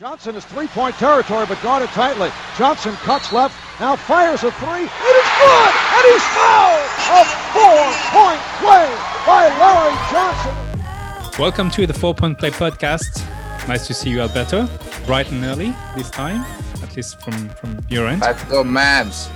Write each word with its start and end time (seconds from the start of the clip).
Johnson 0.00 0.34
is 0.34 0.46
three-point 0.46 0.94
territory, 0.94 1.44
but 1.46 1.62
guarded 1.62 1.90
tightly. 1.90 2.30
Johnson 2.56 2.94
cuts 3.04 3.34
left, 3.34 3.54
now 3.78 3.96
fires 3.96 4.42
a 4.44 4.50
three. 4.52 4.84
It 4.84 5.16
is 5.20 5.30
good, 5.36 5.72
and 5.92 6.04
he's 6.08 6.24
fouled! 6.32 6.88
A 7.12 7.24
four-point 7.52 8.40
play 8.60 8.88
by 9.26 9.48
Larry 9.60 9.94
Johnson. 10.10 11.38
Welcome 11.38 11.70
to 11.72 11.86
the 11.86 11.92
Four 11.92 12.14
Point 12.14 12.38
Play 12.38 12.50
podcast. 12.50 13.28
Nice 13.68 13.86
to 13.88 13.92
see 13.92 14.08
you, 14.08 14.22
Alberto. 14.22 14.66
Bright 15.04 15.30
and 15.32 15.44
early 15.44 15.74
this 15.94 16.08
time, 16.08 16.46
at 16.82 16.96
least 16.96 17.20
from 17.20 17.50
from 17.50 17.78
your 17.90 18.08
end. 18.08 18.22
Let's 18.22 18.42
go, 18.44 18.64
Mavs. 18.64 19.28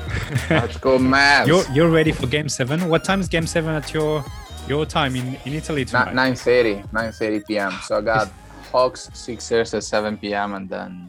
Let's 0.48 0.78
go, 0.78 0.98
Mavs. 1.14 1.46
You're 1.46 1.64
you're 1.74 1.90
ready 1.90 2.10
for 2.10 2.26
Game 2.26 2.48
Seven. 2.48 2.88
What 2.88 3.04
time 3.04 3.20
is 3.20 3.28
Game 3.28 3.46
Seven 3.46 3.74
at 3.74 3.92
your 3.92 4.24
your 4.66 4.86
time 4.86 5.14
in, 5.14 5.36
in 5.44 5.52
Italy 5.52 5.84
tonight? 5.84 6.14
9.30, 6.14 6.88
9.30 6.88 7.46
p.m. 7.46 7.72
So 7.82 7.98
I 7.98 8.00
got 8.00 8.30
Hawks, 8.74 9.08
Sixers 9.14 9.72
at 9.72 9.84
7 9.84 10.18
p.m. 10.18 10.54
and 10.54 10.68
then 10.68 11.08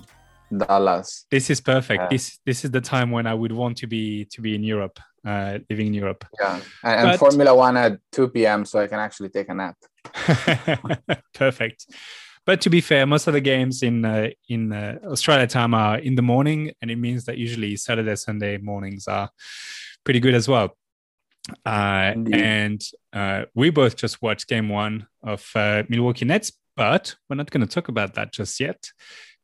Dallas. 0.56 1.26
This 1.32 1.50
is 1.50 1.60
perfect. 1.60 2.00
Yeah. 2.04 2.08
This 2.12 2.40
this 2.46 2.64
is 2.64 2.70
the 2.70 2.80
time 2.80 3.10
when 3.10 3.26
I 3.26 3.34
would 3.34 3.52
want 3.52 3.78
to 3.78 3.88
be 3.88 4.26
to 4.26 4.42
be 4.42 4.54
in 4.54 4.64
Europe, 4.64 5.00
uh, 5.26 5.58
living 5.68 5.88
in 5.88 5.96
Europe. 5.96 6.24
Yeah, 6.40 6.60
and, 6.84 7.10
and 7.10 7.20
Formula 7.20 7.56
One 7.56 7.76
at 7.76 7.98
2 8.12 8.28
p.m. 8.30 8.66
so 8.66 8.80
I 8.80 8.88
can 8.88 9.00
actually 9.00 9.30
take 9.30 9.50
a 9.50 9.56
nap. 9.56 9.78
Perfect. 11.34 11.88
But 12.46 12.62
to 12.62 12.70
be 12.70 12.82
fair, 12.82 13.08
most 13.08 13.26
of 13.26 13.34
the 13.34 13.42
games 13.42 13.82
in 13.82 14.06
uh, 14.06 14.30
in 14.48 14.72
uh, 14.72 15.00
Australia 15.04 15.48
time 15.48 15.74
are 15.74 15.98
in 15.98 16.14
the 16.14 16.22
morning, 16.22 16.72
and 16.84 16.92
it 16.92 16.98
means 16.98 17.26
that 17.26 17.40
usually 17.40 17.76
Saturday, 17.78 18.16
Sunday 18.16 18.58
mornings 18.58 19.08
are 19.08 19.32
pretty 20.04 20.20
good 20.20 20.36
as 20.36 20.48
well. 20.48 20.78
Uh, 21.66 22.14
and 22.32 22.82
uh, 23.12 23.46
we 23.56 23.72
both 23.72 23.96
just 23.96 24.22
watched 24.22 24.48
game 24.48 24.70
one 24.70 25.08
of 25.24 25.50
uh, 25.56 25.82
Milwaukee 25.90 26.26
Nets, 26.26 26.52
but 26.76 27.16
we're 27.30 27.36
not 27.36 27.52
going 27.52 27.66
to 27.66 27.74
talk 27.74 27.88
about 27.88 28.14
that 28.16 28.34
just 28.34 28.60
yet 28.60 28.92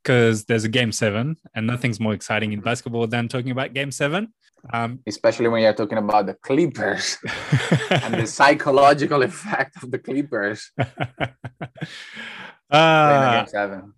because 0.03 0.45
there's 0.45 0.63
a 0.63 0.70
game 0.70 0.91
seven, 0.91 1.38
and 1.54 1.67
nothing's 1.67 1.99
more 1.99 2.13
exciting 2.13 2.54
in 2.54 2.62
basketball 2.62 3.07
than 3.07 3.27
talking 3.27 3.52
about 3.52 3.73
game 3.73 3.91
seven. 3.91 4.34
Um, 4.73 4.99
Especially 5.07 5.48
when 5.48 5.63
you're 5.63 5.73
talking 5.73 5.98
about 5.98 6.27
the 6.27 6.35
Clippers 6.35 7.18
and 7.90 8.13
the 8.13 8.27
psychological 8.27 9.23
effect 9.23 9.82
of 9.84 9.90
the 9.90 9.98
Clippers 9.98 10.71
uh. 12.71 13.45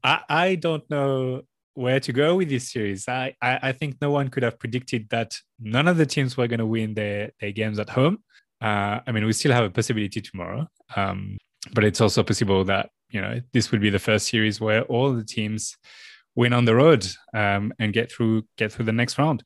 I, 0.04 0.22
I 0.30 0.56
don't 0.56 0.90
know 0.90 1.42
where 1.76 2.00
to 2.00 2.14
go 2.14 2.36
with 2.36 2.50
this 2.50 2.72
series. 2.72 3.08
I, 3.08 3.36
I, 3.42 3.60
I 3.62 3.72
think 3.72 3.98
no 4.02 4.12
one 4.12 4.30
could 4.30 4.44
have 4.44 4.60
predicted 4.60 5.10
that 5.10 5.38
none 5.60 5.88
of 5.88 5.98
the 5.98 6.06
teams 6.06 6.38
were 6.38 6.48
going 6.48 6.60
to 6.60 6.66
win 6.66 6.94
their, 6.94 7.32
their 7.40 7.52
games 7.52 7.80
at 7.80 7.90
home. 7.90 8.20
Uh, 8.62 9.00
I 9.06 9.12
mean, 9.12 9.26
we 9.26 9.34
still 9.34 9.52
have 9.52 9.66
a 9.66 9.70
possibility 9.70 10.22
tomorrow, 10.22 10.68
um, 10.96 11.38
but 11.74 11.84
it's 11.84 12.00
also 12.00 12.24
possible 12.24 12.64
that 12.66 12.90
you 13.14 13.22
know 13.22 13.40
this 13.54 13.72
would 13.72 13.80
be 13.80 13.90
the 13.90 14.00
first 14.00 14.28
series 14.28 14.60
where 14.60 14.82
all 14.84 15.14
the 15.14 15.24
teams 15.24 15.78
win 16.36 16.52
on 16.52 16.66
the 16.66 16.76
road 16.76 17.08
um, 17.34 17.72
and 17.80 17.94
get 17.94 18.12
through 18.12 18.44
get 18.58 18.72
through 18.72 18.86
the 18.86 18.92
next 18.92 19.18
round. 19.18 19.44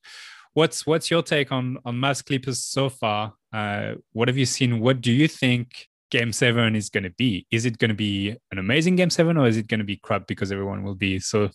What's 0.53 0.87
what's 0.87 1.11
your 1.11 1.21
take 1.21 1.51
on 1.51 1.77
on 1.85 1.97
Mavs 1.97 2.25
Clippers 2.25 2.63
so 2.63 2.89
far? 2.89 3.33
Uh, 3.53 3.95
what 4.13 4.27
have 4.27 4.37
you 4.37 4.45
seen? 4.45 4.79
What 4.79 5.01
do 5.01 5.11
you 5.11 5.27
think 5.27 5.87
Game 6.09 6.31
Seven 6.31 6.75
is 6.75 6.89
going 6.89 7.03
to 7.03 7.11
be? 7.11 7.45
Is 7.51 7.65
it 7.65 7.77
going 7.77 7.89
to 7.89 7.95
be 7.95 8.35
an 8.51 8.57
amazing 8.57 8.95
Game 8.95 9.09
Seven, 9.09 9.37
or 9.37 9.47
is 9.47 9.57
it 9.57 9.67
going 9.67 9.79
to 9.79 9.85
be 9.85 9.97
crap 9.97 10.25
because 10.27 10.51
everyone 10.51 10.83
will 10.83 10.95
be 10.95 11.19
so, 11.19 11.49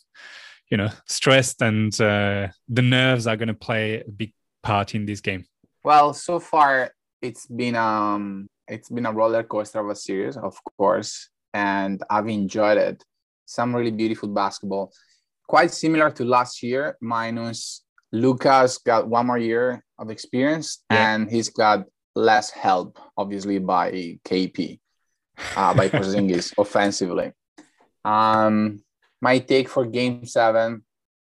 you 0.71 0.77
know, 0.77 0.91
stressed 1.09 1.63
and 1.63 1.93
uh, 2.01 2.49
the 2.69 2.83
nerves 2.83 3.27
are 3.27 3.37
going 3.37 3.49
to 3.49 3.55
play 3.55 4.01
a 4.01 4.11
big 4.11 4.33
part 4.63 4.95
in 4.95 5.07
this 5.07 5.21
game? 5.21 5.47
Well, 5.83 6.13
so 6.13 6.39
far 6.39 6.93
it's 7.21 7.47
been 7.47 7.77
um 7.77 8.49
it's 8.69 8.89
been 8.89 9.07
a 9.07 9.13
roller 9.13 9.43
coaster 9.43 9.81
of 9.81 9.89
a 9.89 9.95
series, 9.95 10.37
of 10.37 10.57
course, 10.77 11.29
and 11.55 12.03
I've 12.11 12.29
enjoyed 12.29 12.79
it. 12.79 13.05
Some 13.47 13.75
really 13.75 13.91
beautiful 13.91 14.29
basketball, 14.29 14.93
quite 15.49 15.71
similar 15.73 16.11
to 16.13 16.25
last 16.25 16.63
year, 16.63 16.97
minus 17.01 17.85
Luka's 18.13 18.79
got 18.79 19.09
one 19.09 19.27
more 19.27 19.39
year 19.39 19.85
of 19.99 20.11
experience 20.11 20.83
Yeah. 20.91 21.15
and 21.15 21.31
he's 21.31 21.49
got 21.51 21.85
less 22.15 22.51
help, 22.51 22.99
obviously 23.17 23.59
by 23.59 24.19
KP, 24.25 24.81
uh, 25.57 25.75
by 25.75 25.89
Porzingis 25.95 26.53
offensively. 26.59 27.33
Um, 28.05 28.83
my 29.21 29.39
take 29.39 29.69
for 29.69 29.87
Game 29.87 30.27
Seven, 30.27 30.85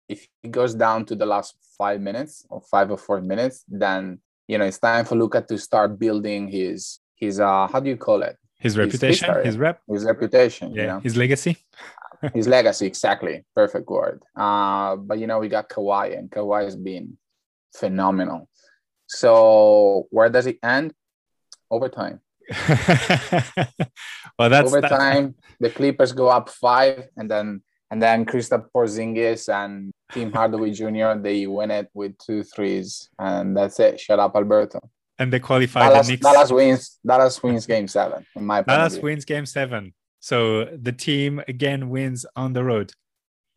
if 0.09 0.27
it 0.43 0.51
goes 0.51 0.75
down 0.75 1.05
to 1.07 1.15
the 1.15 1.27
last 1.27 1.57
five 1.79 2.01
minutes 2.01 2.45
or 2.51 2.61
five 2.61 2.91
or 2.91 2.99
four 2.99 3.21
minutes, 3.21 3.65
then 3.69 4.19
you 4.47 4.59
know 4.59 4.65
it's 4.65 4.79
time 4.79 5.05
for 5.05 5.17
Luka 5.17 5.41
to 5.43 5.59
start 5.59 5.99
building 5.99 6.49
his 6.49 7.01
his 7.17 7.41
uh 7.41 7.67
how 7.67 7.81
do 7.81 7.89
you 7.89 7.97
call 7.97 8.23
it 8.23 8.37
His 8.65 8.79
reputation, 8.79 9.29
history. 9.29 9.45
his 9.45 9.57
rep, 9.65 9.77
his 9.95 10.05
reputation 10.13 10.67
yeah, 10.73 10.81
you 10.81 10.89
know 10.89 11.01
his 11.07 11.15
legacy. 11.23 11.55
his 12.39 12.47
legacy 12.49 12.87
exactly. 12.87 13.45
Perfect 13.55 13.87
word. 13.89 14.19
Uh 14.45 14.97
but 15.09 15.17
you 15.21 15.27
know 15.29 15.39
we 15.45 15.49
got 15.57 15.69
Kawhi 15.75 16.07
and 16.19 16.31
Kawhi 16.35 16.65
has 16.65 16.77
been 16.91 17.07
phenomenal. 17.81 18.49
So 19.07 20.07
where 20.17 20.31
does 20.37 20.47
it 20.53 20.59
end? 20.77 20.89
Overtime. 21.71 22.21
Well, 24.39 24.51
that's 24.51 24.73
that- 24.73 24.79
overtime. 24.85 25.35
The 25.61 25.71
Clippers 25.71 26.13
go 26.13 26.27
up 26.29 26.49
five 26.49 27.09
and 27.17 27.31
then 27.31 27.63
and 27.91 28.03
then 28.03 28.25
Kristaps 28.31 28.69
Porzingis 28.75 29.43
and 29.49 29.93
Tim 30.13 30.33
Hardaway 30.33 30.71
Jr. 30.73 31.15
they 31.27 31.47
win 31.47 31.71
it 31.71 31.89
with 31.95 32.13
two 32.19 32.43
threes 32.43 33.09
and 33.19 33.57
that's 33.57 33.79
it. 33.79 34.01
Shut 34.01 34.19
up 34.19 34.35
Alberto 34.35 34.81
and 35.19 35.33
they 35.33 35.39
qualify 35.41 35.89
Dallas, 35.89 36.07
the 36.07 36.13
Knicks. 36.15 36.23
Dallas 36.23 36.51
wins. 36.53 36.99
Dallas 37.07 37.43
wins 37.43 37.67
Game 37.67 37.89
Seven. 37.89 38.27
In 38.37 38.45
my 38.45 38.63
Dallas 38.63 38.99
wins 38.99 39.25
Game 39.25 39.47
Seven, 39.47 39.95
so 40.21 40.65
the 40.65 40.93
team 40.93 41.43
again 41.49 41.89
wins 41.89 42.27
on 42.37 42.53
the 42.53 42.65
road. 42.65 42.93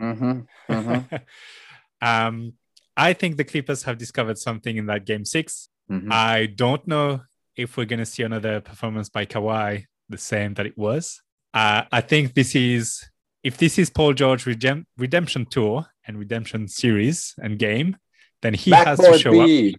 Mhm, 0.02 0.46
mhm, 0.70 1.22
um, 2.02 2.54
I 2.96 3.14
think 3.14 3.38
the 3.38 3.44
Clippers 3.44 3.84
have 3.84 3.98
discovered 3.98 4.38
something 4.38 4.78
in 4.78 4.86
that 4.88 5.06
Game 5.06 5.26
Six. 5.26 5.70
mhm. 5.90 6.12
I 6.12 6.48
don't 6.48 6.86
know 6.88 7.22
if 7.56 7.78
we're 7.78 7.86
going 7.86 8.00
to 8.00 8.06
see 8.06 8.24
another 8.24 8.62
performance 8.62 9.10
by 9.10 9.26
Kawhi 9.26 9.86
the 10.10 10.18
same 10.18 10.54
that 10.56 10.66
it 10.68 10.78
was. 10.78 11.22
Uh, 11.54 11.84
I 11.92 12.02
think 12.02 12.34
this 12.36 12.56
is 12.56 13.04
if 13.44 13.58
this 13.58 13.80
is 13.80 13.90
Paul 13.90 14.14
George 14.14 14.46
redem- 14.46 14.86
redemption 14.98 15.46
tour 15.50 15.86
and 16.06 16.20
redemption 16.20 16.68
series 16.68 17.34
and 17.42 17.58
game, 17.58 17.98
then 18.42 18.54
he 18.54 18.72
has 18.72 19.00
to 19.00 19.18
show 19.18 19.32
B. 19.32 19.76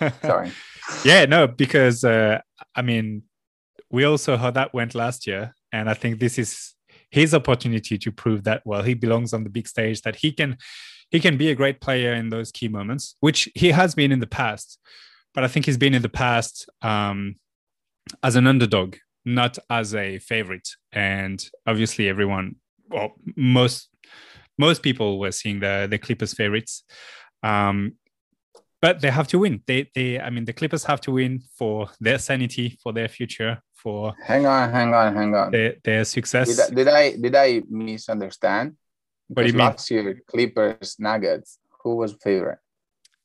up. 0.00 0.12
Sorry. 0.22 0.52
Yeah, 1.04 1.24
no, 1.24 1.46
because 1.46 2.04
uh, 2.04 2.40
I 2.74 2.82
mean, 2.82 3.22
we 3.90 4.04
also 4.04 4.36
how 4.36 4.50
that 4.50 4.74
went 4.74 4.94
last 4.94 5.26
year, 5.26 5.54
and 5.72 5.88
I 5.88 5.94
think 5.94 6.18
this 6.18 6.38
is 6.38 6.74
his 7.10 7.34
opportunity 7.34 7.98
to 7.98 8.10
prove 8.10 8.44
that 8.44 8.62
well 8.64 8.82
he 8.82 8.94
belongs 8.94 9.32
on 9.34 9.44
the 9.44 9.50
big 9.50 9.68
stage, 9.68 10.02
that 10.02 10.16
he 10.16 10.32
can 10.32 10.56
he 11.10 11.20
can 11.20 11.36
be 11.36 11.50
a 11.50 11.54
great 11.54 11.80
player 11.80 12.14
in 12.14 12.30
those 12.30 12.50
key 12.50 12.68
moments, 12.68 13.16
which 13.20 13.48
he 13.54 13.70
has 13.70 13.94
been 13.94 14.12
in 14.12 14.20
the 14.20 14.26
past. 14.26 14.78
But 15.34 15.44
I 15.44 15.48
think 15.48 15.66
he's 15.66 15.78
been 15.78 15.94
in 15.94 16.02
the 16.02 16.08
past 16.08 16.68
um, 16.80 17.36
as 18.22 18.36
an 18.36 18.46
underdog, 18.46 18.96
not 19.24 19.58
as 19.70 19.94
a 19.94 20.18
favorite. 20.18 20.68
And 20.90 21.44
obviously, 21.66 22.08
everyone, 22.08 22.56
well, 22.88 23.12
most 23.36 23.88
most 24.58 24.82
people 24.82 25.18
were 25.18 25.32
seeing 25.32 25.60
the 25.60 25.86
the 25.90 25.98
Clippers 25.98 26.34
favorites. 26.34 26.84
Um, 27.42 27.96
but 28.82 29.00
they 29.00 29.10
have 29.10 29.28
to 29.28 29.38
win. 29.38 29.62
They, 29.66 29.88
they, 29.94 30.20
I 30.20 30.28
mean, 30.28 30.44
the 30.44 30.52
Clippers 30.52 30.84
have 30.84 31.00
to 31.02 31.12
win 31.12 31.42
for 31.58 31.88
their 32.00 32.18
sanity, 32.18 32.78
for 32.82 32.92
their 32.92 33.08
future, 33.08 33.62
for 33.74 34.12
Hang 34.22 34.44
on, 34.44 34.70
hang 34.70 34.92
on, 34.92 35.14
hang 35.16 35.34
on. 35.34 35.50
their, 35.52 35.76
their 35.82 36.04
success. 36.04 36.48
Did 36.48 36.60
I, 36.60 36.74
did 36.74 36.88
I 36.88 37.16
did 37.16 37.34
I 37.34 37.62
misunderstand? 37.70 38.76
What 39.28 39.42
do 39.42 39.46
you 39.46 39.52
Because 39.52 39.58
mean? 39.58 39.66
Last 39.66 39.90
year, 39.90 40.22
Clippers, 40.26 40.96
Nuggets. 40.98 41.58
Who 41.82 41.96
was 41.96 42.12
favorite? 42.22 42.58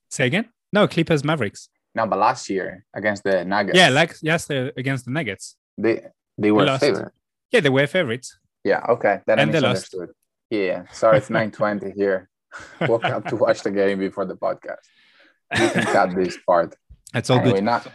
Say 0.10 0.28
again? 0.28 0.46
No, 0.72 0.88
Clippers, 0.88 1.24
Mavericks. 1.24 1.70
No, 1.94 2.06
but 2.08 2.20
last 2.20 2.50
year 2.50 2.86
against 2.94 3.24
the 3.24 3.44
Nuggets. 3.44 3.78
Yeah, 3.78 3.90
like 3.90 4.16
yes, 4.22 4.50
against 4.50 5.06
the 5.06 5.12
Nuggets. 5.12 5.56
they 5.78 6.06
they 6.38 6.52
were 6.52 6.66
lost. 6.66 6.82
favorite. 6.82 7.12
Yeah, 7.52 7.62
they 7.62 7.70
were 7.70 7.88
favorites. 7.88 8.38
Yeah. 8.64 8.82
Okay. 8.90 9.22
Then 9.26 9.40
And 9.40 9.50
I 9.50 9.54
they 9.54 9.60
lost. 9.60 9.96
Yeah. 10.50 10.84
Sorry, 10.92 11.18
it's 11.18 11.30
nine 11.30 11.52
twenty 11.52 11.92
here. 11.92 12.30
Woke 12.82 13.06
up 13.06 13.26
to 13.30 13.36
watch 13.36 13.62
the 13.64 13.72
game 13.72 14.00
before 14.00 14.26
the 14.26 14.36
podcast. 14.36 14.84
You 15.56 15.70
can 15.70 15.84
cut 15.84 16.16
this 16.16 16.38
part. 16.48 16.76
That's 17.14 17.30
all 17.30 17.40
anyway, 17.40 17.56
good. 17.56 17.64
not. 17.64 17.88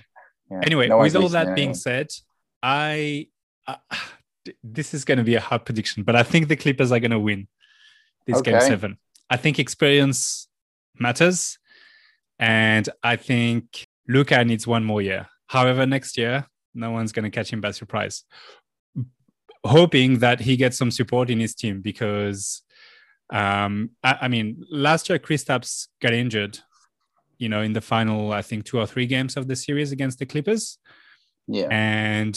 yeah, 0.50 0.60
Anyway, 0.64 0.88
no 0.88 0.98
with 0.98 1.16
all 1.16 1.28
that 1.28 1.48
listening 1.48 1.54
being 1.54 1.74
said, 1.74 2.08
I 2.62 3.28
uh, 3.66 3.76
this 4.62 4.94
is 4.94 5.04
going 5.04 5.18
to 5.18 5.24
be 5.24 5.34
a 5.34 5.40
hard 5.40 5.64
prediction, 5.64 6.02
but 6.02 6.16
I 6.16 6.22
think 6.22 6.48
the 6.48 6.56
Clippers 6.56 6.92
are 6.92 7.00
going 7.00 7.10
to 7.10 7.18
win 7.18 7.48
this 8.26 8.40
game 8.40 8.60
seven. 8.60 8.98
I 9.30 9.36
think 9.36 9.58
experience 9.58 10.48
matters, 10.98 11.58
and 12.38 12.88
I 13.02 13.16
think 13.16 13.86
Luka 14.08 14.44
needs 14.44 14.66
one 14.66 14.84
more 14.84 15.02
year. 15.02 15.28
However, 15.46 15.86
next 15.86 16.16
year 16.16 16.46
no 16.74 16.90
one's 16.90 17.12
going 17.12 17.24
to 17.24 17.30
catch 17.30 17.52
him 17.52 17.60
by 17.60 17.70
surprise. 17.70 18.24
Hoping 19.64 20.18
that 20.18 20.40
he 20.40 20.56
gets 20.56 20.76
some 20.76 20.90
support 20.90 21.30
in 21.30 21.38
his 21.38 21.54
team 21.54 21.80
because, 21.80 22.62
um, 23.32 23.90
I, 24.02 24.18
I 24.22 24.28
mean, 24.28 24.64
last 24.70 25.08
year 25.08 25.18
Kristaps 25.18 25.88
got 26.00 26.12
injured, 26.12 26.58
you 27.42 27.48
know, 27.52 27.62
in 27.68 27.72
the 27.72 27.80
final, 27.94 28.32
I 28.32 28.42
think 28.48 28.64
two 28.64 28.78
or 28.82 28.86
three 28.86 29.06
games 29.14 29.36
of 29.36 29.44
the 29.48 29.56
series 29.56 29.90
against 29.96 30.18
the 30.20 30.26
Clippers, 30.32 30.78
Yeah. 31.58 31.68
and 31.70 32.34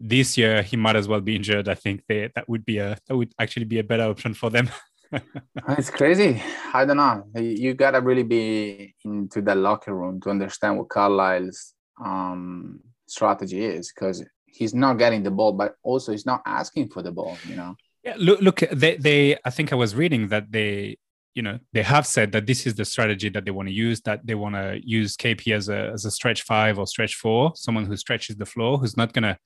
this 0.00 0.36
year 0.40 0.62
he 0.70 0.76
might 0.84 0.96
as 0.96 1.06
well 1.10 1.20
be 1.20 1.36
injured. 1.36 1.68
I 1.68 1.76
think 1.84 1.96
they, 2.08 2.20
that 2.34 2.48
would 2.48 2.64
be 2.64 2.78
a 2.78 2.96
that 3.06 3.16
would 3.18 3.32
actually 3.38 3.66
be 3.74 3.78
a 3.78 3.84
better 3.90 4.04
option 4.12 4.34
for 4.34 4.50
them. 4.50 4.66
it's 5.78 5.90
crazy. 5.90 6.42
I 6.72 6.84
don't 6.86 6.96
know. 6.96 7.16
You 7.38 7.74
gotta 7.74 8.00
really 8.00 8.26
be 8.36 8.94
into 9.04 9.42
the 9.42 9.54
locker 9.54 9.94
room 9.94 10.20
to 10.22 10.30
understand 10.30 10.78
what 10.78 10.88
Carlisle's 10.88 11.74
um, 12.02 12.80
strategy 13.06 13.62
is, 13.76 13.92
because 13.92 14.24
he's 14.46 14.74
not 14.74 14.94
getting 15.02 15.22
the 15.22 15.30
ball, 15.30 15.52
but 15.52 15.74
also 15.82 16.12
he's 16.12 16.26
not 16.26 16.40
asking 16.46 16.88
for 16.88 17.02
the 17.02 17.12
ball. 17.12 17.36
You 17.48 17.56
know. 17.56 17.74
Yeah. 18.02 18.16
Look. 18.18 18.40
Look. 18.40 18.58
They. 18.72 18.96
They. 18.96 19.36
I 19.44 19.50
think 19.50 19.72
I 19.72 19.76
was 19.76 19.94
reading 19.94 20.28
that 20.28 20.50
they. 20.50 20.96
You 21.34 21.42
know, 21.42 21.58
they 21.72 21.82
have 21.82 22.06
said 22.06 22.32
that 22.32 22.46
this 22.46 22.66
is 22.66 22.74
the 22.74 22.84
strategy 22.84 23.30
that 23.30 23.44
they 23.44 23.50
want 23.50 23.68
to 23.68 23.74
use. 23.74 24.00
That 24.02 24.26
they 24.26 24.34
want 24.34 24.54
to 24.54 24.80
use 24.82 25.16
KP 25.16 25.54
as 25.54 25.68
a 25.68 25.90
as 25.92 26.04
a 26.04 26.10
stretch 26.10 26.42
five 26.42 26.78
or 26.78 26.86
stretch 26.86 27.14
four, 27.14 27.52
someone 27.54 27.86
who 27.86 27.96
stretches 27.96 28.36
the 28.36 28.46
floor, 28.46 28.78
who's 28.78 28.96
not 28.96 29.12
gonna 29.12 29.38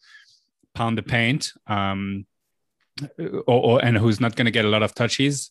pound 0.74 0.98
the 0.98 1.02
paint. 1.02 1.52
Um, 1.66 2.26
or, 3.18 3.42
or 3.46 3.84
and 3.84 3.96
who's 3.96 4.20
not 4.20 4.36
going 4.36 4.46
to 4.46 4.50
get 4.50 4.64
a 4.64 4.68
lot 4.68 4.82
of 4.82 4.94
touches 4.94 5.50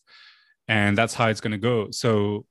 and 0.68 0.96
that's 0.96 1.14
how 1.14 1.28
it's 1.28 1.40
going 1.40 1.52
to 1.52 1.58
go 1.58 1.90
so 1.90 2.44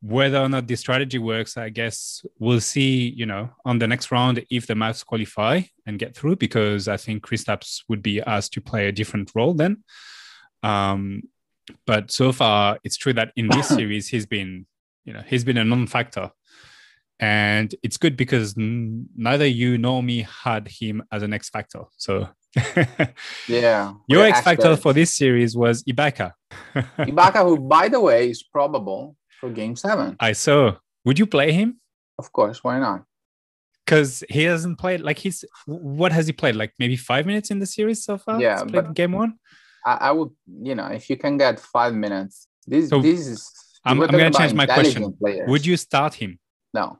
whether 0.00 0.38
or 0.38 0.48
not 0.48 0.66
this 0.66 0.80
strategy 0.80 1.18
works 1.18 1.56
i 1.56 1.68
guess 1.68 2.24
we'll 2.38 2.60
see 2.60 3.08
you 3.10 3.26
know 3.26 3.50
on 3.64 3.78
the 3.78 3.86
next 3.86 4.10
round 4.10 4.44
if 4.50 4.66
the 4.66 4.74
Mavs 4.74 5.04
qualify 5.04 5.60
and 5.86 5.98
get 5.98 6.16
through 6.16 6.36
because 6.36 6.88
i 6.88 6.96
think 6.96 7.22
Kristaps 7.22 7.82
would 7.88 8.02
be 8.02 8.20
asked 8.22 8.52
to 8.54 8.60
play 8.60 8.88
a 8.88 8.92
different 8.92 9.30
role 9.34 9.54
then 9.54 9.84
um, 10.62 11.22
but 11.86 12.10
so 12.10 12.32
far 12.32 12.78
it's 12.84 12.96
true 12.96 13.12
that 13.12 13.32
in 13.36 13.48
this 13.48 13.68
series 13.78 14.08
he's 14.08 14.26
been 14.26 14.66
you 15.04 15.12
know 15.12 15.22
he's 15.26 15.44
been 15.44 15.56
a 15.56 15.64
non-factor 15.64 16.30
and 17.22 17.72
it's 17.84 17.96
good 17.96 18.16
because 18.16 18.58
n- 18.58 19.06
neither 19.16 19.46
you 19.46 19.78
nor 19.78 20.02
me 20.02 20.26
had 20.44 20.66
him 20.66 21.04
as 21.12 21.22
an 21.22 21.32
X 21.32 21.48
factor. 21.48 21.84
So 21.96 22.28
yeah, 23.48 23.94
your 24.08 24.24
X 24.24 24.40
factor 24.40 24.76
for 24.76 24.92
this 24.92 25.16
series 25.16 25.56
was 25.56 25.84
Ibaka. 25.84 26.32
Ibaka, 26.74 27.44
who 27.44 27.58
by 27.58 27.88
the 27.88 28.00
way 28.00 28.28
is 28.30 28.42
probable 28.42 29.16
for 29.40 29.50
Game 29.50 29.76
Seven. 29.76 30.16
I 30.18 30.32
saw. 30.32 30.74
Would 31.04 31.18
you 31.18 31.26
play 31.26 31.52
him? 31.52 31.80
Of 32.18 32.32
course. 32.32 32.64
Why 32.64 32.80
not? 32.80 33.04
Because 33.84 34.24
he 34.28 34.42
hasn't 34.42 34.78
played. 34.78 35.00
Like 35.00 35.18
he's 35.18 35.44
what 35.66 36.10
has 36.10 36.26
he 36.26 36.32
played? 36.32 36.56
Like 36.56 36.72
maybe 36.80 36.96
five 36.96 37.24
minutes 37.24 37.52
in 37.52 37.60
the 37.60 37.66
series 37.66 38.04
so 38.04 38.18
far. 38.18 38.40
Yeah, 38.40 38.64
but 38.64 38.94
game 38.94 39.12
one. 39.12 39.38
I, 39.84 39.94
I, 39.94 40.10
would, 40.12 40.30
you 40.62 40.74
know, 40.74 40.86
if 40.86 41.10
you 41.10 41.16
can 41.16 41.36
get 41.36 41.58
five 41.58 41.94
minutes, 41.94 42.48
this 42.66 42.88
so 42.88 43.00
this 43.00 43.26
is. 43.26 43.52
I'm, 43.84 44.00
I'm 44.00 44.10
going 44.10 44.32
to 44.32 44.38
change 44.38 44.54
my 44.54 44.66
question. 44.66 45.12
Players. 45.14 45.48
Would 45.48 45.66
you 45.66 45.76
start 45.76 46.14
him? 46.14 46.38
No. 46.72 46.98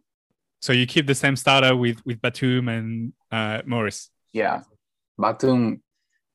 So 0.60 0.72
you 0.72 0.86
keep 0.86 1.06
the 1.06 1.14
same 1.14 1.36
starter 1.36 1.74
with 1.76 2.04
with 2.06 2.20
Batum 2.22 2.68
and 2.68 3.12
uh, 3.30 3.62
Morris. 3.66 4.10
Yeah, 4.32 4.62
Batum. 5.18 5.82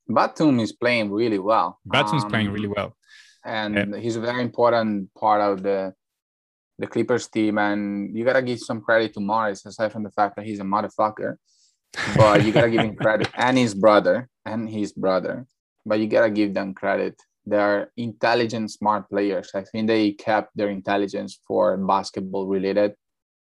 Batum 0.08 0.60
is 0.60 0.74
playing 0.74 1.12
really 1.12 1.40
well. 1.40 1.80
Batum's 1.86 2.24
um, 2.24 2.30
playing 2.30 2.52
really 2.52 2.68
well, 2.68 2.96
and 3.46 3.76
yeah. 3.76 3.98
he's 3.98 4.18
a 4.18 4.22
very 4.22 4.42
important 4.42 5.14
part 5.16 5.42
of 5.42 5.64
the 5.64 5.94
the 6.78 6.88
Clippers 6.88 7.28
team. 7.30 7.58
And 7.58 8.16
you 8.16 8.26
gotta 8.26 8.42
give 8.42 8.60
some 8.60 8.82
credit 8.82 9.14
to 9.14 9.22
Morris, 9.22 9.66
aside 9.66 9.94
from 9.94 10.04
the 10.04 10.12
fact 10.12 10.36
that 10.36 10.46
he's 10.46 10.60
a 10.60 10.64
motherfucker. 10.64 11.36
But 12.18 12.44
you 12.44 12.52
gotta 12.52 12.70
give 12.70 12.82
him 12.82 12.96
credit, 13.04 13.30
and 13.34 13.58
his 13.58 13.74
brother, 13.74 14.28
and 14.46 14.70
his 14.70 14.92
brother. 14.92 15.46
But 15.88 16.00
you 16.00 16.07
gotta 16.07 16.30
give 16.30 16.54
them 16.54 16.74
credit. 16.74 17.16
They're 17.45 17.92
intelligent, 17.95 18.72
smart 18.72 19.10
players. 19.10 19.51
I 19.56 19.63
think 19.63 19.88
they 19.88 20.12
kept 20.12 20.56
their 20.56 20.69
intelligence 20.69 21.39
for 21.48 21.78
basketball 21.78 22.45
related 22.45 22.94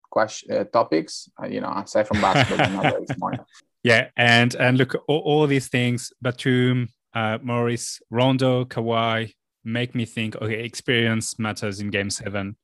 question 0.09 0.57
uh, 0.57 0.63
topics. 0.65 1.29
Uh, 1.41 1.47
you 1.47 1.61
know, 1.61 1.71
aside 1.71 2.07
from 2.07 2.19
basketball, 2.19 2.69
not 2.69 2.93
very 2.93 3.05
smart. 3.15 3.39
Yeah, 3.83 4.09
and 4.15 4.53
and 4.55 4.77
look, 4.77 4.93
all, 5.07 5.21
all 5.25 5.47
these 5.47 5.67
things, 5.67 6.13
Batum, 6.21 6.89
uh, 7.15 7.39
Morris, 7.41 7.99
Rondo, 8.11 8.63
Kawhi, 8.63 9.33
make 9.63 9.95
me 9.95 10.05
think. 10.05 10.35
Okay, 10.35 10.63
experience 10.63 11.39
matters 11.39 11.79
in 11.79 11.89
Game 11.89 12.11
Seven, 12.11 12.57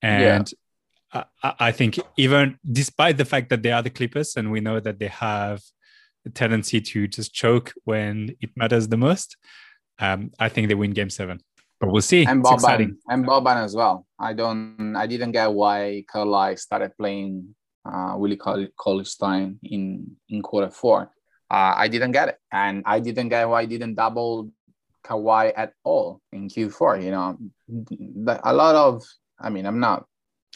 and 0.00 0.52
yeah. 1.12 1.24
I, 1.42 1.54
I 1.58 1.72
think 1.72 1.98
even 2.16 2.60
despite 2.70 3.16
the 3.16 3.24
fact 3.24 3.48
that 3.50 3.64
they 3.64 3.72
are 3.72 3.82
the 3.82 3.90
Clippers, 3.90 4.36
and 4.36 4.52
we 4.52 4.60
know 4.60 4.78
that 4.78 5.00
they 5.00 5.08
have 5.08 5.60
tendency 6.30 6.80
to 6.80 7.06
just 7.08 7.32
choke 7.34 7.72
when 7.84 8.36
it 8.40 8.50
matters 8.56 8.88
the 8.88 8.96
most, 8.96 9.36
um, 9.98 10.30
I 10.38 10.48
think 10.48 10.68
they 10.68 10.74
win 10.74 10.92
Game 10.92 11.10
Seven 11.10 11.40
but 11.84 11.92
we'll 11.92 12.02
see. 12.02 12.24
And 12.24 12.42
Boban, 12.42 12.96
and 13.08 13.26
Boban 13.26 13.62
as 13.62 13.74
well. 13.74 14.06
I 14.18 14.32
don't, 14.32 14.96
I 14.96 15.06
didn't 15.06 15.32
get 15.32 15.52
why 15.52 16.04
Carlisle 16.10 16.56
started 16.56 16.96
playing 16.96 17.54
uh, 17.84 18.14
Willie 18.16 18.38
Cauley-Stein 18.38 19.58
in 19.62 20.16
in 20.28 20.42
quarter 20.42 20.70
four. 20.70 21.10
Uh, 21.50 21.74
I 21.76 21.88
didn't 21.88 22.12
get 22.12 22.28
it, 22.30 22.38
and 22.50 22.82
I 22.86 23.00
didn't 23.00 23.28
get 23.28 23.48
why 23.48 23.62
I 23.62 23.66
didn't 23.66 23.94
double 23.94 24.50
Kawhi 25.04 25.52
at 25.54 25.72
all 25.84 26.20
in 26.32 26.48
Q4. 26.48 27.04
You 27.04 27.10
know, 27.10 27.38
a 28.42 28.54
lot 28.54 28.74
of. 28.74 29.02
I 29.38 29.50
mean, 29.50 29.66
I'm 29.66 29.80
not 29.80 30.06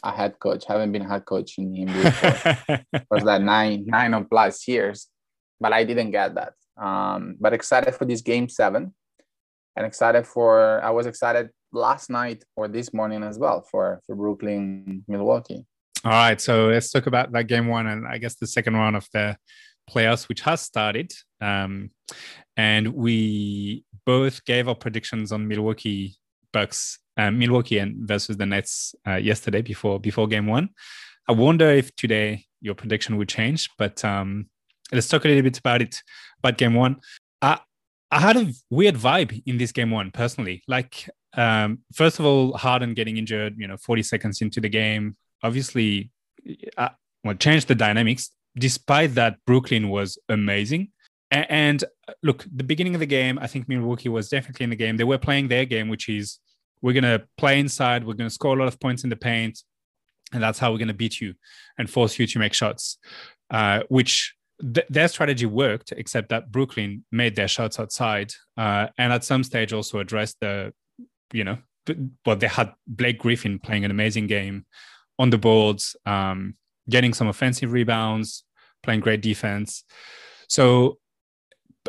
a 0.03 0.11
head 0.11 0.39
coach. 0.39 0.65
I 0.67 0.73
haven't 0.73 0.91
been 0.91 1.07
head 1.07 1.25
coach 1.25 1.57
in 1.59 1.73
NBA 1.73 2.11
for 2.89 3.05
was 3.11 3.23
that 3.25 3.41
nine 3.41 3.85
nine 3.85 4.13
or 4.15 4.23
plus 4.23 4.67
years, 4.67 5.07
but 5.59 5.73
I 5.73 5.83
didn't 5.83 6.11
get 6.11 6.35
that. 6.35 6.53
Um, 6.77 7.35
but 7.39 7.53
excited 7.53 7.93
for 7.95 8.05
this 8.05 8.21
game 8.21 8.47
seven 8.47 8.93
and 9.75 9.85
excited 9.85 10.25
for 10.25 10.81
I 10.83 10.91
was 10.91 11.05
excited 11.05 11.49
last 11.71 12.09
night 12.09 12.43
or 12.55 12.67
this 12.67 12.93
morning 12.93 13.23
as 13.23 13.37
well 13.37 13.61
for 13.69 14.01
for 14.05 14.15
Brooklyn 14.15 15.03
Milwaukee. 15.07 15.65
All 16.05 16.11
right, 16.11 16.39
so 16.39 16.67
let's 16.67 16.91
talk 16.91 17.07
about 17.07 17.31
that 17.33 17.47
game 17.47 17.67
one 17.67 17.87
and 17.87 18.07
I 18.07 18.17
guess 18.17 18.35
the 18.35 18.47
second 18.47 18.75
round 18.75 18.95
of 18.95 19.07
the 19.13 19.37
playoffs, 19.89 20.29
which 20.29 20.41
has 20.41 20.61
started. 20.61 21.11
Um, 21.41 21.91
and 22.55 22.93
we 22.93 23.83
both 24.05 24.43
gave 24.45 24.67
our 24.67 24.75
predictions 24.75 25.31
on 25.31 25.47
Milwaukee 25.47 26.15
Bucks, 26.53 26.99
uh, 27.17 27.31
Milwaukee 27.31 27.79
and 27.79 28.07
versus 28.07 28.37
the 28.37 28.45
Nets 28.45 28.95
uh, 29.07 29.15
yesterday 29.15 29.61
before 29.61 29.99
before 29.99 30.27
game 30.27 30.47
one. 30.47 30.69
I 31.27 31.33
wonder 31.33 31.69
if 31.69 31.95
today 31.95 32.45
your 32.61 32.75
prediction 32.75 33.17
would 33.17 33.29
change, 33.29 33.69
but 33.77 34.03
um, 34.03 34.47
let's 34.91 35.07
talk 35.07 35.25
a 35.25 35.27
little 35.27 35.43
bit 35.43 35.57
about 35.57 35.81
it. 35.81 36.01
About 36.39 36.57
game 36.57 36.73
one, 36.73 36.97
uh, 37.41 37.57
I 38.11 38.19
had 38.19 38.37
a 38.37 38.51
weird 38.69 38.95
vibe 38.95 39.43
in 39.45 39.57
this 39.57 39.71
game 39.71 39.91
one 39.91 40.09
personally. 40.11 40.63
Like, 40.67 41.09
um, 41.33 41.79
first 41.93 42.19
of 42.19 42.25
all, 42.25 42.53
Harden 42.53 42.93
getting 42.93 43.17
injured, 43.17 43.55
you 43.57 43.67
know, 43.67 43.77
40 43.77 44.03
seconds 44.03 44.41
into 44.41 44.61
the 44.61 44.69
game, 44.69 45.15
obviously, 45.43 46.11
uh, 46.77 46.89
well, 47.23 47.35
changed 47.35 47.67
the 47.67 47.75
dynamics. 47.75 48.31
Despite 48.57 49.15
that, 49.15 49.37
Brooklyn 49.45 49.89
was 49.89 50.17
amazing. 50.29 50.91
And, 51.29 51.45
and 51.49 51.83
uh, 52.07 52.13
look, 52.23 52.45
the 52.51 52.63
beginning 52.63 52.95
of 52.95 52.99
the 52.99 53.05
game, 53.05 53.37
I 53.39 53.47
think 53.47 53.67
Milwaukee 53.67 54.09
was 54.09 54.29
definitely 54.29 54.63
in 54.63 54.69
the 54.69 54.75
game. 54.75 54.97
They 54.97 55.03
were 55.03 55.17
playing 55.17 55.47
their 55.47 55.65
game, 55.65 55.89
which 55.89 56.09
is 56.09 56.39
we're 56.81 56.93
going 56.93 57.03
to 57.03 57.25
play 57.37 57.59
inside, 57.59 58.05
we're 58.05 58.13
going 58.13 58.29
to 58.29 58.33
score 58.33 58.55
a 58.55 58.59
lot 58.59 58.67
of 58.67 58.79
points 58.79 59.03
in 59.03 59.09
the 59.09 59.15
paint, 59.15 59.61
and 60.31 60.41
that's 60.41 60.59
how 60.59 60.71
we're 60.71 60.77
going 60.77 60.87
to 60.87 60.93
beat 60.93 61.19
you 61.19 61.33
and 61.77 61.89
force 61.89 62.17
you 62.17 62.25
to 62.25 62.39
make 62.39 62.53
shots, 62.53 62.97
uh, 63.51 63.81
which 63.89 64.35
th- 64.61 64.87
their 64.89 65.07
strategy 65.07 65.45
worked, 65.45 65.91
except 65.91 66.29
that 66.29 66.51
Brooklyn 66.51 67.05
made 67.11 67.35
their 67.35 67.47
shots 67.47 67.79
outside, 67.79 68.33
uh, 68.57 68.87
and 68.97 69.13
at 69.13 69.23
some 69.23 69.43
stage 69.43 69.73
also 69.73 69.99
addressed 69.99 70.37
the, 70.41 70.73
you 71.33 71.43
know, 71.43 71.57
well 72.25 72.35
they 72.35 72.47
had 72.47 72.73
Blake 72.87 73.19
Griffin 73.19 73.57
playing 73.59 73.83
an 73.85 73.91
amazing 73.91 74.27
game 74.27 74.65
on 75.17 75.29
the 75.29 75.37
boards, 75.37 75.95
um, 76.05 76.55
getting 76.89 77.13
some 77.13 77.27
offensive 77.27 77.71
rebounds, 77.71 78.43
playing 78.83 79.01
great 79.01 79.21
defense. 79.21 79.83
So, 80.47 80.99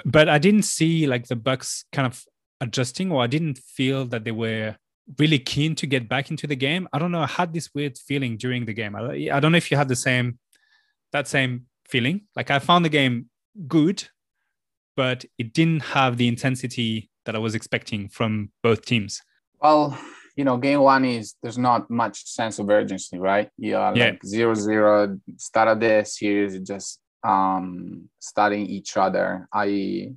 but 0.04 0.28
I 0.28 0.38
didn't 0.38 0.62
see 0.62 1.06
like 1.06 1.26
the 1.26 1.36
Bucks 1.36 1.84
kind 1.92 2.06
of 2.06 2.24
adjusting, 2.60 3.12
or 3.12 3.22
I 3.22 3.26
didn't 3.26 3.58
feel 3.58 4.06
that 4.06 4.24
they 4.24 4.32
were 4.32 4.76
really 5.18 5.38
keen 5.38 5.74
to 5.74 5.86
get 5.86 6.08
back 6.08 6.30
into 6.30 6.46
the 6.46 6.56
game. 6.56 6.88
I 6.92 6.98
don't 6.98 7.10
know. 7.10 7.22
I 7.22 7.26
had 7.26 7.52
this 7.52 7.70
weird 7.74 7.98
feeling 7.98 8.36
during 8.36 8.64
the 8.64 8.72
game. 8.74 8.94
I, 8.94 9.30
I 9.32 9.40
don't 9.40 9.52
know 9.52 9.58
if 9.58 9.70
you 9.70 9.76
had 9.76 9.88
the 9.88 9.96
same 9.96 10.38
that 11.12 11.26
same 11.26 11.66
feeling. 11.90 12.22
Like 12.36 12.50
I 12.50 12.58
found 12.58 12.84
the 12.84 12.88
game 12.88 13.26
good, 13.66 14.08
but 14.96 15.24
it 15.38 15.52
didn't 15.52 15.80
have 15.80 16.16
the 16.16 16.28
intensity 16.28 17.10
that 17.26 17.34
I 17.34 17.38
was 17.38 17.54
expecting 17.54 18.08
from 18.08 18.50
both 18.62 18.84
teams. 18.86 19.20
Well, 19.60 19.98
you 20.36 20.44
know, 20.44 20.56
game 20.56 20.80
one 20.80 21.04
is 21.04 21.34
there's 21.42 21.58
not 21.58 21.90
much 21.90 22.24
sense 22.24 22.58
of 22.58 22.70
urgency, 22.70 23.18
right? 23.18 23.50
You 23.58 23.76
are 23.76 23.96
yeah. 23.96 24.04
like 24.06 24.24
zero 24.24 24.54
zero 24.54 25.18
start 25.36 25.68
of 25.68 25.80
the 25.80 26.04
series, 26.04 26.58
just 26.60 27.00
um 27.22 28.08
studying 28.18 28.66
each 28.66 28.96
other. 28.96 29.48
I 29.52 30.12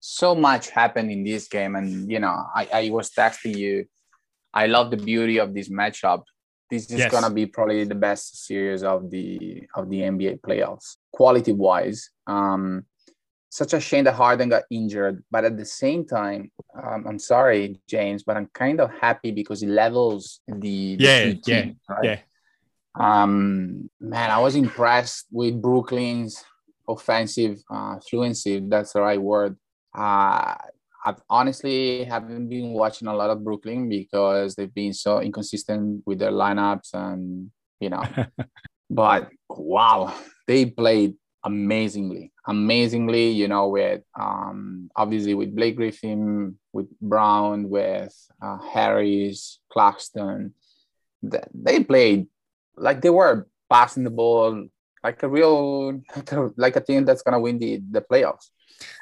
so 0.00 0.34
much 0.34 0.70
happened 0.70 1.10
in 1.10 1.24
this 1.24 1.46
game, 1.48 1.76
and 1.76 2.10
you 2.10 2.20
know, 2.20 2.46
I, 2.54 2.68
I 2.72 2.90
was 2.90 3.10
texting 3.10 3.56
you. 3.56 3.84
I 4.54 4.66
love 4.66 4.90
the 4.90 4.96
beauty 4.96 5.38
of 5.38 5.54
this 5.54 5.68
matchup 5.68 6.22
this 6.70 6.90
is 6.90 7.00
yes. 7.00 7.10
gonna 7.10 7.30
be 7.30 7.46
probably 7.46 7.84
the 7.84 7.94
best 7.94 8.46
series 8.46 8.82
of 8.82 9.10
the 9.10 9.66
of 9.74 9.88
the 9.90 10.00
NBA 10.00 10.40
playoffs, 10.40 10.96
quality 11.12 11.52
wise. 11.52 12.10
Um, 12.26 12.86
such 13.50 13.72
a 13.72 13.80
shame 13.80 14.04
that 14.04 14.14
Harden 14.14 14.48
got 14.48 14.62
injured, 14.70 15.24
but 15.30 15.44
at 15.44 15.56
the 15.56 15.64
same 15.64 16.06
time, 16.06 16.52
um, 16.80 17.04
I'm 17.08 17.18
sorry, 17.18 17.80
James, 17.88 18.22
but 18.22 18.36
I'm 18.36 18.46
kind 18.54 18.80
of 18.80 18.92
happy 19.00 19.32
because 19.32 19.62
it 19.64 19.68
levels 19.68 20.40
the, 20.46 20.96
the 20.96 21.04
yeah 21.04 21.32
yeah 21.46 21.70
right? 21.88 22.04
yeah. 22.04 22.18
Um, 22.94 23.90
man, 24.00 24.30
I 24.30 24.38
was 24.38 24.54
impressed 24.54 25.26
with 25.32 25.60
Brooklyn's 25.60 26.44
offensive 26.88 27.62
uh, 27.70 27.98
fluency. 28.08 28.60
That's 28.60 28.92
the 28.92 29.00
right 29.00 29.20
word. 29.20 29.56
Uh, 29.94 30.54
I 31.04 31.14
honestly 31.28 32.04
haven't 32.04 32.48
been 32.48 32.72
watching 32.72 33.08
a 33.08 33.14
lot 33.14 33.30
of 33.30 33.42
Brooklyn 33.42 33.88
because 33.88 34.54
they've 34.54 34.72
been 34.72 34.92
so 34.92 35.20
inconsistent 35.20 36.02
with 36.06 36.18
their 36.18 36.32
lineups 36.32 36.92
and 36.94 37.50
you 37.80 37.90
know. 37.90 38.04
but 38.90 39.30
wow, 39.48 40.14
they 40.46 40.66
played 40.66 41.14
amazingly, 41.44 42.32
amazingly. 42.46 43.30
You 43.30 43.48
know, 43.48 43.68
with 43.68 44.02
um, 44.18 44.90
obviously 44.94 45.34
with 45.34 45.56
Blake 45.56 45.76
Griffin, 45.76 46.58
with 46.72 46.88
Brown, 47.00 47.68
with 47.68 48.14
uh, 48.42 48.58
Harris, 48.58 49.60
Claxton. 49.72 50.54
They 51.22 51.84
played 51.84 52.28
like 52.76 53.02
they 53.02 53.10
were 53.10 53.46
passing 53.68 54.04
the 54.04 54.10
ball 54.10 54.66
like 55.02 55.22
a 55.22 55.28
real 55.28 56.00
like 56.56 56.76
a 56.76 56.80
team 56.80 57.04
that's 57.04 57.22
gonna 57.22 57.40
win 57.40 57.58
the 57.58 57.82
the 57.90 58.00
playoffs. 58.00 58.48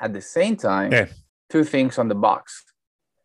At 0.01 0.13
the 0.13 0.21
same 0.21 0.57
time, 0.57 0.93
Yeah. 0.93 1.07
Two 1.51 1.65
things 1.65 1.99
on 1.99 2.09
the 2.09 2.15
box. 2.15 2.65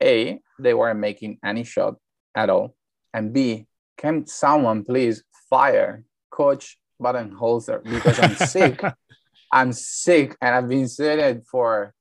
A, 0.01 0.39
they 0.59 0.73
weren't 0.73 0.99
making 0.99 1.39
any 1.43 1.63
shot 1.63 1.95
at 2.35 2.49
all. 2.49 2.75
And 3.13 3.31
B, 3.33 3.67
can 3.97 4.25
someone 4.27 4.83
please 4.83 5.23
fire 5.49 6.03
Coach 6.31 6.77
Budenholzer 7.01 7.83
because 7.83 8.19
I'm 8.19 8.35
sick. 8.35 8.81
I'm 9.51 9.71
sick 9.71 10.35
and 10.41 10.55
I've 10.55 10.67
been 10.67 10.87
saying 10.87 11.19
it 11.19 11.45
for 11.45 11.93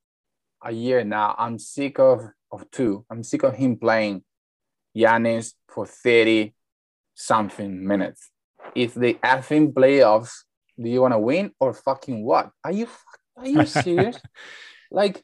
a 0.65 0.73
year 0.73 1.05
now. 1.05 1.35
I'm 1.37 1.59
sick 1.59 1.99
of, 1.99 2.23
of 2.51 2.71
two. 2.71 3.05
I'm 3.11 3.23
sick 3.23 3.43
of 3.43 3.55
him 3.55 3.77
playing 3.77 4.23
Giannis 4.97 5.53
for 5.69 5.85
30 5.85 6.55
something 7.15 7.87
minutes. 7.87 8.31
If 8.75 8.95
the 8.95 9.15
effing 9.23 9.75
playoffs, 9.75 10.33
do 10.81 10.89
you 10.89 11.03
want 11.03 11.13
to 11.13 11.19
win 11.19 11.53
or 11.61 11.75
fucking 11.75 12.25
what? 12.25 12.51
Are 12.65 12.73
you 12.73 12.89
are 13.37 13.47
you 13.47 13.67
serious? 13.67 14.17
like 14.91 15.23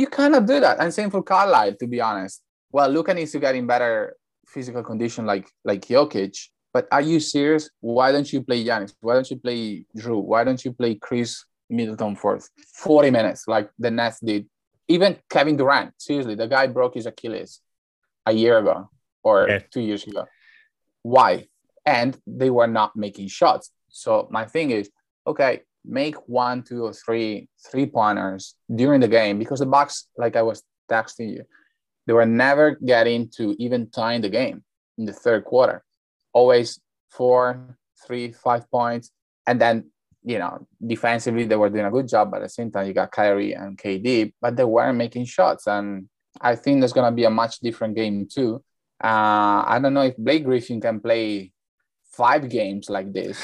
you 0.00 0.06
cannot 0.06 0.44
do 0.46 0.60
that. 0.60 0.78
And 0.80 0.92
same 0.92 1.10
for 1.10 1.22
Carlisle, 1.22 1.74
to 1.80 1.86
be 1.86 2.00
honest. 2.08 2.42
Well, 2.70 2.88
Luka 2.90 3.14
needs 3.14 3.32
to 3.32 3.40
get 3.40 3.54
in 3.56 3.66
better 3.66 4.14
physical 4.54 4.82
condition 4.90 5.24
like 5.32 5.46
like 5.64 5.82
Jokic. 5.92 6.36
But 6.74 6.86
are 6.92 7.00
you 7.10 7.18
serious? 7.20 7.70
Why 7.80 8.12
don't 8.12 8.30
you 8.32 8.40
play 8.48 8.62
Giannis? 8.62 8.92
Why 9.00 9.14
don't 9.14 9.30
you 9.30 9.38
play 9.46 9.86
Drew? 10.00 10.18
Why 10.32 10.44
don't 10.44 10.62
you 10.64 10.72
play 10.80 10.92
Khris 11.06 11.30
Middleton 11.70 12.14
for 12.16 12.38
40 12.74 13.10
minutes 13.10 13.48
like 13.48 13.70
the 13.78 13.90
Nets 13.90 14.20
did? 14.20 14.46
Even 14.88 15.16
Kevin 15.30 15.56
Durant, 15.56 15.94
seriously, 15.98 16.34
the 16.34 16.46
guy 16.46 16.66
broke 16.66 16.94
his 16.94 17.06
Achilles 17.06 17.60
a 18.26 18.32
year 18.32 18.58
ago 18.58 18.90
or 19.24 19.48
Yeah. 19.48 19.60
two 19.72 19.80
years 19.80 20.06
ago. 20.06 20.26
Why? 21.02 21.48
And 21.86 22.10
they 22.26 22.50
were 22.50 22.68
not 22.78 22.90
making 22.94 23.28
shots. 23.28 23.72
So 23.88 24.28
my 24.30 24.44
thing 24.44 24.70
is, 24.70 24.90
okay, 25.26 25.62
make 25.86 26.16
one, 26.28 26.62
two, 26.62 26.84
or 26.84 26.92
three 26.92 27.48
three 27.70 27.86
pointers 27.86 28.54
during 28.74 29.00
the 29.00 29.08
game 29.08 29.38
because 29.38 29.60
the 29.60 29.66
Bucks, 29.66 30.08
like 30.16 30.36
I 30.36 30.42
was 30.42 30.62
texting 30.90 31.32
you, 31.32 31.44
they 32.06 32.12
were 32.12 32.26
never 32.26 32.76
getting 32.76 33.28
to 33.36 33.54
even 33.58 33.90
tying 33.90 34.20
the 34.20 34.28
game 34.28 34.64
in 34.98 35.04
the 35.04 35.12
third 35.12 35.44
quarter. 35.44 35.84
Always 36.32 36.80
four, 37.10 37.78
three, 38.06 38.32
five 38.32 38.70
points, 38.70 39.10
and 39.46 39.60
then 39.60 39.90
you 40.22 40.38
know 40.38 40.66
defensively 40.84 41.44
they 41.44 41.56
were 41.56 41.70
doing 41.70 41.86
a 41.86 41.90
good 41.90 42.08
job. 42.08 42.30
But 42.30 42.38
at 42.38 42.44
the 42.44 42.48
same 42.48 42.70
time, 42.70 42.86
you 42.86 42.92
got 42.92 43.12
Kyrie 43.12 43.52
and 43.52 43.78
KD, 43.78 44.32
but 44.40 44.56
they 44.56 44.64
weren't 44.64 44.98
making 44.98 45.26
shots, 45.26 45.66
and 45.66 46.08
I 46.40 46.56
think 46.56 46.80
there's 46.80 46.92
gonna 46.92 47.12
be 47.12 47.24
a 47.24 47.30
much 47.30 47.60
different 47.60 47.94
game 47.94 48.26
too. 48.26 48.62
Uh, 49.02 49.62
I 49.66 49.78
don't 49.80 49.94
know 49.94 50.02
if 50.02 50.16
Blake 50.16 50.44
Griffin 50.44 50.80
can 50.80 51.00
play 51.00 51.52
five 52.16 52.48
games 52.48 52.88
like 52.88 53.12
this 53.12 53.38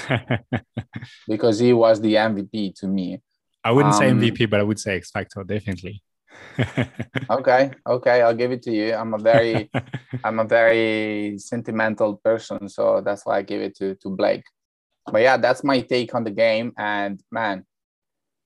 because 1.29 1.59
he 1.59 1.73
was 1.73 2.01
the 2.01 2.15
MVP 2.15 2.75
to 2.77 2.87
me. 2.89 3.21
I 3.65 3.71
wouldn't 3.71 3.95
say 3.95 4.11
Um, 4.11 4.21
MVP, 4.21 4.51
but 4.51 4.61
I 4.61 4.63
would 4.65 4.81
say 4.81 4.97
X 4.97 5.11
Factor 5.11 5.45
definitely. 5.45 6.03
Okay, 7.31 7.71
okay, 7.87 8.23
I'll 8.23 8.35
give 8.35 8.53
it 8.53 8.63
to 8.63 8.73
you. 8.73 8.95
I'm 8.95 9.15
a 9.15 9.19
very 9.19 9.71
I'm 10.25 10.39
a 10.41 10.45
very 10.45 11.39
sentimental 11.39 12.17
person, 12.17 12.69
so 12.69 13.01
that's 13.05 13.25
why 13.27 13.39
I 13.39 13.43
give 13.43 13.61
it 13.61 13.77
to 13.77 13.95
to 13.97 14.09
Blake. 14.11 14.45
But 15.11 15.23
yeah, 15.23 15.37
that's 15.37 15.63
my 15.65 15.81
take 15.81 16.15
on 16.15 16.25
the 16.25 16.31
game. 16.31 16.73
And 16.77 17.21
man, 17.31 17.65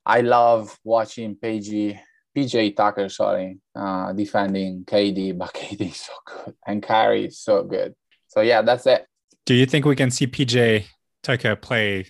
I 0.04 0.20
love 0.20 0.78
watching 0.84 1.36
PG 1.36 1.98
PJ 2.36 2.76
Tucker, 2.76 3.08
sorry, 3.08 3.58
uh, 3.74 4.12
defending 4.12 4.84
KD, 4.84 5.36
but 5.38 5.54
KD 5.54 5.90
is 5.90 5.96
so 5.96 6.12
good 6.26 6.54
and 6.66 6.82
Kyrie 6.82 7.26
is 7.26 7.38
so 7.40 7.62
good. 7.64 7.94
So 8.28 8.40
yeah, 8.42 8.62
that's 8.62 8.86
it. 8.86 9.06
Do 9.46 9.54
you 9.54 9.64
think 9.64 9.84
we 9.84 9.96
can 9.96 10.10
see 10.10 10.26
PJ 10.26 10.86
Tucker 11.22 11.56
play 11.56 12.06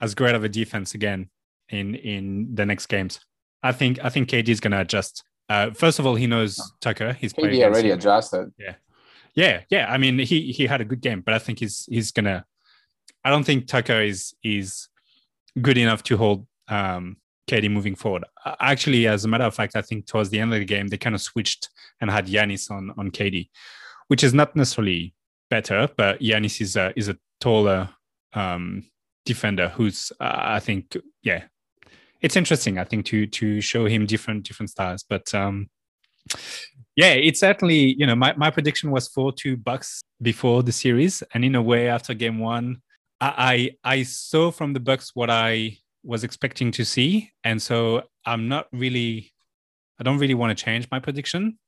as 0.00 0.14
great 0.14 0.34
of 0.34 0.44
a 0.44 0.48
defense 0.48 0.94
again 0.94 1.30
in 1.70 1.94
in 1.94 2.54
the 2.54 2.66
next 2.66 2.86
games? 2.86 3.18
I 3.62 3.72
think 3.72 3.98
I 4.04 4.10
think 4.10 4.28
KD 4.28 4.48
is 4.50 4.60
going 4.60 4.72
to 4.72 4.80
adjust. 4.82 5.24
Uh, 5.48 5.70
first 5.70 5.98
of 5.98 6.06
all, 6.06 6.14
he 6.14 6.26
knows 6.26 6.60
Tucker. 6.80 7.14
He's 7.14 7.32
played 7.32 7.52
KD 7.52 7.64
already 7.64 7.90
him. 7.90 7.98
adjusted. 7.98 8.52
Yeah, 8.58 8.74
yeah. 9.34 9.62
yeah. 9.70 9.86
I 9.90 9.96
mean, 9.96 10.18
he 10.18 10.52
he 10.52 10.66
had 10.66 10.82
a 10.82 10.84
good 10.84 11.00
game, 11.00 11.22
but 11.22 11.34
I 11.34 11.38
think 11.38 11.60
he's 11.60 11.86
he's 11.90 12.12
gonna. 12.12 12.44
I 13.24 13.30
don't 13.30 13.44
think 13.44 13.66
Tucker 13.66 14.02
is 14.02 14.34
is 14.44 14.88
good 15.60 15.78
enough 15.78 16.02
to 16.04 16.16
hold 16.18 16.46
um, 16.68 17.16
KD 17.48 17.70
moving 17.70 17.94
forward. 17.94 18.24
Uh, 18.44 18.54
Actually, 18.60 19.06
as 19.06 19.24
a 19.24 19.28
matter 19.28 19.44
of 19.44 19.54
fact, 19.54 19.76
I 19.76 19.82
think 19.82 20.06
towards 20.06 20.28
the 20.28 20.40
end 20.40 20.52
of 20.52 20.58
the 20.58 20.66
game 20.66 20.88
they 20.88 20.98
kind 20.98 21.14
of 21.14 21.22
switched 21.22 21.70
and 22.02 22.10
had 22.10 22.26
Giannis 22.26 22.70
on 22.70 22.92
on 22.98 23.10
KD, 23.10 23.48
which 24.08 24.22
is 24.22 24.34
not 24.34 24.54
necessarily 24.54 25.14
better, 25.50 25.88
but 25.96 26.20
Giannis 26.20 26.60
is 26.60 26.76
a 26.76 26.92
is 26.96 27.08
a 27.08 27.16
taller 27.40 27.88
um, 28.32 28.84
defender 29.24 29.68
who's 29.68 30.12
uh, 30.20 30.36
I 30.36 30.60
think 30.60 30.96
yeah, 31.22 31.44
it's 32.20 32.36
interesting. 32.36 32.78
I 32.78 32.84
think 32.84 33.06
to 33.06 33.26
to 33.26 33.60
show 33.60 33.86
him 33.86 34.06
different 34.06 34.44
different 34.44 34.70
styles, 34.70 35.04
but. 35.08 35.34
um 35.34 35.68
yeah, 36.96 37.12
it's 37.12 37.40
certainly, 37.40 37.94
you 37.98 38.06
know, 38.06 38.14
my, 38.14 38.34
my 38.36 38.50
prediction 38.50 38.90
was 38.90 39.06
4 39.08 39.32
2 39.32 39.58
Bucks 39.58 40.00
before 40.22 40.62
the 40.62 40.72
series. 40.72 41.22
And 41.34 41.44
in 41.44 41.54
a 41.54 41.62
way, 41.62 41.88
after 41.88 42.14
game 42.14 42.38
one, 42.38 42.80
I, 43.20 43.70
I 43.84 43.98
I 43.98 44.02
saw 44.02 44.50
from 44.50 44.72
the 44.72 44.80
Bucks 44.80 45.10
what 45.14 45.30
I 45.30 45.76
was 46.02 46.24
expecting 46.24 46.70
to 46.72 46.84
see. 46.84 47.30
And 47.44 47.60
so 47.60 48.02
I'm 48.24 48.48
not 48.48 48.68
really, 48.72 49.32
I 50.00 50.04
don't 50.04 50.18
really 50.18 50.34
want 50.34 50.56
to 50.56 50.64
change 50.64 50.88
my 50.90 50.98
prediction. 50.98 51.58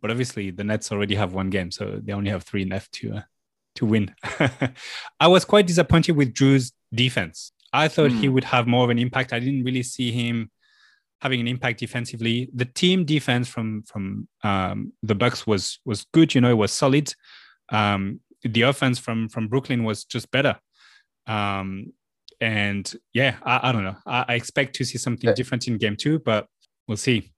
But 0.00 0.10
obviously, 0.10 0.50
the 0.50 0.64
Nets 0.64 0.90
already 0.92 1.14
have 1.14 1.32
one 1.34 1.50
game, 1.50 1.70
so 1.70 2.00
they 2.02 2.12
only 2.12 2.30
have 2.30 2.42
three 2.42 2.64
left 2.64 2.92
to 2.92 3.14
uh, 3.16 3.22
to 3.76 3.86
win. 3.86 4.14
I 5.20 5.26
was 5.28 5.44
quite 5.44 5.66
disappointed 5.66 6.12
with 6.12 6.32
Drew's 6.34 6.72
defense. 6.92 7.52
I 7.72 7.88
thought 7.88 8.10
he 8.10 8.26
Hmm. 8.26 8.32
would 8.34 8.44
have 8.44 8.66
more 8.66 8.84
of 8.84 8.90
an 8.90 8.98
impact. 8.98 9.32
I 9.32 9.38
didn't 9.38 9.62
really 9.64 9.82
see 9.84 10.10
him 10.10 10.50
having 11.20 11.38
an 11.40 11.46
impact 11.48 11.78
defensively. 11.80 12.48
The 12.54 12.64
team 12.64 13.04
defense 13.04 13.46
from 13.48 13.82
from 13.84 14.26
um, 14.42 14.92
the 15.02 15.14
Bucks 15.14 15.46
was 15.46 15.78
was 15.84 16.06
good. 16.12 16.34
You 16.34 16.40
know, 16.40 16.50
it 16.50 16.54
was 16.54 16.72
solid. 16.72 17.12
Um, 17.70 18.20
the 18.42 18.62
offense 18.62 18.98
from 18.98 19.28
from 19.28 19.48
Brooklyn 19.48 19.84
was 19.84 20.04
just 20.04 20.30
better. 20.30 20.56
Um, 21.26 21.92
and 22.40 22.90
yeah, 23.12 23.36
I, 23.44 23.68
I 23.68 23.72
don't 23.72 23.84
know. 23.84 23.96
I, 24.06 24.24
I 24.28 24.34
expect 24.34 24.74
to 24.76 24.84
see 24.84 24.98
something 24.98 25.28
different 25.34 25.68
in 25.68 25.76
game 25.78 25.96
two, 25.96 26.18
but 26.18 26.46
we'll 26.88 26.96
see. 26.96 27.32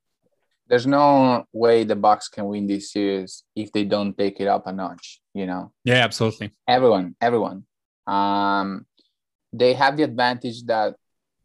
There's 0.73 0.87
no 0.87 1.45
way 1.53 1.85
the 1.85 1.97
Bucks 1.97 2.29
can 2.29 2.47
win 2.47 2.67
this 2.67 2.93
series 2.93 3.45
if 3.55 3.71
they 3.73 3.85
don't 3.85 4.17
take 4.17 4.41
it 4.41 4.49
up 4.49 4.67
a 4.67 4.73
notch, 4.73 5.21
you 5.35 5.45
know. 5.45 5.71
Yeah, 5.85 5.97
absolutely. 5.97 6.53
everyone, 6.67 7.15
everyone. 7.21 7.67
Um, 8.07 8.87
they 9.53 9.75
have 9.75 9.99
the 9.99 10.05
advantage 10.05 10.65
that 10.65 10.97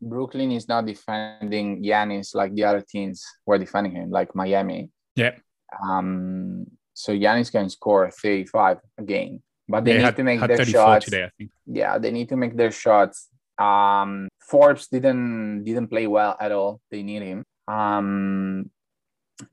Brooklyn 0.02 0.54
is 0.54 0.70
not 0.70 0.86
defending 0.86 1.84
Giannis 1.84 2.34
like 2.34 2.54
the 2.56 2.64
other 2.64 2.80
teams 2.80 3.26
were 3.46 3.58
defending 3.58 3.92
him, 3.92 4.12
like 4.12 4.34
Miami. 4.34 4.92
Yeah. 5.18 5.36
Um, 5.84 6.66
so 6.94 7.12
Giannis 7.12 7.52
can 7.52 7.70
score 7.70 8.10
35 8.10 8.78
a 8.98 9.04
game, 9.04 9.44
but 9.68 9.84
they 9.84 9.92
They 9.92 9.98
need 9.98 10.04
had, 10.06 10.16
to 10.16 10.24
make 10.24 10.40
their 10.40 10.56
34 10.56 10.72
shots. 10.72 11.04
today, 11.06 11.24
I 11.26 11.32
think. 11.38 11.52
Yeah, 11.66 11.98
they 11.98 12.12
need 12.12 12.30
to 12.30 12.38
make 12.38 12.56
their 12.56 12.72
shots. 12.72 13.28
Um, 13.60 14.30
Forbes 14.40 14.88
didn't 14.88 15.66
didn't 15.66 15.90
play 15.90 16.08
well 16.08 16.38
at 16.40 16.54
all. 16.54 16.80
They 16.90 17.04
need 17.04 17.24
him. 17.24 17.44
Um, 17.68 18.72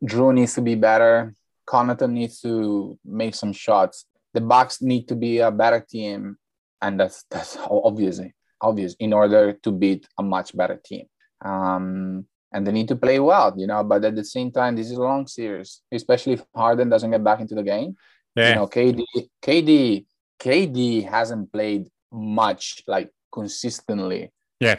Drew 0.05 0.33
needs 0.33 0.55
to 0.55 0.63
be 0.63 0.75
better. 0.75 1.35
Connaughton 1.67 2.13
needs 2.13 2.41
to 2.41 2.99
make 3.05 3.35
some 3.35 3.53
shots. 3.53 4.07
The 4.33 4.41
Bucks 4.41 4.83
need 4.83 5.09
to 5.09 5.15
be 5.15 5.39
a 5.39 5.51
better 5.51 5.81
team, 5.81 6.37
and 6.83 6.99
that's 7.01 7.25
that's 7.31 7.57
obviously 7.71 8.35
obvious 8.61 8.95
in 8.99 9.13
order 9.13 9.53
to 9.53 9.73
beat 9.73 10.07
a 10.19 10.23
much 10.23 10.57
better 10.57 10.81
team. 10.85 11.07
Um, 11.45 12.27
and 12.53 12.67
they 12.67 12.73
need 12.73 12.89
to 12.89 12.97
play 12.97 13.19
well, 13.19 13.53
you 13.57 13.67
know. 13.67 13.83
But 13.85 14.05
at 14.05 14.15
the 14.15 14.25
same 14.25 14.51
time, 14.51 14.77
this 14.77 14.91
is 14.91 14.97
a 14.97 15.03
long 15.03 15.27
series, 15.27 15.83
especially 15.93 16.35
if 16.35 16.45
Harden 16.55 16.89
doesn't 16.89 17.11
get 17.11 17.25
back 17.25 17.41
into 17.41 17.55
the 17.55 17.63
game. 17.63 17.97
Yeah. 18.35 18.49
You 18.51 18.55
know, 18.57 18.67
KD, 18.67 19.05
KD, 19.43 20.07
KD 20.41 21.09
hasn't 21.09 21.53
played 21.53 21.87
much 22.13 22.83
like 22.87 23.11
consistently. 23.33 24.33
Yeah. 24.61 24.79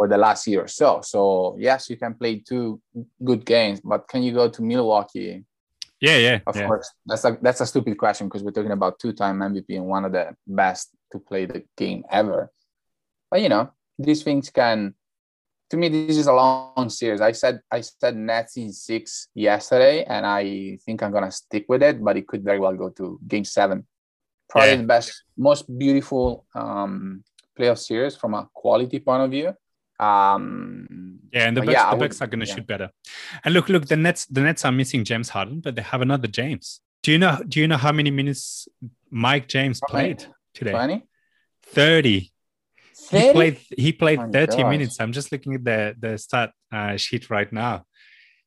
For 0.00 0.08
the 0.08 0.16
last 0.16 0.46
year 0.46 0.62
or 0.64 0.66
so. 0.66 1.02
So 1.02 1.56
yes, 1.58 1.90
you 1.90 1.98
can 1.98 2.14
play 2.14 2.40
two 2.40 2.80
good 3.22 3.44
games, 3.44 3.82
but 3.84 4.08
can 4.08 4.22
you 4.22 4.32
go 4.32 4.48
to 4.48 4.62
Milwaukee? 4.62 5.44
yeah, 6.00 6.16
yeah. 6.16 6.38
Of 6.46 6.56
yeah. 6.56 6.66
course, 6.68 6.90
that's 7.04 7.24
a 7.26 7.36
that's 7.42 7.60
a 7.60 7.66
stupid 7.66 7.98
question 7.98 8.26
because 8.26 8.42
we're 8.42 8.56
talking 8.56 8.72
about 8.72 8.98
two-time 8.98 9.40
MVP 9.40 9.76
and 9.76 9.84
one 9.84 10.06
of 10.06 10.12
the 10.12 10.34
best 10.46 10.96
to 11.12 11.18
play 11.18 11.44
the 11.44 11.64
game 11.76 12.04
ever. 12.10 12.50
But 13.30 13.42
you 13.42 13.50
know, 13.50 13.72
these 13.98 14.22
things 14.22 14.48
can 14.48 14.94
to 15.68 15.76
me 15.76 15.90
this 15.90 16.16
is 16.16 16.28
a 16.28 16.32
long 16.32 16.88
series. 16.88 17.20
I 17.20 17.32
said 17.32 17.60
I 17.70 17.82
said 17.82 18.16
Nets 18.16 18.56
in 18.56 18.72
six 18.72 19.28
yesterday, 19.34 20.04
and 20.04 20.24
I 20.24 20.78
think 20.86 21.02
I'm 21.02 21.12
gonna 21.12 21.30
stick 21.30 21.66
with 21.68 21.82
it. 21.82 22.02
But 22.02 22.16
it 22.16 22.26
could 22.26 22.42
very 22.42 22.58
well 22.58 22.74
go 22.74 22.88
to 22.96 23.20
Game 23.28 23.44
Seven. 23.44 23.86
Probably 24.48 24.70
Yeah. 24.70 24.76
the 24.76 24.88
best, 24.96 25.24
most 25.36 25.68
beautiful 25.78 26.46
um, 26.54 27.22
playoff 27.52 27.78
series 27.78 28.16
from 28.16 28.32
a 28.32 28.48
quality 28.54 28.98
point 28.98 29.24
of 29.24 29.30
view. 29.30 29.52
Um, 30.00 31.20
Yeah, 31.32 31.46
and 31.46 31.56
the 31.56 31.60
But 31.60 31.66
Bucks, 31.66 31.74
yeah, 31.78 31.90
the 31.90 31.96
would- 31.96 32.22
are 32.22 32.26
going 32.26 32.40
to 32.40 32.46
yeah. 32.46 32.54
shoot 32.54 32.66
better. 32.66 32.90
And 33.44 33.54
look, 33.54 33.68
look, 33.68 33.86
the 33.86 33.96
Nets, 33.96 34.26
the 34.26 34.40
Nets 34.40 34.64
are 34.64 34.72
missing 34.72 35.04
James 35.04 35.28
Harden, 35.28 35.60
but 35.60 35.76
they 35.76 35.82
have 35.82 36.02
another 36.02 36.26
James. 36.26 36.80
Do 37.02 37.12
you 37.12 37.18
know? 37.18 37.38
Do 37.48 37.60
you 37.60 37.68
know 37.68 37.76
how 37.76 37.92
many 37.92 38.10
minutes 38.10 38.68
Mike 39.10 39.46
James 39.48 39.80
How 39.80 39.96
many? 39.96 40.14
played 40.14 40.26
today? 40.54 40.72
20? 40.72 41.02
Thirty. 41.62 42.32
He 43.10 43.32
played. 43.32 43.58
He 43.76 43.92
played 43.92 44.18
My 44.18 44.28
thirty 44.28 44.62
gosh. 44.62 44.70
minutes. 44.70 45.00
I'm 45.00 45.12
just 45.12 45.32
looking 45.32 45.54
at 45.54 45.64
the 45.64 45.94
the 45.98 46.18
stat 46.18 46.52
uh, 46.72 46.96
sheet 46.96 47.30
right 47.30 47.50
now. 47.52 47.84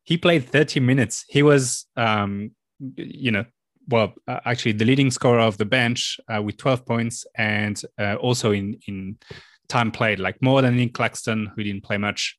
He 0.03 0.17
played 0.17 0.43
thirty 0.49 0.79
minutes. 0.79 1.25
He 1.27 1.41
was, 1.43 1.85
um, 1.97 2.51
you 2.97 3.31
know, 3.31 3.45
well, 3.87 4.13
uh, 4.27 4.39
actually, 4.45 4.73
the 4.73 4.85
leading 4.85 5.11
scorer 5.11 5.39
of 5.39 5.57
the 5.57 5.65
bench 5.65 6.19
uh, 6.33 6.41
with 6.41 6.57
twelve 6.57 6.85
points, 6.85 7.25
and 7.35 7.81
uh, 7.97 8.15
also 8.15 8.51
in 8.51 8.77
in 8.87 9.17
time 9.67 9.91
played, 9.91 10.19
like 10.19 10.41
more 10.41 10.61
than 10.61 10.75
Nick 10.75 10.93
Claxton, 10.93 11.51
who 11.55 11.63
didn't 11.63 11.83
play 11.83 11.97
much, 11.97 12.37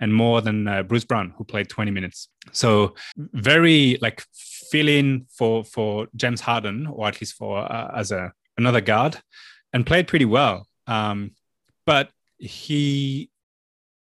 and 0.00 0.12
more 0.12 0.40
than 0.40 0.68
uh, 0.68 0.82
Bruce 0.82 1.04
Brown, 1.04 1.34
who 1.36 1.44
played 1.44 1.68
20 1.68 1.90
minutes. 1.90 2.28
So 2.52 2.94
very 3.16 3.98
like 4.00 4.24
fill 4.70 4.88
in 4.88 5.26
for 5.30 5.64
for 5.64 6.08
James 6.16 6.40
Harden, 6.40 6.86
or 6.86 7.08
at 7.08 7.20
least 7.20 7.34
for 7.34 7.58
uh, 7.58 7.92
as 7.96 8.10
a 8.12 8.32
another 8.58 8.80
guard, 8.80 9.18
and 9.72 9.86
played 9.86 10.08
pretty 10.08 10.24
well. 10.24 10.66
Um, 10.86 11.32
but 11.86 12.10
he 12.38 13.30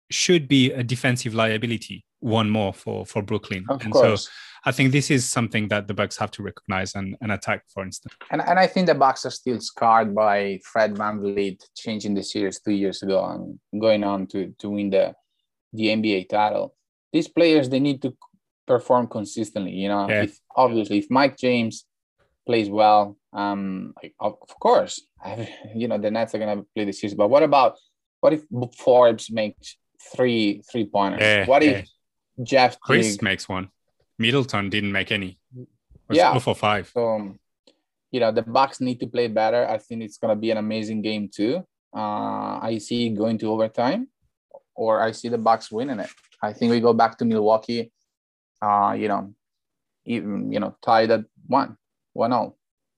should 0.10 0.48
be 0.48 0.72
a 0.72 0.84
defensive 0.84 1.34
liability, 1.34 2.06
one 2.20 2.50
more 2.50 2.74
for 2.74 3.06
for 3.06 3.22
Brooklyn. 3.22 3.66
Of 3.70 3.82
and 3.84 3.94
course. 3.94 4.26
so 4.26 4.32
I 4.66 4.72
think 4.72 4.92
this 4.92 5.12
is 5.12 5.28
something 5.28 5.68
that 5.68 5.88
the 5.88 5.94
Bucks 5.94 6.18
have 6.18 6.32
to 6.32 6.44
recognize 6.44 6.96
and, 6.96 7.18
and 7.22 7.32
attack, 7.32 7.64
for 7.68 7.84
instance. 7.84 8.14
And, 8.32 8.42
and 8.42 8.58
I 8.58 8.68
think 8.68 8.88
the 8.88 8.96
Bucks 8.96 9.26
are 9.26 9.32
still 9.32 9.60
scarred 9.60 10.16
by 10.16 10.60
Fred 10.64 10.96
VanVleet 10.96 11.62
changing 11.76 12.14
the 12.14 12.24
series 12.24 12.62
two 12.62 12.72
years 12.72 13.04
ago 13.04 13.26
and 13.26 13.60
going 13.82 14.04
on 14.04 14.28
to, 14.28 14.54
to 14.60 14.70
win 14.70 14.90
the, 14.90 15.14
the 15.74 15.88
NBA 15.88 16.30
title. 16.30 16.76
These 17.12 17.28
players, 17.28 17.68
they 17.68 17.80
need 17.80 18.02
to 18.04 18.16
perform 18.66 19.08
consistently. 19.08 19.72
You 19.72 19.90
know, 19.90 20.10
Yeah. 20.10 20.24
if 20.24 20.40
obviously 20.56 21.00
if 21.00 21.10
Mike 21.10 21.38
James 21.38 21.86
plays 22.46 22.70
well, 22.70 23.18
um, 23.34 23.94
of, 24.20 24.38
course, 24.60 25.02
you 25.76 25.88
know, 25.88 25.98
the 25.98 26.12
Nets 26.12 26.36
are 26.36 26.40
gonna 26.40 26.64
play 26.76 26.86
the 26.86 26.94
series. 26.94 27.16
But 27.16 27.30
what 27.30 27.44
about 27.44 27.78
what 28.22 28.34
if 28.34 28.44
Forbes 28.78 29.30
makes 29.32 29.78
three 30.16 30.62
three 30.72 30.86
pointers? 30.86 31.22
Yeah, 31.22 31.46
what 31.46 31.64
yeah. 31.64 31.72
if 31.72 31.90
Jeff 32.42 32.80
Chris 32.80 33.14
Teague 33.14 33.22
makes 33.22 33.50
one. 33.50 33.70
Middleton 34.26 34.66
didn't 34.76 34.94
make 35.00 35.12
any. 35.20 35.32
Was 36.10 36.18
Yeah. 36.18 36.38
for 36.48 36.56
five. 36.68 36.86
So, 36.96 37.02
um, 37.16 37.26
you 38.14 38.20
know, 38.22 38.32
the 38.38 38.46
Bucks 38.58 38.78
need 38.88 39.00
to 39.04 39.08
play 39.16 39.28
better. 39.42 39.62
I 39.76 39.78
think 39.86 39.98
it's 40.06 40.18
gonna 40.22 40.40
be 40.46 40.50
an 40.56 40.60
amazing 40.66 41.00
game 41.10 41.26
too. 41.38 41.54
Uh, 42.02 42.54
I 42.70 42.80
see 42.86 43.02
going 43.24 43.38
to 43.42 43.46
overtime, 43.54 44.02
or 44.84 44.92
I 45.08 45.12
see 45.20 45.30
the 45.36 45.42
Bucks 45.50 45.66
winning 45.78 46.00
it. 46.06 46.12
I 46.48 46.52
think 46.54 46.68
we 46.72 46.80
go 46.90 46.94
back 47.02 47.14
to 47.20 47.26
Milwaukee. 47.26 47.92
Uh, 48.68 48.92
you 49.02 49.08
know, 49.12 49.22
even 50.14 50.52
you 50.54 50.60
know, 50.64 50.72
tied 50.88 51.12
at 51.12 51.24
one, 51.48 51.70
one 52.24 52.34
all. 52.38 52.50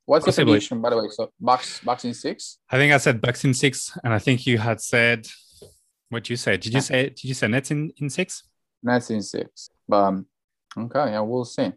What's 0.05 0.25
Possibly. 0.25 0.46
the 0.46 0.51
prediction, 0.51 0.82
by 0.82 0.89
the 0.91 0.98
way? 1.01 1.10
So 1.10 1.32
Bucks, 1.39 1.82
Bucks 1.88 2.05
in 2.05 2.13
six. 2.13 2.60
I 2.70 2.77
think 2.77 2.94
I 2.94 3.00
said 3.05 3.22
Bucks 3.25 3.44
in 3.48 3.53
six, 3.53 3.98
and 4.03 4.13
I 4.13 4.20
think 4.25 4.46
you 4.48 4.58
had 4.67 4.79
said 4.94 5.20
what 6.10 6.29
you 6.29 6.38
said. 6.46 6.58
Did 6.62 6.74
you 6.74 6.82
say? 6.89 7.00
Did 7.10 7.24
you 7.32 7.34
say 7.34 7.48
Nets 7.48 7.72
in, 7.72 7.91
in 7.98 8.10
six? 8.10 8.44
Nets 8.84 9.10
in 9.10 9.22
six. 9.22 9.70
But 9.89 10.03
um, 10.08 10.27
okay, 10.77 11.12
yeah, 11.12 11.22
we'll 11.22 11.46
see. 11.46 11.72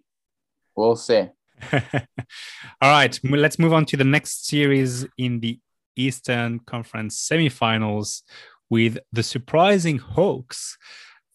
We'll 0.75 0.97
see. 0.97 1.29
All 1.73 2.91
right, 2.91 3.19
let's 3.25 3.59
move 3.59 3.73
on 3.73 3.85
to 3.87 3.97
the 3.97 4.05
next 4.05 4.47
series 4.47 5.07
in 5.17 5.41
the 5.41 5.59
Eastern 5.97 6.61
Conference 6.61 7.29
semifinals 7.29 8.23
with 8.71 8.99
the 9.13 9.23
surprising 9.23 9.99
Hawks 9.99 10.77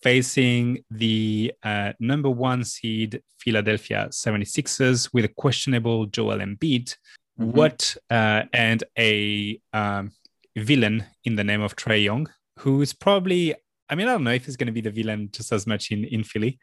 facing 0.01 0.83
the 0.91 1.53
uh, 1.63 1.93
number 1.99 2.29
one 2.29 2.63
seed 2.63 3.21
Philadelphia 3.39 4.07
76ers 4.11 5.09
with 5.13 5.25
a 5.25 5.29
questionable 5.29 6.05
Joel 6.05 6.39
Embiid. 6.39 6.95
Mhm. 7.39 7.53
What 7.53 7.97
uh, 8.09 8.43
and 8.53 8.83
a 8.97 9.59
um, 9.71 10.11
villain 10.55 11.05
in 11.23 11.35
the 11.35 11.43
name 11.43 11.61
of 11.61 11.75
Trae 11.75 12.03
Young, 12.03 12.29
who 12.59 12.81
is 12.81 12.93
probably, 12.93 13.55
I 13.89 13.95
mean, 13.95 14.07
I 14.07 14.13
don't 14.13 14.23
know 14.23 14.31
if 14.31 14.45
he's 14.45 14.57
going 14.57 14.67
to 14.67 14.73
be 14.73 14.81
the 14.81 14.91
villain 14.91 15.29
just 15.31 15.51
as 15.51 15.65
much 15.65 15.91
in, 15.91 16.03
in 16.05 16.23
Philly. 16.23 16.59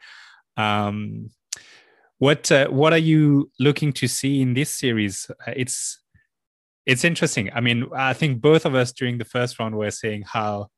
Um, 0.57 1.29
what 2.17 2.51
uh, 2.51 2.67
what 2.67 2.93
are 2.93 2.99
you 2.99 3.49
looking 3.59 3.91
to 3.93 4.07
see 4.07 4.41
in 4.41 4.53
this 4.53 4.69
series? 4.69 5.29
Uh, 5.47 5.53
it's 5.55 6.01
it's 6.85 7.03
interesting. 7.03 7.49
I 7.53 7.61
mean, 7.61 7.87
I 7.95 8.13
think 8.13 8.41
both 8.41 8.65
of 8.65 8.75
us 8.75 8.91
during 8.91 9.17
the 9.17 9.25
first 9.25 9.59
round 9.59 9.75
were 9.75 9.91
saying 9.91 10.23
how 10.27 10.69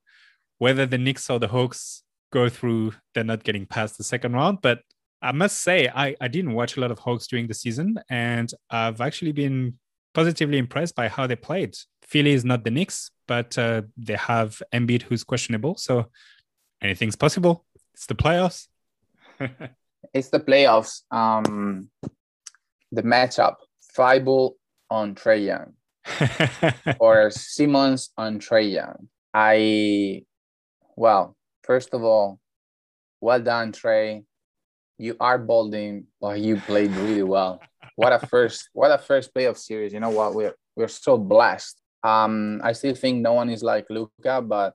whether 0.57 0.85
the 0.85 0.97
Knicks 0.97 1.29
or 1.29 1.39
the 1.39 1.47
Hawks 1.47 2.03
go 2.31 2.49
through, 2.49 2.93
they're 3.13 3.23
not 3.23 3.43
getting 3.43 3.65
past 3.65 3.97
the 3.97 4.03
second 4.03 4.33
round. 4.33 4.59
But 4.61 4.79
I 5.21 5.31
must 5.31 5.61
say, 5.61 5.89
I, 5.93 6.15
I 6.19 6.27
didn't 6.27 6.53
watch 6.53 6.75
a 6.77 6.81
lot 6.81 6.91
of 6.91 6.99
Hawks 6.99 7.27
during 7.27 7.47
the 7.47 7.53
season, 7.53 7.99
and 8.09 8.51
I've 8.69 9.01
actually 9.01 9.31
been 9.31 9.79
positively 10.13 10.57
impressed 10.57 10.95
by 10.95 11.07
how 11.07 11.27
they 11.27 11.35
played. 11.35 11.75
Philly 12.03 12.31
is 12.31 12.43
not 12.43 12.63
the 12.63 12.71
Knicks, 12.71 13.09
but 13.27 13.57
uh, 13.57 13.83
they 13.97 14.15
have 14.15 14.61
Embiid 14.73 15.03
who's 15.03 15.23
questionable, 15.23 15.75
so 15.77 16.07
anything's 16.81 17.15
possible. 17.15 17.65
It's 17.93 18.05
the 18.05 18.15
playoffs. 18.15 18.67
It's 20.13 20.29
the 20.29 20.39
playoffs. 20.39 21.01
Um, 21.11 21.89
the 22.91 23.03
matchup: 23.03 23.55
Thybulle 23.97 24.53
on 24.89 25.15
Trae 25.15 25.45
Young. 25.45 25.73
or 26.99 27.31
Simmons 27.31 28.09
on 28.17 28.39
Trae 28.39 28.71
Young. 28.71 29.07
I, 29.33 30.25
well, 30.95 31.35
first 31.63 31.93
of 31.93 32.03
all, 32.03 32.39
well 33.21 33.39
done, 33.39 33.71
Trae. 33.71 34.23
You 34.97 35.15
are 35.19 35.39
bolding, 35.39 36.07
but 36.21 36.39
you 36.39 36.57
played 36.57 36.91
really 36.91 37.23
well. 37.23 37.61
What 37.95 38.13
a 38.13 38.19
first, 38.27 38.69
what 38.73 38.91
a 38.91 38.97
first 38.97 39.33
playoff 39.33 39.57
series. 39.57 39.93
You 39.93 39.99
know 39.99 40.11
what? 40.11 40.35
We're 40.35 40.55
we're 40.75 40.87
so 40.87 41.17
blessed. 41.17 41.79
Um, 42.03 42.61
I 42.63 42.73
still 42.73 42.95
think 42.95 43.21
no 43.21 43.33
one 43.33 43.49
is 43.49 43.63
like 43.63 43.85
Luka, 43.89 44.41
but 44.41 44.73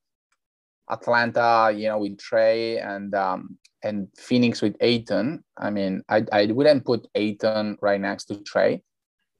Atlanta, 0.90 1.72
you 1.74 1.88
know, 1.88 1.98
with 1.98 2.16
Trae 2.16 2.85
and 2.85 3.14
um 3.14 3.59
and 3.83 4.09
Phoenix 4.16 4.61
with 4.62 4.77
Ayton. 4.81 5.44
I 5.57 5.70
mean, 5.70 6.03
I 6.09 6.24
I 6.33 6.46
wouldn't 6.46 6.85
put 6.85 7.07
Ayton 7.14 7.79
right 7.81 8.01
next 8.01 8.24
to 8.27 8.35
Trae, 8.35 8.83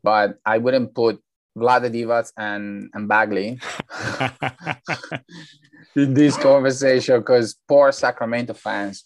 but 0.03 0.39
I 0.45 0.59
wouldn't 0.59 0.95
put 0.95 1.21
Vlade 1.57 1.91
Divac 1.93 2.33
and, 2.37 2.89
and 2.95 3.09
Bagley 3.09 3.59
in 5.97 6.15
this 6.15 6.37
conversation 6.37 7.19
because 7.19 7.57
poor 7.67 7.91
Sacramento 7.93 8.55
fans. 8.55 9.05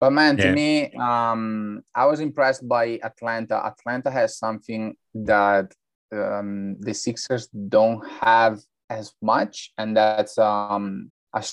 But 0.00 0.10
man, 0.10 0.36
to 0.38 0.48
Yeah. 0.48 0.52
me, 0.52 0.92
um, 0.96 1.82
I 1.94 2.06
was 2.06 2.20
impressed 2.20 2.66
by 2.68 2.98
Atlanta. 3.02 3.64
Atlanta 3.64 4.10
has 4.10 4.36
something 4.38 4.96
that 5.14 5.72
um, 6.12 6.76
the 6.80 6.92
Sixers 6.94 7.46
don't 7.48 8.04
have 8.20 8.60
as 8.90 9.14
much, 9.22 9.72
and 9.78 9.96
that's 9.96 10.36
um, 10.36 11.10
a 11.34 11.44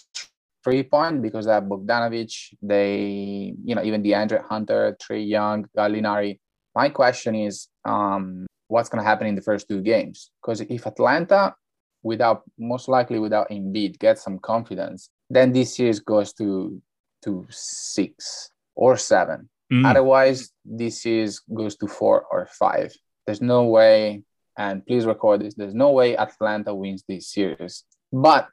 three 0.64 0.84
point 0.84 1.22
because 1.22 1.46
they 1.46 1.52
have 1.52 1.64
Bogdanovich, 1.64 2.54
they, 2.62 3.54
you 3.64 3.76
know, 3.76 3.84
even 3.84 4.04
DeAndre 4.04 4.44
Hunter, 4.44 4.98
Trae 5.02 5.28
Young, 5.28 5.66
Gallinari. 5.76 6.40
My 6.76 6.90
question 6.90 7.36
is, 7.36 7.68
um, 7.84 8.46
what's 8.68 8.90
going 8.90 9.04
to 9.04 9.10
happen 9.10 9.28
in 9.28 9.36
the 9.36 9.42
first 9.42 9.68
two 9.68 9.82
games? 9.82 10.32
Because 10.42 10.62
if 10.62 10.86
Atlanta, 10.86 11.56
without 12.04 12.44
most 12.58 12.88
likely 12.88 13.20
without 13.20 13.50
Embiid, 13.50 14.00
gets 14.00 14.24
some 14.24 14.40
confidence, 14.40 15.10
then 15.30 15.52
this 15.52 15.76
series 15.76 16.00
goes 16.00 16.34
to 16.34 16.82
to 17.24 17.46
six 17.50 18.52
or 18.76 18.98
seven. 18.98 19.50
Mm. 19.72 19.90
Otherwise, 19.90 20.52
this 20.66 21.02
series 21.02 21.40
goes 21.54 21.76
to 21.78 21.88
four 21.88 22.26
or 22.32 22.48
five. 22.48 22.94
There's 23.26 23.42
no 23.42 23.66
way, 23.66 24.24
and 24.58 24.86
please 24.86 25.06
record 25.06 25.42
this. 25.42 25.54
There's 25.54 25.76
no 25.76 25.92
way 25.92 26.18
Atlanta 26.18 26.74
wins 26.74 27.04
this 27.08 27.32
series. 27.32 27.84
But 28.12 28.48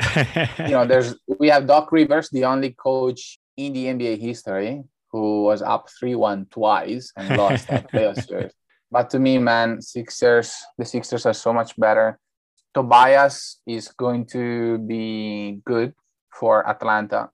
you 0.58 0.74
know, 0.74 0.86
there's 0.86 1.14
we 1.38 1.48
have 1.48 1.66
Doc 1.66 1.92
Rivers, 1.92 2.28
the 2.30 2.44
only 2.44 2.70
coach 2.70 3.38
in 3.56 3.72
the 3.72 3.86
NBA 3.86 4.20
history 4.20 4.82
who 5.10 5.44
was 5.44 5.62
up 5.62 5.88
three 5.98 6.14
one 6.14 6.46
twice 6.50 7.12
and 7.16 7.36
lost 7.36 7.68
that 7.68 7.90
playoff 7.92 8.26
series. 8.26 8.52
But 8.90 9.10
to 9.10 9.18
me, 9.18 9.38
man, 9.38 9.80
Sixers, 9.80 10.54
the 10.76 10.84
Sixers 10.84 11.26
are 11.26 11.34
so 11.34 11.52
much 11.52 11.76
better. 11.76 12.18
Tobias 12.74 13.60
is 13.66 13.88
going 13.88 14.26
to 14.26 14.78
be 14.78 15.60
good 15.64 15.94
for 16.32 16.66
Atlanta. 16.68 17.30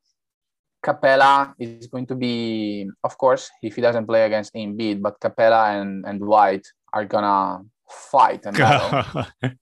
Capela 0.85 1.55
is 1.59 1.87
going 1.89 2.07
to 2.07 2.15
be, 2.15 2.89
of 3.03 3.19
course, 3.19 3.51
if 3.63 3.75
he 3.75 3.83
doesn't 3.83 4.07
play 4.07 4.25
against 4.25 4.55
Embiid, 4.55 5.03
but 5.03 5.21
Capela 5.21 5.81
and, 5.81 6.05
and 6.07 6.21
White 6.21 6.67
are 6.93 7.05
gonna 7.05 7.65
fight 7.89 8.47
and 8.47 8.57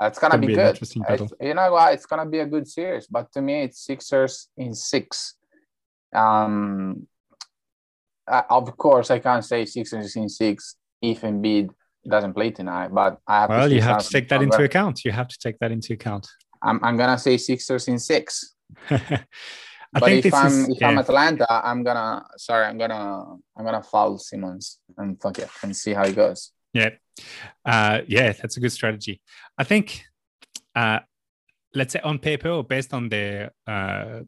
It's 0.00 0.18
gonna 0.18 0.32
Could 0.34 0.42
be, 0.42 0.46
be 0.48 0.54
good. 0.54 0.68
interesting 0.70 1.02
battle. 1.02 1.28
you 1.40 1.54
know 1.54 1.72
what? 1.72 1.92
It's 1.94 2.06
gonna 2.06 2.26
be 2.26 2.38
a 2.38 2.46
good 2.46 2.68
series. 2.68 3.06
But 3.08 3.32
to 3.32 3.42
me, 3.42 3.62
it's 3.62 3.84
Sixers 3.84 4.48
in 4.56 4.74
six. 4.74 5.34
Um, 6.14 7.06
of 8.28 8.76
course, 8.76 9.10
I 9.10 9.18
can't 9.18 9.44
say 9.44 9.64
Sixers 9.64 10.14
in 10.16 10.28
six 10.28 10.76
if 11.02 11.22
Embiid 11.22 11.70
doesn't 12.08 12.34
play 12.34 12.50
tonight. 12.50 12.94
But 12.94 13.18
I 13.26 13.40
have. 13.40 13.50
Well, 13.50 13.68
to 13.68 13.74
you 13.74 13.80
have 13.80 14.04
to 14.04 14.08
take 14.08 14.28
that 14.28 14.42
into 14.42 14.62
account. 14.62 15.04
You 15.04 15.12
have 15.12 15.28
to 15.28 15.38
take 15.38 15.58
that 15.58 15.72
into 15.72 15.94
account. 15.94 16.28
I'm, 16.62 16.82
I'm 16.84 16.96
gonna 16.96 17.18
say 17.18 17.36
Sixers 17.36 17.88
in 17.88 17.98
six. 17.98 18.54
I 18.90 20.00
but 20.00 20.04
think 20.04 20.26
if 20.26 20.34
I'm 20.34 20.46
is 20.46 20.68
if 20.68 20.82
I'm. 20.82 20.98
Atlanta, 20.98 21.46
I'm 21.66 21.82
gonna 21.82 22.24
sorry, 22.36 22.66
I'm 22.66 22.78
gonna 22.78 23.24
I'm 23.56 23.64
gonna 23.64 23.82
foul 23.82 24.18
Simmons 24.18 24.78
and 24.96 25.20
fuck 25.20 25.38
it 25.38 25.48
and 25.62 25.74
see 25.76 25.92
how 25.92 26.04
it 26.04 26.14
goes. 26.14 26.52
Yeah. 26.78 26.90
Uh, 27.64 28.00
yeah, 28.06 28.32
that's 28.32 28.56
a 28.56 28.60
good 28.60 28.72
strategy. 28.72 29.20
I 29.56 29.64
think, 29.64 30.04
uh, 30.74 31.00
let's 31.74 31.92
say 31.92 32.00
on 32.00 32.18
paper 32.18 32.50
or 32.50 32.64
based 32.64 32.94
on 32.94 33.08
their 33.08 33.50
uh, 33.66 34.20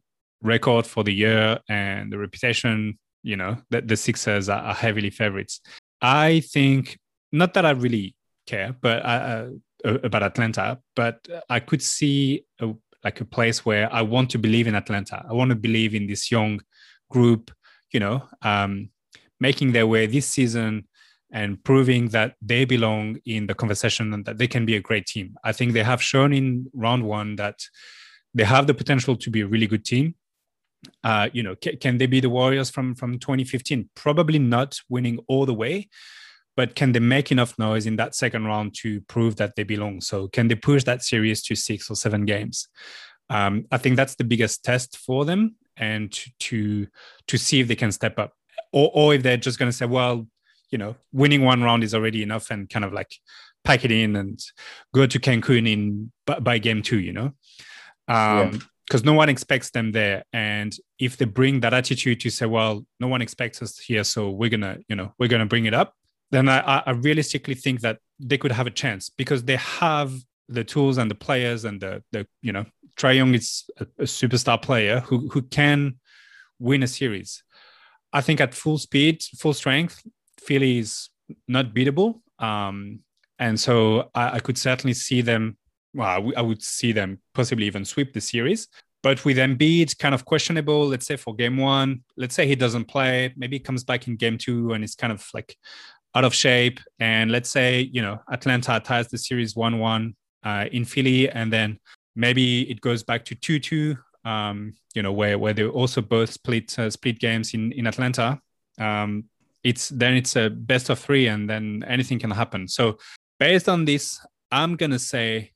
record 0.42 0.86
for 0.86 1.04
the 1.04 1.14
year 1.14 1.58
and 1.68 2.12
the 2.12 2.18
reputation, 2.18 2.98
you 3.22 3.36
know, 3.36 3.56
that 3.70 3.86
the 3.86 3.96
Sixers 3.96 4.48
are, 4.48 4.62
are 4.62 4.74
heavily 4.74 5.10
favorites. 5.10 5.60
I 6.00 6.40
think, 6.40 6.98
not 7.32 7.54
that 7.54 7.64
I 7.64 7.70
really 7.70 8.14
care, 8.46 8.74
but 8.80 9.04
uh, 9.04 9.46
uh, 9.84 9.98
about 10.02 10.22
Atlanta, 10.22 10.78
but 10.96 11.16
I 11.48 11.60
could 11.60 11.82
see 11.82 12.44
a, 12.60 12.72
like 13.04 13.20
a 13.20 13.24
place 13.24 13.64
where 13.64 13.92
I 13.92 14.02
want 14.02 14.30
to 14.30 14.38
believe 14.38 14.66
in 14.66 14.74
Atlanta. 14.74 15.24
I 15.28 15.32
want 15.32 15.50
to 15.50 15.56
believe 15.56 15.94
in 15.94 16.06
this 16.06 16.30
young 16.30 16.60
group, 17.10 17.50
you 17.92 18.00
know, 18.00 18.24
um, 18.42 18.90
making 19.38 19.72
their 19.72 19.86
way 19.86 20.06
this 20.06 20.26
season 20.26 20.86
and 21.32 21.62
proving 21.62 22.08
that 22.08 22.34
they 22.42 22.64
belong 22.64 23.18
in 23.24 23.46
the 23.46 23.54
conversation 23.54 24.12
and 24.12 24.24
that 24.24 24.38
they 24.38 24.48
can 24.48 24.66
be 24.66 24.76
a 24.76 24.80
great 24.80 25.06
team. 25.06 25.36
I 25.44 25.52
think 25.52 25.72
they 25.72 25.82
have 25.82 26.02
shown 26.02 26.32
in 26.32 26.70
round 26.74 27.04
one 27.04 27.36
that 27.36 27.60
they 28.34 28.44
have 28.44 28.66
the 28.66 28.74
potential 28.74 29.16
to 29.16 29.30
be 29.30 29.40
a 29.40 29.46
really 29.46 29.66
good 29.66 29.84
team. 29.84 30.14
Uh, 31.04 31.28
you 31.32 31.42
know, 31.42 31.54
ca- 31.62 31.76
can 31.76 31.98
they 31.98 32.06
be 32.06 32.20
the 32.20 32.30
Warriors 32.30 32.70
from 32.70 32.94
from 32.94 33.18
2015? 33.18 33.90
Probably 33.94 34.38
not 34.38 34.80
winning 34.88 35.18
all 35.28 35.46
the 35.46 35.54
way, 35.54 35.88
but 36.56 36.74
can 36.74 36.92
they 36.92 37.00
make 37.00 37.30
enough 37.30 37.58
noise 37.58 37.86
in 37.86 37.96
that 37.96 38.14
second 38.14 38.46
round 38.46 38.74
to 38.76 39.00
prove 39.02 39.36
that 39.36 39.56
they 39.56 39.62
belong? 39.62 40.00
So 40.00 40.28
can 40.28 40.48
they 40.48 40.54
push 40.54 40.84
that 40.84 41.02
series 41.02 41.42
to 41.44 41.54
six 41.54 41.90
or 41.90 41.96
seven 41.96 42.24
games? 42.24 42.68
Um, 43.28 43.66
I 43.70 43.78
think 43.78 43.96
that's 43.96 44.16
the 44.16 44.24
biggest 44.24 44.64
test 44.64 44.96
for 44.96 45.24
them, 45.24 45.56
and 45.76 46.10
to 46.12 46.30
to, 46.38 46.86
to 47.28 47.38
see 47.38 47.60
if 47.60 47.68
they 47.68 47.76
can 47.76 47.92
step 47.92 48.18
up, 48.18 48.32
or 48.72 48.90
or 48.94 49.14
if 49.14 49.22
they're 49.22 49.36
just 49.36 49.58
going 49.58 49.70
to 49.70 49.76
say, 49.76 49.86
well, 49.86 50.26
you 50.70 50.78
know, 50.78 50.96
winning 51.12 51.42
one 51.44 51.62
round 51.62 51.82
is 51.84 51.94
already 51.94 52.22
enough, 52.22 52.50
and 52.50 52.68
kind 52.68 52.84
of 52.84 52.92
like 52.92 53.12
pack 53.64 53.84
it 53.84 53.90
in 53.90 54.16
and 54.16 54.40
go 54.94 55.06
to 55.06 55.18
Cancun 55.18 55.68
in 55.68 56.10
by, 56.26 56.58
game 56.58 56.82
two, 56.82 56.98
you 57.00 57.12
know, 57.12 57.32
um, 58.08 58.60
because 58.86 59.04
no 59.04 59.12
one 59.12 59.28
expects 59.28 59.70
them 59.70 59.92
there, 59.92 60.24
and 60.32 60.76
if 60.98 61.16
they 61.16 61.24
bring 61.24 61.60
that 61.60 61.72
attitude 61.74 62.20
to 62.20 62.30
say, 62.30 62.46
well, 62.46 62.84
no 62.98 63.06
one 63.08 63.22
expects 63.22 63.62
us 63.62 63.78
here, 63.78 64.02
so 64.04 64.30
we're 64.30 64.50
gonna, 64.50 64.78
you 64.88 64.96
know, 64.96 65.12
we're 65.18 65.28
gonna 65.28 65.46
bring 65.46 65.66
it 65.66 65.74
up, 65.74 65.94
then 66.30 66.48
I, 66.48 66.58
I- 66.60 66.82
I 66.86 66.90
realistically 66.92 67.54
think 67.54 67.80
that 67.82 67.98
they 68.18 68.36
could 68.38 68.52
have 68.52 68.66
a 68.66 68.70
chance 68.70 69.08
because 69.10 69.44
they 69.44 69.56
have 69.56 70.12
the 70.48 70.64
tools 70.64 70.98
and 70.98 71.08
the 71.10 71.14
players 71.14 71.64
and 71.64 71.80
the 71.80 72.02
the 72.10 72.26
you 72.42 72.52
know 72.52 72.64
Trae 72.96 73.14
Young 73.16 73.34
is 73.34 73.70
a, 73.78 73.84
a 74.00 74.04
superstar 74.04 74.60
player 74.60 75.00
who 75.00 75.28
who 75.28 75.42
can 75.42 76.00
win 76.58 76.82
a 76.82 76.88
series. 76.88 77.42
I 78.12 78.20
think 78.22 78.40
at 78.40 78.54
full 78.54 78.78
speed, 78.78 79.22
full 79.38 79.54
strength, 79.54 80.02
Philly 80.46 80.78
is 80.78 81.08
not 81.48 81.74
beatable. 81.74 82.20
Um, 82.38 83.00
and 83.38 83.58
so 83.58 84.10
I, 84.14 84.36
I 84.36 84.40
could 84.40 84.58
certainly 84.58 84.94
see 84.94 85.22
them. 85.22 85.56
Well, 85.94 86.08
I 86.08 86.16
w- 86.16 86.34
I 86.36 86.42
would 86.42 86.62
see 86.62 86.92
them 86.92 87.20
possibly 87.34 87.66
even 87.66 87.84
sweep 87.84 88.12
the 88.12 88.20
series. 88.20 88.68
But 89.02 89.24
with 89.24 89.38
Embiid 89.38 89.82
it's 89.82 89.94
kind 89.94 90.14
of 90.14 90.24
questionable, 90.24 90.88
let's 90.88 91.06
say 91.06 91.16
for 91.16 91.34
game 91.34 91.56
one, 91.56 92.04
let's 92.16 92.34
say 92.34 92.46
he 92.46 92.54
doesn't 92.54 92.84
play, 92.84 93.32
maybe 93.36 93.56
he 93.56 93.60
comes 93.60 93.82
back 93.82 94.06
in 94.06 94.16
game 94.16 94.36
two 94.36 94.72
and 94.72 94.84
it's 94.84 94.94
kind 94.94 95.12
of 95.12 95.26
like 95.32 95.56
out 96.14 96.24
of 96.24 96.34
shape. 96.34 96.80
And 96.98 97.30
let's 97.30 97.50
say, 97.50 97.88
you 97.92 98.02
know, 98.02 98.20
Atlanta 98.30 98.80
ties 98.80 99.08
the 99.08 99.18
series 99.18 99.56
1 99.56 99.78
1 99.78 100.14
uh, 100.44 100.66
in 100.72 100.84
Philly, 100.84 101.30
and 101.30 101.52
then 101.52 101.78
maybe 102.14 102.70
it 102.70 102.80
goes 102.80 103.02
back 103.02 103.24
to 103.26 103.34
2 103.34 103.58
2, 103.58 103.96
um, 104.24 104.74
you 104.94 105.02
know, 105.02 105.12
where, 105.12 105.38
where 105.38 105.52
they 105.52 105.64
also 105.64 106.00
both 106.00 106.30
split 106.32 106.78
uh, 106.78 106.90
split 106.90 107.18
games 107.18 107.54
in, 107.54 107.72
in 107.72 107.86
Atlanta. 107.86 108.40
Um, 108.78 109.24
it's 109.62 109.88
then 109.90 110.14
it's 110.14 110.36
a 110.36 110.50
best 110.50 110.90
of 110.90 110.98
three, 110.98 111.28
and 111.28 111.48
then 111.48 111.84
anything 111.86 112.18
can 112.18 112.30
happen. 112.30 112.68
So, 112.68 112.98
based 113.38 113.68
on 113.68 113.84
this, 113.84 114.18
I'm 114.50 114.76
to 114.76 114.98
say 114.98 115.52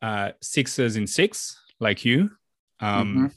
uh, 0.00 0.32
Sixers 0.40 0.96
in 0.96 1.06
six, 1.06 1.60
like 1.80 2.04
you. 2.04 2.30
Um, 2.80 3.30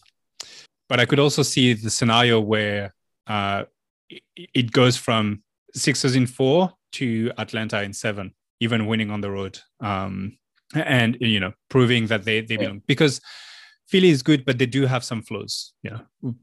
But 0.88 0.99
I 0.99 1.06
could 1.06 1.19
also 1.19 1.41
see 1.43 1.73
the 1.73 1.89
scenario 1.89 2.39
where 2.39 2.93
uh, 3.25 3.63
it, 4.10 4.23
it 4.54 4.71
goes 4.71 4.97
from 4.97 5.41
sixes 5.73 6.15
in 6.15 6.28
four 6.28 6.71
to 6.93 7.32
Atlanta 7.38 7.82
in 7.82 7.91
seven, 7.91 8.34
even 8.60 8.86
winning 8.86 9.10
on 9.12 9.21
the 9.21 9.32
road. 9.32 9.60
Um, 9.80 10.38
and 10.75 11.17
you 11.19 11.39
know, 11.39 11.54
proving 11.69 12.08
that 12.08 12.23
they 12.23 12.41
they 12.41 12.54
Yeah. 12.56 12.60
belong 12.60 12.82
because 12.88 13.19
Philly 13.88 14.10
is 14.10 14.21
good, 14.23 14.45
but 14.45 14.58
they 14.58 14.65
do 14.67 14.86
have 14.86 15.04
some 15.04 15.21
flaws. 15.21 15.73
You 15.84 15.91
know, 15.91 16.36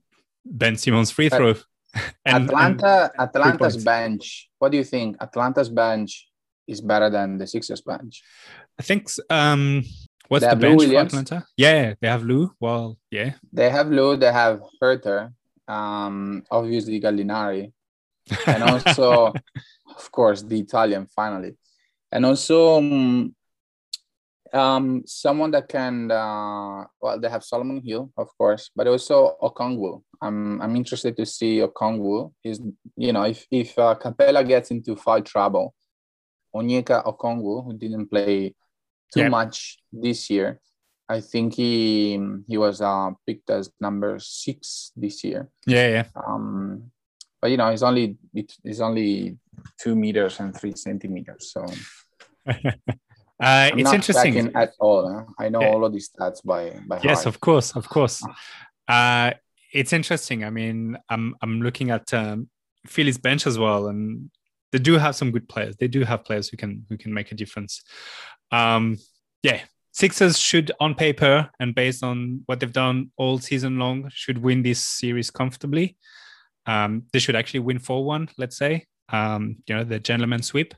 Ben 0.45 0.77
Simmons 0.77 1.11
free 1.11 1.29
throw. 1.29 1.55
and- 2.25 2.45
Atlanta, 2.45 3.11
Atlanta's 3.19 3.83
bench. 3.85 4.49
What 4.59 4.73
do 4.73 4.79
you 4.79 4.85
think? 4.85 5.17
Atlanta's 5.21 5.69
bench 5.69 6.29
is 6.67 6.81
better 6.81 7.11
than 7.11 7.39
the 7.39 7.47
Sixers 7.47 7.81
bench. 7.81 8.23
I 8.79 8.83
think 8.83 9.09
um, 9.29 9.83
what's 10.29 10.47
the 10.47 10.57
bench 10.57 10.85
for 10.85 10.97
Atlanta? 10.97 11.45
Yeah, 11.57 11.95
they 12.01 12.09
have 12.09 12.23
Lou. 12.25 12.53
Well, 12.61 12.99
yeah, 13.11 13.35
They 13.53 13.69
have 13.71 13.91
Lou, 13.91 14.17
they 14.17 14.33
have 14.33 14.63
Huerter, 14.81 15.33
um, 15.69 16.43
obviously 16.51 17.01
Gallinari, 17.01 17.73
and 18.47 18.63
also, 18.63 19.33
of 19.97 20.13
course, 20.13 20.43
the 20.43 20.61
Italian 20.61 21.07
finally, 21.07 21.57
and 22.11 22.25
also 22.25 22.79
um, 22.79 23.35
um, 24.53 25.03
someone 25.07 25.51
that 25.53 25.69
can. 25.69 26.11
Uh, 26.11 26.85
well, 27.01 27.19
they 27.21 27.29
have 27.29 27.45
Solomon 27.45 27.81
Hill, 27.85 28.11
of 28.17 28.29
course, 28.37 28.71
but 28.77 28.87
also 28.87 29.37
Okongwu. 29.43 30.03
I'm 30.21 30.61
I'm 30.61 30.77
interested 30.77 31.17
to 31.17 31.27
see 31.27 31.59
Okongwu. 31.61 32.33
Is 32.45 32.61
you 32.97 33.13
know 33.13 33.23
if 33.25 33.47
if 33.51 33.79
uh, 33.79 33.95
Capela 34.01 34.47
gets 34.47 34.71
into 34.71 34.97
foul 34.97 35.23
trouble, 35.23 35.75
Onyeka 36.55 37.05
Okongwu, 37.05 37.65
who 37.65 37.73
didn't 37.79 38.09
play 38.09 38.55
too 39.13 39.21
Yeah. 39.21 39.29
much 39.29 39.79
this 39.93 40.31
year, 40.31 40.61
I 41.09 41.21
think 41.21 41.55
he 41.55 42.21
he 42.47 42.57
was 42.59 42.81
uh, 42.81 43.11
picked 43.27 43.51
as 43.51 43.71
number 43.81 44.19
six 44.19 44.93
this 44.97 45.25
year. 45.25 45.49
yeah, 45.67 45.89
yeah. 45.89 46.05
Um, 46.15 46.91
but 47.41 47.51
you 47.51 47.57
know, 47.57 47.71
he's 47.71 47.83
only 47.83 48.17
it's 48.35 48.81
only 48.81 49.39
two 49.81 49.97
meters 49.97 50.39
and 50.41 50.55
three 50.57 50.75
centimeters. 50.77 51.51
So 51.53 51.67
Uh, 53.43 53.71
I'm 53.73 53.79
it's 53.81 53.93
interesting. 53.93 54.53
at 54.55 54.73
all. 54.79 55.03
huh? 55.13 55.25
I 55.39 55.49
know 55.49 55.61
Yeah. 55.61 55.69
all 55.73 55.85
of 55.85 55.93
these 55.93 56.09
stats 56.11 56.41
by 56.45 56.63
by 56.87 57.01
yes 57.03 57.25
heart. 57.25 57.27
of 57.27 57.41
course 57.41 57.69
of 57.81 57.89
course 57.89 58.17
uh 58.89 59.29
it's 59.73 59.93
interesting 59.93 60.39
i 60.45 60.51
mean 60.59 60.79
i'm 61.13 61.25
i'm 61.43 61.55
looking 61.67 61.89
at 61.91 62.07
um 62.21 62.49
philly's 62.95 63.19
bench 63.27 63.47
as 63.51 63.57
well 63.65 63.83
and 63.91 64.31
they 64.73 64.79
do 64.79 64.95
have 65.05 65.15
some 65.21 65.31
good 65.35 65.47
players 65.53 65.75
they 65.81 65.89
do 65.97 66.01
have 66.11 66.21
players 66.29 66.47
who 66.49 66.57
can 66.63 66.73
who 66.89 66.97
can 67.03 67.13
make 67.19 67.29
a 67.33 67.35
difference 67.43 67.73
um 68.61 68.85
yeah 69.43 69.61
sixers 69.93 70.39
should 70.49 70.69
on 70.85 70.95
paper 70.95 71.49
and 71.61 71.75
based 71.75 72.03
on 72.11 72.43
what 72.47 72.57
they've 72.61 72.79
done 72.85 73.11
all 73.17 73.39
season 73.39 73.79
long 73.79 74.09
should 74.23 74.39
win 74.39 74.63
this 74.63 74.81
series 75.01 75.31
comfortably 75.31 75.97
um 76.67 76.93
they 77.13 77.19
should 77.19 77.37
actually 77.37 77.61
win 77.69 77.79
4-1 77.79 78.31
let's 78.39 78.57
say 78.57 78.73
um 79.19 79.43
you 79.67 79.75
know 79.75 79.85
the 79.85 79.99
gentleman 79.99 80.43
sweep 80.43 80.75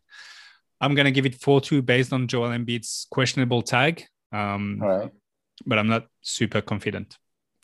i'm 0.80 0.94
gonna 0.94 1.10
give 1.10 1.26
it 1.26 1.38
4-2 1.38 1.84
based 1.84 2.12
on 2.12 2.26
joel 2.26 2.48
embiid's 2.50 3.06
questionable 3.10 3.62
tag 3.62 4.04
um 4.32 4.78
right. 4.80 5.10
but 5.66 5.78
I'm 5.78 5.86
not 5.88 6.06
super 6.20 6.60
confident. 6.60 7.16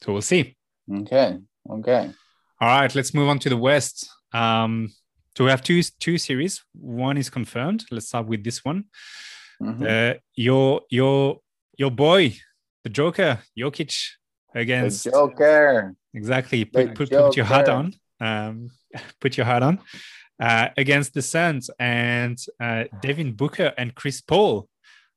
So 0.02 0.12
we'll 0.12 0.22
see. 0.22 0.56
Okay. 0.90 1.38
Okay. 1.68 2.10
All 2.60 2.68
right, 2.68 2.94
let's 2.94 3.12
move 3.12 3.28
on 3.28 3.38
to 3.40 3.48
the 3.48 3.56
West. 3.56 4.08
Um, 4.32 4.90
so 5.36 5.44
we 5.44 5.50
have 5.50 5.62
two 5.62 5.82
two 5.98 6.18
series. 6.18 6.62
One 6.72 7.16
is 7.16 7.30
confirmed. 7.30 7.84
Let's 7.90 8.08
start 8.08 8.26
with 8.26 8.44
this 8.44 8.64
one. 8.64 8.84
Mhm. 9.60 9.82
Uh, 9.82 10.18
your 10.34 10.82
your 10.90 11.40
your 11.76 11.90
boy, 11.90 12.36
the 12.84 12.90
Joker, 12.90 13.40
Jokic, 13.58 13.94
against 14.54 15.04
the 15.04 15.10
Joker. 15.10 15.94
exactly. 16.14 16.64
Put, 16.64 16.94
put, 16.94 17.10
put 17.10 17.36
your 17.36 17.46
hat 17.46 17.68
on. 17.68 17.94
Um, 18.20 18.70
put 19.20 19.36
your 19.36 19.46
hat 19.46 19.62
on. 19.62 19.80
Uh, 20.40 20.68
against 20.78 21.12
the 21.12 21.20
Suns 21.20 21.68
and 21.78 22.42
uh, 22.58 22.84
Devin 23.02 23.32
Booker 23.32 23.74
and 23.76 23.94
Chris 23.94 24.22
Paul 24.22 24.68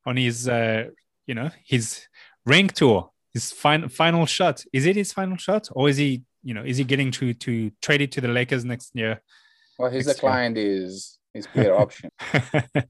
on 0.06 0.18
his 0.18 0.50
uh, 0.50 0.90
you 1.26 1.34
know 1.34 1.50
his 1.64 2.02
ring 2.46 2.68
tour, 2.68 3.10
his 3.34 3.52
final 3.52 3.88
final 3.88 4.26
shot. 4.26 4.64
Is 4.74 4.86
it 4.86 4.96
his 4.96 5.14
final 5.14 5.38
shot, 5.38 5.70
or 5.72 5.88
is 5.88 5.98
he 5.98 6.24
you 6.44 6.54
know 6.54 6.64
is 6.64 6.78
he 6.78 6.84
getting 6.84 7.12
to 7.12 7.34
to 7.34 7.72
trade 7.82 8.02
it 8.02 8.12
to 8.14 8.22
the 8.22 8.28
Lakers 8.28 8.66
next 8.66 8.92
year? 8.96 9.22
Well, 9.80 9.90
his 9.90 10.06
decline 10.08 10.56
is 10.58 11.18
his 11.34 11.48
player 11.48 11.76
option. 11.76 12.10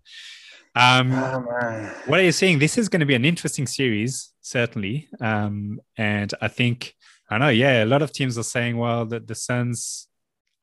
Um, 0.75 1.11
Oh, 1.13 1.93
what 2.07 2.19
are 2.19 2.23
you 2.23 2.31
saying? 2.31 2.57
This 2.59 2.77
is 2.79 2.89
going 2.89 3.01
to 3.01 3.05
be 3.05 3.13
an 3.13 3.25
interesting 3.25 3.67
series, 3.67 4.33
certainly. 4.41 5.07
Um, 5.21 5.79
and 5.97 6.33
I 6.41 6.47
think 6.47 6.95
I 7.29 7.37
know, 7.37 7.49
yeah, 7.49 7.83
a 7.83 7.85
lot 7.85 8.01
of 8.01 8.11
teams 8.11 8.37
are 8.37 8.43
saying, 8.43 8.77
well, 8.77 9.05
that 9.05 9.27
the 9.27 9.35
Suns 9.35 10.07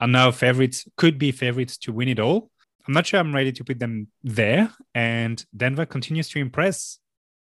are 0.01 0.09
now 0.09 0.31
favorites, 0.31 0.87
could 0.97 1.19
be 1.19 1.33
favorites 1.33 1.77
to 1.79 1.93
win 1.93 2.09
it 2.09 2.19
all. 2.19 2.51
I'm 2.87 2.95
not 2.95 3.07
sure 3.07 3.21
I'm 3.21 3.35
ready 3.35 3.53
to 3.53 3.65
put 3.65 3.79
them 3.79 4.09
there. 4.23 4.73
And 4.95 5.45
Denver 5.57 5.87
continues 5.87 6.29
to 6.31 6.39
impress. 6.39 6.99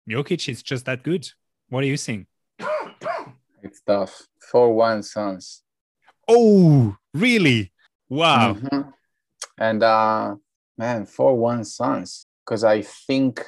Jokic 0.08 0.48
is 0.48 0.62
just 0.62 0.84
that 0.86 1.02
good. 1.02 1.28
What 1.68 1.84
are 1.84 1.86
you 1.86 1.96
seeing? 1.96 2.26
It's 3.62 3.80
tough. 3.82 4.26
4 4.50 4.74
1 4.74 5.02
Suns. 5.04 5.62
Oh, 6.28 6.96
really? 7.14 7.72
Wow. 8.08 8.54
Mhm. 8.54 8.92
And 9.58 9.82
uh 9.82 10.34
man, 10.76 11.06
4 11.06 11.36
1 11.38 11.64
Suns. 11.64 12.26
Because 12.44 12.64
I 12.64 12.82
think, 12.82 13.40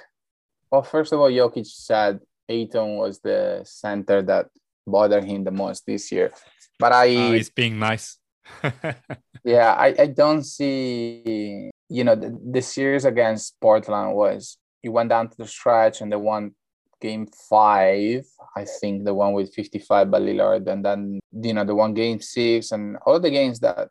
well, 0.70 0.82
first 0.82 1.12
of 1.12 1.18
all, 1.18 1.28
Jokic 1.30 1.66
said 1.66 2.20
Ayton 2.48 2.96
was 2.96 3.18
the 3.20 3.62
center 3.64 4.22
that 4.22 4.46
bothered 4.86 5.24
him 5.24 5.42
the 5.42 5.50
most 5.50 5.84
this 5.84 6.12
year. 6.12 6.32
But 6.78 6.92
I, 6.92 7.16
Oh, 7.16 7.32
he's 7.32 7.50
being 7.50 7.78
nice. 7.78 8.18
yeah, 9.44 9.72
I, 9.72 9.94
I 9.98 10.06
don't 10.06 10.42
see, 10.42 11.70
you 11.88 12.04
know, 12.04 12.14
the, 12.14 12.38
the 12.52 12.62
series 12.62 13.04
against 13.04 13.58
Portland 13.60 14.14
was, 14.14 14.58
you 14.82 14.92
went 14.92 15.08
down 15.08 15.28
to 15.28 15.36
the 15.36 15.46
stretch 15.46 16.00
and 16.00 16.12
they 16.12 16.16
won 16.16 16.54
game 17.00 17.26
five, 17.48 18.24
I 18.56 18.64
think 18.64 19.04
the 19.04 19.14
one 19.14 19.32
with 19.32 19.54
55 19.54 20.10
by 20.10 20.20
Lillard, 20.20 20.66
and 20.68 20.84
then, 20.84 21.20
you 21.32 21.54
know, 21.54 21.64
the 21.64 21.74
one 21.74 21.94
game 21.94 22.20
six 22.20 22.72
and 22.72 22.96
all 23.04 23.20
the 23.20 23.30
games 23.30 23.60
that 23.60 23.88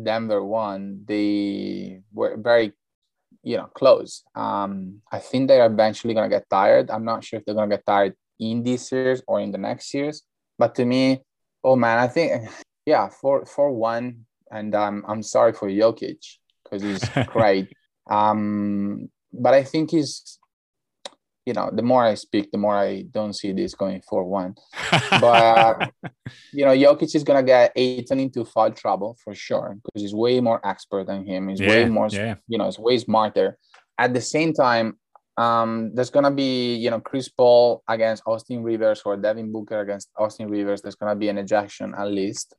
Denver 0.00 0.44
won, 0.44 1.02
they 1.06 2.00
were 2.12 2.36
very, 2.36 2.72
you 3.42 3.56
know, 3.56 3.66
close. 3.66 4.24
Um, 4.34 5.02
I 5.10 5.18
think 5.18 5.48
they're 5.48 5.66
eventually 5.66 6.14
gonna 6.14 6.28
get 6.28 6.48
tired. 6.50 6.90
I'm 6.90 7.04
not 7.04 7.24
sure 7.24 7.38
if 7.38 7.44
they're 7.44 7.54
gonna 7.54 7.76
get 7.76 7.86
tired 7.86 8.14
in 8.38 8.62
this 8.62 8.88
series 8.88 9.22
or 9.26 9.40
in 9.40 9.52
the 9.52 9.58
next 9.58 9.90
series. 9.90 10.22
But 10.58 10.74
to 10.76 10.84
me, 10.84 11.22
oh 11.62 11.76
man, 11.76 11.98
I 11.98 12.08
think 12.08 12.48
yeah, 12.88 13.10
four 13.10 13.44
four 13.44 13.70
one, 13.72 14.24
and 14.50 14.74
um, 14.74 15.04
I'm 15.06 15.22
sorry 15.22 15.52
for 15.52 15.68
Jokic 15.68 16.24
because 16.64 16.82
he's 16.82 17.26
great. 17.26 17.68
Um, 18.10 19.10
but 19.30 19.52
I 19.52 19.62
think 19.62 19.90
he's, 19.90 20.38
you 21.44 21.52
know, 21.52 21.70
the 21.70 21.82
more 21.82 22.02
I 22.02 22.14
speak, 22.14 22.50
the 22.50 22.56
more 22.56 22.74
I 22.74 23.02
don't 23.02 23.34
see 23.34 23.52
this 23.52 23.74
going 23.74 24.00
four 24.08 24.24
one 24.24 24.54
but 25.20 25.92
you 26.52 26.64
know, 26.64 26.72
Jokic 26.72 27.14
is 27.14 27.24
gonna 27.24 27.42
get 27.42 27.72
Ayton 27.76 28.20
into 28.20 28.46
foul 28.46 28.72
trouble 28.72 29.18
for 29.22 29.34
sure 29.34 29.76
because 29.84 30.02
he's 30.02 30.14
way 30.14 30.40
more 30.40 30.66
expert 30.66 31.06
than 31.08 31.26
him. 31.26 31.48
He's 31.48 31.60
way 31.60 31.84
more, 31.86 32.08
yeah. 32.10 32.36
you 32.46 32.56
know, 32.56 32.66
he's 32.66 32.78
way 32.78 32.96
smarter. 32.96 33.58
At 33.98 34.14
the 34.14 34.20
same 34.20 34.54
time, 34.54 34.96
um, 35.36 35.92
there's 35.94 36.10
gonna 36.10 36.30
be, 36.30 36.76
you 36.76 36.90
know, 36.90 37.00
Chris 37.00 37.28
Paul 37.28 37.82
against 37.86 38.22
Austin 38.26 38.62
Rivers 38.62 39.02
or 39.04 39.16
Devin 39.16 39.52
Booker 39.52 39.80
against 39.80 40.08
Austin 40.16 40.48
Rivers. 40.48 40.82
There's 40.82 40.96
gonna 40.96 41.16
be 41.16 41.28
an 41.28 41.38
ejection 41.38 41.94
at 41.96 42.08
least. 42.08 42.54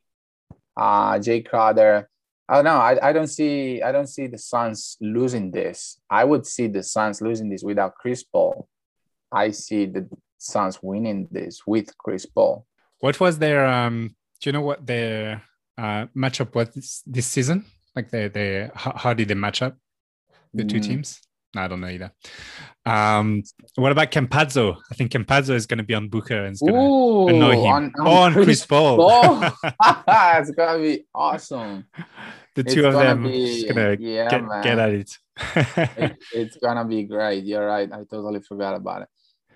Uh, 0.79 1.13
Jae 1.25 1.45
Crowder. 1.49 2.09
I 2.47 2.55
don't 2.55 2.65
know. 2.69 2.81
I, 2.89 3.09
I 3.09 3.11
don't 3.13 3.27
see 3.37 3.81
I 3.87 3.91
don't 3.95 4.07
see 4.15 4.25
the 4.27 4.37
Suns 4.51 4.97
losing 5.01 5.51
this. 5.59 5.99
I 6.09 6.23
would 6.29 6.45
see 6.55 6.67
the 6.67 6.81
Suns 6.93 7.17
losing 7.27 7.49
this 7.49 7.63
without 7.63 7.93
Chris 8.01 8.23
Paul. 8.23 8.67
I 9.43 9.51
see 9.51 9.85
the 9.95 10.03
Suns 10.39 10.75
winning 10.81 11.27
this 11.37 11.55
with 11.67 11.87
Chris 12.03 12.25
Paul. 12.25 12.65
What 13.01 13.19
was 13.19 13.37
their 13.37 13.61
um 13.67 14.15
do 14.39 14.43
you 14.49 14.53
know 14.55 14.61
what 14.69 14.81
their 14.91 15.43
uh 15.77 16.01
matchup 16.15 16.55
was 16.55 16.69
this, 16.75 17.03
this 17.05 17.27
season? 17.27 17.65
Like 17.95 18.09
they 18.09 18.27
they 18.29 18.69
how, 18.73 18.93
how 19.03 19.13
did 19.13 19.27
they 19.27 19.35
match 19.45 19.61
up 19.61 19.73
the 20.53 20.63
two 20.63 20.79
Mm. 20.79 20.87
teams? 20.87 21.21
I 21.55 21.67
don't 21.67 21.81
know 21.81 21.87
either. 21.87 22.11
Um 22.85 23.43
what 23.75 23.91
about 23.91 24.11
Campazzo? 24.11 24.77
I 24.91 24.95
think 24.95 25.11
Campazzo 25.11 25.51
is 25.51 25.65
gonna 25.65 25.83
be 25.83 25.93
on 25.95 26.07
Booker 26.09 26.43
and 26.45 26.53
it's 26.53 26.61
gonna 26.61 26.77
annoy 26.77 27.53
him. 27.59 27.65
on, 27.65 27.93
Or 27.99 28.07
on 28.25 28.33
Chris 28.33 28.65
Paul. 28.65 28.97
Paul. 28.97 29.43
it's 30.07 30.51
gonna 30.51 30.79
be 30.79 31.05
awesome. 31.13 31.85
the 32.55 32.61
It's 32.61 32.73
two 32.73 32.85
of 32.85 32.93
them 32.93 33.23
be- 33.23 33.67
gonna 33.67 33.97
yeah, 33.99 34.29
get, 34.29 34.43
man. 34.45 34.61
get 34.63 34.79
at 34.79 34.89
it. 34.91 35.17
It- 35.97 36.17
it's 36.33 36.57
gonna 36.57 36.85
be 36.85 37.03
great. 37.03 37.43
You're 37.45 37.65
right. 37.65 37.91
I 37.91 37.97
totally 38.09 38.41
forgot 38.41 38.75
about 38.75 39.03
it. 39.03 39.09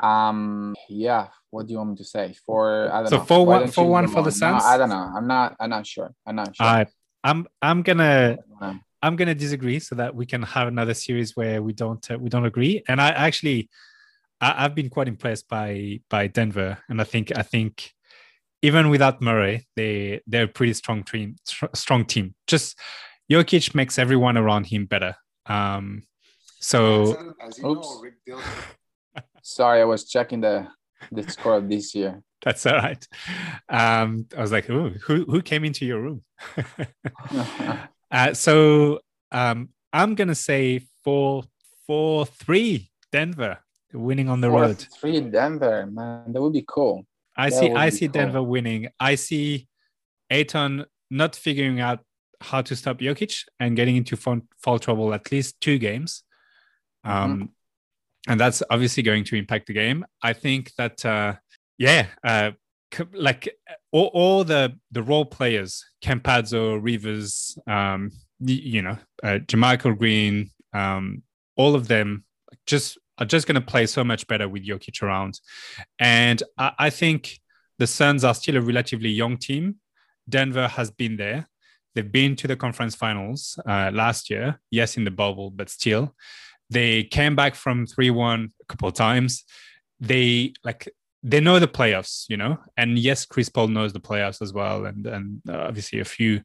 Um, 0.04 0.74
yeah. 0.90 1.28
What 1.52 1.68
do 1.68 1.74
you 1.74 1.78
want 1.78 1.92
me 1.92 1.96
to 1.98 2.04
say? 2.04 2.34
For 2.46 2.90
I 2.92 3.00
don't 3.02 3.10
So 3.10 3.18
know. 3.18 3.24
four 3.26 3.46
Why 3.46 3.60
one- 3.62 3.70
don't 3.70 3.90
one 3.90 4.08
for 4.08 4.24
the 4.24 4.32
on? 4.46 4.54
No, 4.54 4.60
Suns? 4.60 4.64
I 4.66 4.78
don't 4.78 4.90
know. 4.90 5.12
I'm 5.16 5.28
not. 5.28 5.56
I'm 5.60 5.70
not 5.70 5.86
sure. 5.86 6.12
I'm 6.26 6.36
not 6.36 6.56
sure. 6.56 6.66
I 6.66 6.86
I'm 7.24 7.46
I'm 7.62 7.84
gonna 7.84 8.38
I'm 9.04 9.18
gonna 9.18 9.36
disagree 9.36 9.80
so 9.80 9.96
that 9.96 10.16
we 10.16 10.26
can 10.26 10.42
have 10.42 10.70
another 10.70 10.94
series 10.94 11.36
where 11.36 11.62
we 11.62 11.74
don't 11.74 12.10
uh, 12.10 12.18
we 12.18 12.30
don't 12.30 12.46
agree. 12.46 12.82
And 12.88 13.02
I 13.02 13.10
actually 13.10 13.70
I, 14.40 14.66
I've 14.66 14.76
been 14.76 14.90
quite 14.90 15.10
impressed 15.10 15.50
by 15.50 16.00
by 16.10 16.28
Denver, 16.28 16.78
and 16.88 17.02
I 17.02 17.04
think 17.04 17.32
I 17.38 17.44
think 17.44 17.92
even 18.62 18.90
without 18.90 19.22
Murray, 19.22 19.68
they 19.76 20.22
they're 20.26 20.46
a 20.46 20.48
pretty 20.48 20.74
strong 20.74 21.04
team. 21.04 21.36
str- 21.44 21.76
Strong 21.76 22.06
team. 22.06 22.34
Just 22.48 22.80
Jokic 23.30 23.76
makes 23.76 24.00
everyone 24.00 24.38
around 24.38 24.68
him 24.68 24.86
better. 24.86 25.16
Um, 25.46 26.04
so 26.60 27.34
Oops. 27.64 28.02
Sorry, 29.44 29.82
I 29.82 29.86
was 29.86 30.10
checking 30.10 30.40
the 30.40 30.68
the 31.12 31.24
score 31.30 31.58
of 31.58 31.68
this 31.68 31.94
year. 31.94 32.24
that's 32.42 32.66
all 32.66 32.78
right. 32.78 33.06
Um, 33.68 34.28
I 34.36 34.42
was 34.42 34.54
like, 34.54 34.70
Ooh, 34.70 34.92
who 35.06 35.26
who 35.26 35.42
came 35.42 35.66
into 35.66 35.86
your 35.86 36.02
room? 36.02 36.22
Uh, 38.14 38.34
so 38.34 39.00
um, 39.32 39.70
I'm 39.92 40.16
gonna 40.16 40.36
say 40.36 40.86
four, 41.04 41.44
four, 41.86 42.26
three, 42.26 42.92
Denver 43.12 43.60
winning 43.94 44.30
on 44.30 44.42
the 44.42 44.50
Four, 44.50 44.62
road. 44.62 44.88
Three 45.00 45.20
Denver, 45.22 45.86
man. 45.86 46.34
That 46.34 46.42
would 46.42 46.54
be 46.54 46.66
cool. 46.68 47.06
I 47.36 47.50
that 47.50 47.60
see, 47.60 47.72
I 47.72 47.90
see 47.90 48.08
cool. 48.08 48.14
Denver 48.14 48.44
winning. 48.44 48.90
I 49.00 49.16
see 49.16 49.68
Ayton 50.30 50.86
not 51.10 51.36
figuring 51.36 51.80
out 51.80 52.00
how 52.42 52.62
to 52.62 52.76
stop 52.76 53.00
Jokic 53.00 53.46
and 53.60 53.76
getting 53.76 53.96
into 53.96 54.18
foul, 54.18 54.80
trouble 54.80 55.14
at 55.14 55.32
least 55.32 55.62
two 55.62 55.78
games. 55.78 56.24
Um, 57.04 57.52
and 58.28 58.40
that's 58.40 58.64
obviously 58.70 59.04
going 59.04 59.24
to 59.26 59.36
impact 59.36 59.68
the 59.68 59.74
game. 59.74 60.06
I 60.22 60.34
think 60.34 60.72
that, 60.78 61.06
uh, 61.06 61.36
yeah, 61.78 62.08
uh, 62.24 62.52
like 63.14 63.50
all, 63.92 64.12
all 64.14 64.44
the 64.44 64.78
the 64.92 65.04
role 65.04 65.26
players, 65.26 65.84
Campazzo, 66.04 66.82
Rivers, 66.82 67.58
um, 67.68 68.12
you 68.40 68.82
know, 68.82 68.98
uh, 69.24 69.40
JaMychal 69.46 69.98
Green, 69.98 70.50
um, 70.74 71.24
all 71.56 71.76
of 71.76 71.88
them 71.88 72.26
just 72.66 72.98
are 73.18 73.26
just 73.26 73.48
going 73.48 73.56
to 73.56 73.62
play 73.62 73.86
so 73.86 74.04
much 74.04 74.28
better 74.28 74.50
with 74.50 74.66
Jokic 74.66 75.02
around. 75.02 75.40
And 76.00 76.42
I, 76.58 76.72
I 76.80 76.90
think 76.90 77.40
the 77.80 77.88
Suns 77.88 78.24
are 78.24 78.34
still 78.34 78.58
a 78.58 78.62
relatively 78.62 79.10
young 79.10 79.38
team. 79.38 79.76
Denver 80.28 80.68
has 80.68 80.90
been 80.92 81.18
there. 81.18 81.48
They've 81.96 82.12
been 82.12 82.36
to 82.38 82.48
the 82.48 82.56
conference 82.56 82.96
finals 82.96 83.60
uh, 83.68 83.92
last 83.94 84.30
year. 84.30 84.60
Yes, 84.72 84.98
in 84.98 85.04
the 85.04 85.12
bubble, 85.12 85.52
but 85.52 85.70
still, 85.70 86.16
they 86.70 87.04
came 87.04 87.36
back 87.36 87.56
from 87.56 87.86
three-one 87.86 88.50
a 88.62 88.66
couple 88.66 88.88
of 88.88 88.96
times. 88.96 89.44
They 90.00 90.54
like 90.64 90.90
they 91.24 91.40
know 91.40 91.58
the 91.60 91.68
playoffs, 91.68 92.26
you 92.30 92.38
know. 92.38 92.58
And 92.78 93.00
yes, 93.00 93.26
Chris 93.26 93.50
Paul 93.50 93.70
knows 93.70 93.94
the 93.94 94.00
playoffs 94.02 94.42
as 94.42 94.54
well, 94.54 94.86
and 94.86 95.06
and 95.08 95.42
uh, 95.50 95.58
obviously 95.68 96.00
a 96.00 96.06
few 96.06 96.42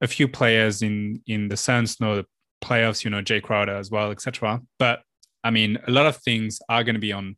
a 0.00 0.06
few 0.06 0.28
players 0.28 0.82
in 0.82 1.22
in 1.26 1.48
the 1.48 1.56
Suns 1.56 2.00
know 2.00 2.16
the 2.16 2.26
playoffs. 2.62 3.04
You 3.04 3.10
know, 3.10 3.22
Jae 3.22 3.42
Crowder 3.42 3.76
as 3.76 3.90
well, 3.90 4.10
etc. 4.10 4.60
But 4.78 5.00
I 5.44 5.50
mean, 5.50 5.78
a 5.86 5.90
lot 5.90 6.06
of 6.06 6.16
things 6.18 6.60
are 6.68 6.84
going 6.84 6.94
to 6.94 7.00
be 7.00 7.12
on 7.12 7.36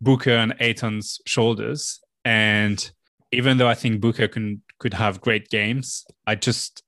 Booker 0.00 0.32
and 0.32 0.54
Ayton's 0.58 1.20
shoulders. 1.26 2.00
And 2.24 2.90
even 3.32 3.58
though 3.58 3.68
I 3.68 3.74
think 3.74 4.00
Booker 4.00 4.26
can 4.28 4.62
could 4.78 4.94
have 4.94 5.20
great 5.20 5.48
games, 5.50 6.04
I 6.26 6.34
just 6.34 6.82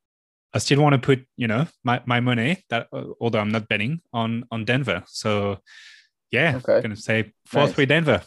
I 0.54 0.58
still 0.58 0.80
want 0.82 0.94
to 0.94 0.98
put 0.98 1.26
you 1.36 1.46
know 1.48 1.66
my, 1.84 2.00
my 2.06 2.20
money 2.20 2.64
that 2.70 2.88
although 3.20 3.38
I'm 3.40 3.50
not 3.52 3.68
betting 3.68 4.00
on 4.12 4.44
on 4.50 4.64
Denver. 4.64 5.02
So 5.06 5.58
yeah, 6.30 6.56
Okay. 6.56 6.76
I'm 6.76 6.82
gonna 6.82 6.96
say 6.96 7.32
four 7.46 7.64
Nice. 7.64 7.74
three 7.74 7.86
Denver. 7.86 8.22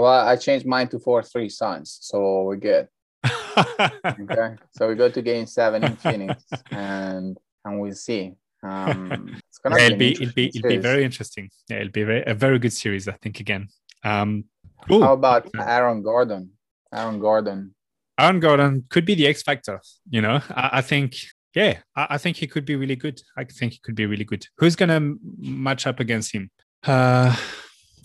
Well, 0.00 0.26
I 0.26 0.36
changed 0.36 0.66
mine 0.66 0.88
to 0.88 0.98
four 0.98 1.22
three 1.22 1.48
Suns, 1.48 1.98
so 2.00 2.44
we're 2.44 2.56
good. 2.56 2.88
Okay, 3.26 4.56
so 4.70 4.88
we 4.88 4.94
go 4.94 5.10
to 5.10 5.22
Game 5.22 5.46
Seven 5.46 5.84
in 5.84 5.96
Phoenix, 5.96 6.44
and 6.70 7.36
and 7.64 7.80
we'll 7.80 7.94
see. 7.94 8.32
Um, 8.62 9.36
it's 9.48 9.58
gonna 9.58 9.76
Yeah, 9.78 9.94
be 9.94 10.12
it'll 10.12 10.22
be 10.22 10.22
it'll 10.22 10.34
be 10.34 10.46
it'll 10.54 10.68
be 10.68 10.76
very 10.78 11.04
interesting. 11.04 11.50
Yeah, 11.68 11.78
it'll 11.78 11.92
be 11.92 12.04
very, 12.04 12.24
a 12.26 12.34
very 12.34 12.58
good 12.58 12.72
series, 12.72 13.06
I 13.06 13.12
think. 13.20 13.40
Again, 13.40 13.68
um, 14.02 14.44
ooh, 14.90 15.02
How 15.02 15.12
about 15.12 15.50
Aaron 15.58 16.02
Gordon? 16.02 16.50
Aaron 16.94 17.18
Gordon. 17.20 17.74
Aaron 18.18 18.40
Gordon 18.40 18.84
could 18.88 19.04
be 19.04 19.14
the 19.14 19.26
X 19.26 19.42
factor. 19.42 19.80
You 20.08 20.22
know, 20.22 20.40
I, 20.50 20.70
I 20.74 20.80
think. 20.80 21.16
Yeah, 21.54 21.78
I, 21.94 22.06
I 22.10 22.18
think 22.18 22.38
he 22.38 22.46
could 22.46 22.64
be 22.64 22.76
really 22.76 22.96
good. 22.96 23.20
I 23.36 23.44
think 23.44 23.72
he 23.74 23.78
could 23.82 23.94
be 23.94 24.06
really 24.06 24.24
good. 24.24 24.46
Who's 24.56 24.74
gonna 24.74 25.14
match 25.38 25.86
up 25.86 26.00
against 26.00 26.32
him? 26.32 26.50
Uh, 26.84 27.36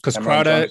because 0.07 0.23
Crowder 0.25 0.67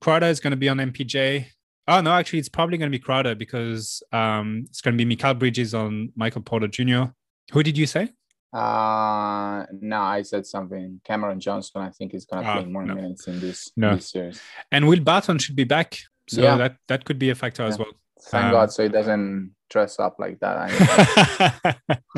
Crowder 0.00 0.26
is 0.26 0.40
gonna 0.40 0.56
be 0.56 0.68
on 0.68 0.78
MPJ. 0.78 1.46
Oh 1.86 2.00
no, 2.00 2.12
actually, 2.12 2.38
it's 2.40 2.48
probably 2.48 2.78
gonna 2.78 2.90
be 2.90 2.98
Crowder 2.98 3.34
because 3.34 4.02
um, 4.12 4.64
it's 4.68 4.80
gonna 4.80 4.96
be 4.96 5.04
Mikal 5.04 5.38
Bridges 5.38 5.74
on 5.74 6.12
Michael 6.16 6.42
Porter 6.42 6.68
Jr. 6.68 7.04
Who 7.52 7.62
did 7.62 7.76
you 7.78 7.86
say? 7.86 8.10
Uh, 8.52 9.66
no, 9.80 10.00
I 10.00 10.22
said 10.22 10.46
something. 10.46 11.00
Cameron 11.04 11.38
Johnson, 11.38 11.82
I 11.82 11.90
think, 11.90 12.14
is 12.14 12.24
going 12.24 12.42
to 12.44 12.48
Ah, 12.48 12.54
play 12.56 12.64
more 12.64 12.82
no. 12.82 12.94
minutes 12.94 13.28
in 13.28 13.40
this, 13.40 13.70
No. 13.76 13.94
this 13.96 14.08
series. 14.10 14.40
And 14.72 14.88
Will 14.88 15.00
Barton 15.00 15.36
should 15.38 15.54
be 15.54 15.64
back. 15.64 15.98
So 16.30 16.40
Yeah. 16.42 16.56
that, 16.56 16.76
that 16.88 17.04
could 17.04 17.18
be 17.18 17.28
a 17.28 17.34
factor 17.34 17.62
as 17.64 17.78
well. 17.78 17.92
Thank 18.22 18.46
Um, 18.46 18.50
God, 18.52 18.72
so 18.72 18.84
he 18.84 18.88
doesn't 18.88 19.54
dress 19.68 19.98
up 19.98 20.16
like 20.18 20.40
that. 20.40 21.76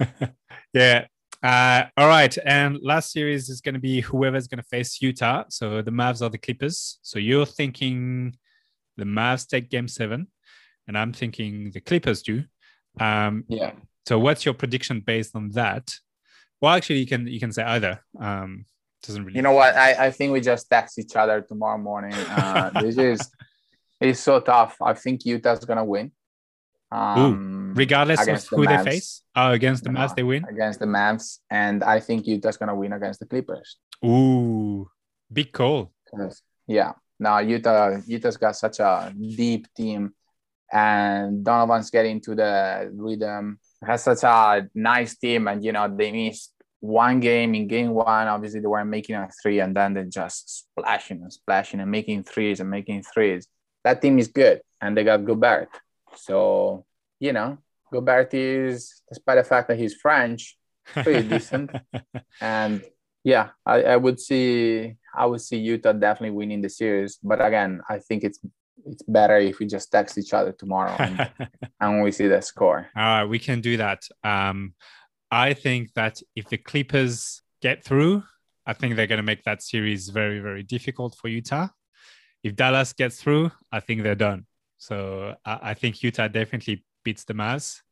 yeah. 0.72 1.06
Uh, 1.42 1.84
all 1.96 2.06
right. 2.06 2.36
And 2.44 2.78
last 2.82 3.10
series 3.10 3.48
is 3.48 3.60
going 3.60 3.74
to 3.74 3.80
be 3.80 4.00
whoever's 4.00 4.46
going 4.46 4.62
to 4.62 4.68
face 4.68 5.02
Utah. 5.02 5.44
So 5.48 5.82
the 5.82 5.90
Mavs 5.90 6.22
are 6.22 6.30
the 6.30 6.38
Clippers. 6.38 6.98
So 7.02 7.18
you're 7.18 7.46
thinking 7.46 8.36
the 8.96 9.04
Mavs 9.04 9.46
take 9.46 9.70
game 9.70 9.88
seven, 9.88 10.28
and 10.86 10.96
I'm 10.96 11.12
thinking 11.12 11.70
the 11.72 11.80
Clippers 11.80 12.22
do. 12.22 12.44
Um, 13.00 13.44
yeah. 13.48 13.72
so 14.06 14.18
what's 14.18 14.44
your 14.44 14.54
prediction 14.54 15.00
based 15.00 15.34
on 15.34 15.50
that? 15.50 15.92
Well, 16.60 16.74
actually, 16.74 16.98
you 16.98 17.06
can 17.06 17.26
you 17.26 17.40
can 17.40 17.52
say 17.52 17.64
either. 17.64 18.00
Um, 18.20 18.66
doesn't 19.02 19.24
really. 19.24 19.36
You 19.36 19.42
know 19.42 19.52
what? 19.52 19.74
I, 19.74 20.06
I 20.06 20.10
think 20.10 20.32
we 20.32 20.40
just 20.40 20.70
text 20.70 20.98
each 20.98 21.16
other 21.16 21.40
tomorrow 21.40 21.78
morning. 21.78 22.14
Uh, 22.14 22.70
this 22.80 22.96
is 22.98 23.30
it's 24.00 24.20
so 24.20 24.38
tough. 24.38 24.76
I 24.80 24.94
think 24.94 25.24
Utah's 25.24 25.64
gonna 25.64 25.84
win. 25.84 26.12
Um, 26.92 27.72
regardless 27.74 28.20
of 28.20 28.28
against 28.28 28.50
the 28.50 28.56
who 28.56 28.66
they 28.66 28.84
face. 28.84 29.22
Oh, 29.34 29.50
against 29.52 29.84
the 29.84 29.90
No, 29.90 30.00
Mavs, 30.00 30.14
they 30.14 30.22
win. 30.22 30.44
against 30.48 30.78
the 30.78 30.86
Mavs, 30.86 31.38
and 31.50 31.82
I 31.82 32.00
think 32.00 32.26
Utah's 32.26 32.56
gonna 32.58 32.74
win 32.76 32.92
against 32.92 33.20
the 33.20 33.26
Clippers. 33.26 33.78
Ooh, 34.04 34.88
big 35.32 35.52
call. 35.52 35.92
yeah, 36.66 36.92
now 37.18 37.38
Utah 37.38 37.96
Utah's 38.06 38.36
got 38.36 38.56
such 38.56 38.80
a 38.80 39.12
deep 39.18 39.66
team, 39.74 40.12
and 40.70 41.44
Donovan's 41.44 41.90
getting 41.90 42.20
to 42.22 42.34
the 42.34 42.90
rhythm. 42.94 43.58
Has 43.84 44.04
such 44.04 44.22
a 44.22 44.68
nice 44.74 45.16
team, 45.16 45.48
and 45.48 45.64
you 45.64 45.72
know 45.72 45.88
they 45.88 46.12
missed 46.12 46.52
one 46.80 47.20
game 47.20 47.54
in 47.54 47.66
game 47.68 47.90
one. 47.94 48.28
Obviously, 48.28 48.60
they 48.60 48.66
were 48.66 48.84
making 48.84 49.16
a 49.16 49.28
three, 49.42 49.60
and 49.60 49.74
then 49.74 49.94
they 49.94 50.04
just 50.04 50.68
splashing 50.76 51.22
and 51.22 51.32
splashing 51.32 51.80
and 51.80 51.90
making 51.90 52.22
threes 52.24 52.60
and 52.60 52.68
making 52.70 53.02
threes. 53.02 53.46
That 53.82 54.02
team 54.02 54.18
is 54.18 54.28
good, 54.28 54.60
and 54.80 54.96
they 54.96 55.04
got 55.04 55.24
Gobert. 55.24 55.68
So 56.16 56.84
you 57.20 57.32
know, 57.32 57.58
Gobert 57.92 58.34
is, 58.34 59.02
despite 59.08 59.38
the 59.38 59.44
fact 59.44 59.68
that 59.68 59.78
he's 59.78 59.94
French, 59.94 60.56
pretty 60.86 61.28
decent. 61.28 61.70
And 62.40 62.82
yeah, 63.22 63.50
I, 63.64 63.82
I 63.82 63.96
would 63.96 64.18
see 64.18 64.96
I 65.14 65.26
would 65.26 65.40
see 65.40 65.58
Utah 65.58 65.92
definitely 65.92 66.36
winning 66.36 66.62
the 66.62 66.68
series. 66.68 67.18
But 67.22 67.44
again, 67.44 67.80
I 67.88 67.98
think 67.98 68.24
it's 68.24 68.40
it's 68.84 69.02
better 69.02 69.36
if 69.36 69.58
we 69.58 69.66
just 69.66 69.92
text 69.92 70.18
each 70.18 70.32
other 70.32 70.52
tomorrow 70.52 70.96
and, 70.98 71.30
and 71.80 72.02
we 72.02 72.10
see 72.10 72.26
the 72.26 72.40
score. 72.40 72.88
All 72.96 73.02
right, 73.02 73.24
we 73.24 73.38
can 73.38 73.60
do 73.60 73.76
that. 73.76 74.02
Um, 74.24 74.74
I 75.30 75.54
think 75.54 75.94
that 75.94 76.20
if 76.34 76.48
the 76.48 76.58
Clippers 76.58 77.42
get 77.60 77.84
through, 77.84 78.24
I 78.66 78.72
think 78.72 78.96
they're 78.96 79.06
going 79.06 79.18
to 79.18 79.22
make 79.22 79.44
that 79.44 79.62
series 79.62 80.08
very, 80.08 80.40
very 80.40 80.64
difficult 80.64 81.14
for 81.14 81.28
Utah. 81.28 81.68
If 82.42 82.56
Dallas 82.56 82.92
gets 82.92 83.22
through, 83.22 83.52
I 83.70 83.78
think 83.78 84.02
they're 84.02 84.16
done. 84.16 84.46
So 84.82 85.36
I, 85.44 85.58
I 85.70 85.74
think 85.74 86.02
Utah 86.02 86.26
definitely 86.26 86.84
beats 87.04 87.22
the 87.22 87.34
Mavs, 87.34 87.82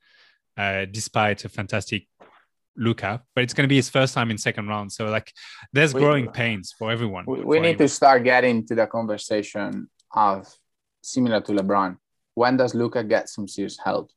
uh, 0.57 0.87
despite 0.91 1.45
a 1.45 1.49
fantastic 1.49 2.09
Luka. 2.77 3.23
But 3.33 3.45
it's 3.45 3.55
going 3.55 3.63
to 3.63 3.69
be 3.69 3.77
his 3.77 3.89
first 3.89 4.13
time 4.13 4.29
in 4.33 4.39
second 4.39 4.67
round. 4.67 4.91
So 4.91 5.05
like, 5.07 5.33
there's 5.73 5.95
We- 5.95 6.01
growing 6.01 6.27
pains 6.33 6.75
for 6.77 6.91
everyone. 6.91 7.27
We, 7.29 7.43
for 7.43 7.45
need 7.45 7.59
anyone. 7.59 7.79
to 7.79 7.89
start 7.89 8.25
getting 8.25 8.67
to 8.67 8.75
the 8.75 8.89
conversation 8.89 9.89
of 10.13 10.53
similar 11.01 11.41
to 11.43 11.53
LeBron. 11.53 11.97
When 12.35 12.57
does 12.57 12.75
Luka 12.75 13.05
get 13.05 13.29
some 13.29 13.47
serious 13.47 13.79
help? 13.79 14.11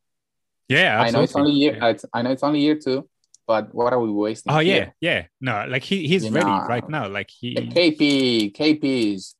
Yeah, 0.67 0.99
I 0.99 1.11
know 1.11 1.21
it's 1.21 1.35
only 1.35 1.51
absolutely. 1.51 1.59
year. 1.59 1.77
Yeah. 1.79 2.09
I 2.11 2.21
know 2.23 2.31
it's 2.31 2.43
only 2.43 2.61
year 2.61 2.79
two, 2.79 3.07
but 3.45 3.63
what 3.75 3.93
are 3.93 3.99
we 3.99 4.09
wasting? 4.11 4.51
Oh 4.51 4.59
yeah, 4.59 4.73
here? 4.73 4.95
yeah. 5.01 5.25
No, 5.41 5.65
like 5.69 5.83
he, 5.83 6.07
he's 6.07 6.25
You 6.25 6.31
ready 6.31 6.49
know, 6.49 6.65
right 6.67 6.87
now. 6.89 7.07
Like 7.07 7.29
he, 7.29 7.53
KP, 7.55 8.55
KP 8.55 9.13
is, 9.13 9.35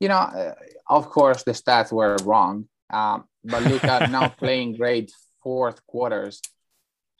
you 0.00 0.08
know, 0.08 0.16
uh, 0.16 0.54
of 0.88 1.08
course 1.10 1.42
the 1.44 1.52
stats 1.52 1.92
were 1.92 2.16
wrong, 2.24 2.66
um, 2.92 3.24
but 3.44 3.62
Luka 3.62 4.08
now 4.10 4.28
playing 4.28 4.76
great 4.76 5.12
fourth 5.42 5.86
quarters. 5.86 6.40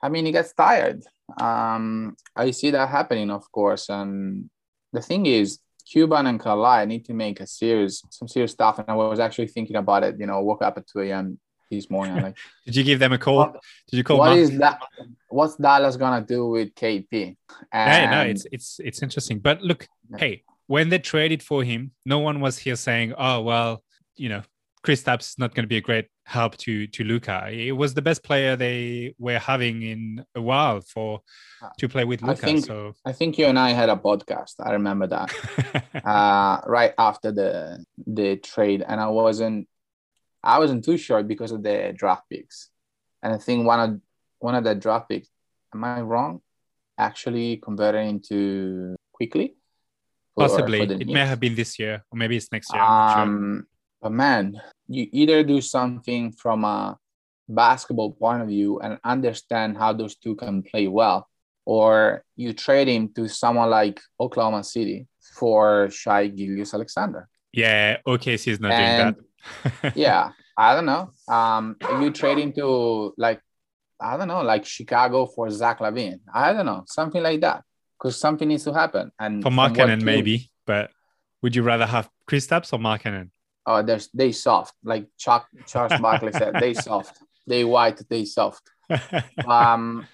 I 0.02 0.08
mean, 0.08 0.24
he 0.26 0.32
gets 0.32 0.52
tired. 0.54 1.02
Um, 1.38 2.16
I 2.34 2.50
see 2.52 2.70
that 2.70 2.88
happening, 2.88 3.30
of 3.30 3.50
course. 3.52 3.88
And 3.90 4.48
the 4.92 5.02
thing 5.02 5.26
is, 5.26 5.58
Cuban 5.90 6.26
and 6.26 6.40
Carlisle 6.40 6.86
need 6.86 7.04
to 7.06 7.12
make 7.14 7.40
a 7.40 7.46
serious, 7.46 8.02
some 8.10 8.28
serious 8.28 8.52
stuff. 8.52 8.78
And 8.78 8.88
I 8.88 8.94
was 8.94 9.20
actually 9.20 9.48
thinking 9.48 9.76
about 9.76 10.02
it. 10.04 10.16
You 10.18 10.26
know, 10.26 10.40
woke 10.40 10.62
up 10.62 10.78
at 10.78 10.86
two 10.86 11.00
a.m. 11.00 11.38
this 11.70 11.90
morning. 11.90 12.16
I'm 12.16 12.22
like, 12.22 12.36
did 12.66 12.76
you 12.76 12.84
give 12.84 12.98
them 12.98 13.12
a 13.12 13.18
call? 13.18 13.36
what, 13.36 13.60
Did 13.90 13.96
you 13.98 14.04
call? 14.04 14.18
what 14.18 14.38
is 14.38 14.56
that? 14.58 14.80
What's 15.28 15.56
Dallas 15.56 15.96
gonna 15.96 16.24
do 16.24 16.48
with 16.48 16.74
KP? 16.74 17.36
Yeah, 17.74 18.10
no, 18.10 18.20
And- 18.22 18.30
it's 18.30 18.46
it's 18.52 18.80
it's 18.82 19.02
interesting. 19.02 19.38
But 19.38 19.62
look, 19.62 19.86
hey, 20.16 20.44
when 20.70 20.88
they 20.88 21.00
traded 21.00 21.42
for 21.42 21.64
him, 21.64 21.90
no 22.06 22.20
one 22.20 22.38
was 22.38 22.56
here 22.56 22.76
saying, 22.76 23.12
"Oh, 23.18 23.40
well, 23.42 23.82
you 24.14 24.28
know, 24.28 24.42
Kristaps 24.86 25.30
is 25.30 25.38
not 25.42 25.52
going 25.52 25.64
to 25.64 25.72
be 25.74 25.78
a 25.78 25.86
great 25.88 26.06
help 26.26 26.56
to 26.58 26.86
to 26.94 27.02
Luka." 27.02 27.48
It 27.50 27.72
was 27.82 27.92
the 27.94 28.02
best 28.08 28.22
player 28.22 28.54
they 28.54 29.12
were 29.18 29.40
having 29.40 29.82
in 29.82 30.24
a 30.36 30.40
while 30.40 30.80
for 30.80 31.22
to 31.80 31.88
play 31.88 32.04
with 32.04 32.22
I 32.22 32.28
Luka. 32.28 32.46
think- 32.46 32.64
so 32.66 32.94
I 33.04 33.12
think 33.18 33.36
you 33.36 33.46
and 33.46 33.58
I 33.58 33.70
had 33.80 33.88
a 33.88 33.96
podcast. 33.96 34.54
I 34.68 34.70
remember 34.78 35.08
that. 35.08 35.28
uh, 36.14 36.60
right 36.78 36.94
after 36.96 37.32
the 37.32 37.84
the 38.18 38.36
trade, 38.36 38.84
and 38.86 39.00
I 39.00 39.08
wasn't 39.08 39.66
I 40.54 40.56
wasn't 40.62 40.84
too 40.84 40.96
sure 40.96 41.24
because 41.24 41.50
of 41.50 41.64
the 41.64 41.92
draft 42.00 42.24
picks, 42.30 42.70
and 43.24 43.34
I 43.34 43.38
think 43.38 43.66
one 43.66 43.80
of 43.86 43.90
one 44.38 44.54
of 44.54 44.62
the 44.62 44.76
draft 44.76 45.08
picks, 45.08 45.28
am 45.74 45.82
I 45.82 46.00
wrong? 46.00 46.42
Actually 46.96 47.56
converted 47.56 48.06
into 48.06 48.94
quickly. 49.12 49.56
For- 50.40 50.48
possibly 50.48 50.86
for 50.86 50.92
it 50.94 51.06
may 51.06 51.26
have 51.26 51.40
been 51.40 51.54
this 51.54 51.78
year 51.78 52.02
or 52.10 52.16
maybe 52.18 52.36
it's 52.36 52.50
next 52.52 52.72
year. 52.72 52.82
I'm 52.82 53.12
sure. 53.14 53.22
Um, 53.22 53.66
but 54.02 54.12
man, 54.12 54.60
you 54.88 55.06
either 55.12 55.42
do 55.44 55.60
something 55.60 56.32
from 56.32 56.64
a 56.64 56.96
basketball 57.48 58.12
point 58.12 58.42
of 58.42 58.48
view 58.48 58.80
and 58.80 58.98
understand 59.04 59.76
how 59.76 59.92
those 59.92 60.14
two 60.16 60.34
can 60.36 60.62
play 60.62 60.86
well, 60.88 61.28
or 61.64 62.24
you 62.36 62.52
trade 62.52 62.88
him 62.88 63.10
to 63.16 63.28
someone 63.28 63.68
like 63.70 64.00
Oklahoma 64.18 64.64
City 64.64 65.06
for 65.38 65.90
Shai 65.90 66.28
Gilgeous-Alexander. 66.28 67.28
Yeah, 67.52 67.98
OKC 68.06 68.48
is 68.52 68.60
not 68.60 68.72
And- 68.72 69.16
doing 69.16 69.26
that. 69.82 69.96
Yeah, 69.96 70.30
I 70.56 70.74
don't 70.74 70.86
know. 70.86 71.10
Um, 71.28 71.76
you 72.00 72.10
trade 72.10 72.38
him 72.38 72.52
to 72.54 73.12
like 73.18 73.40
I 74.02 74.16
don't 74.16 74.28
know, 74.28 74.40
like 74.42 74.64
Chicago 74.64 75.26
for 75.26 75.50
Zach 75.50 75.80
LaVine. 75.80 76.20
I 76.32 76.54
don't 76.54 76.64
know, 76.64 76.84
something 76.86 77.22
like 77.22 77.40
that, 77.42 77.64
because 78.00 78.18
something 78.18 78.48
needs 78.48 78.64
to 78.64 78.72
happen. 78.72 79.12
And 79.18 79.42
for 79.42 79.50
Markkanen, 79.50 80.02
maybe. 80.02 80.50
But 80.66 80.90
would 81.42 81.54
you 81.54 81.62
rather 81.62 81.86
have 81.86 82.08
Kristaps 82.28 82.72
or 82.72 82.78
Markkanen? 82.78 83.30
Oh, 83.66 83.82
there's 83.82 84.08
they 84.14 84.32
soft, 84.32 84.74
like 84.82 85.06
Chuck 85.18 85.46
Charles 85.66 86.00
Barkley 86.00 86.32
said, 86.32 86.54
they 86.58 86.74
soft, 86.88 87.18
they 87.46 87.64
white, 87.64 88.00
they 88.08 88.24
soft. 88.24 88.62
Um, 89.46 90.06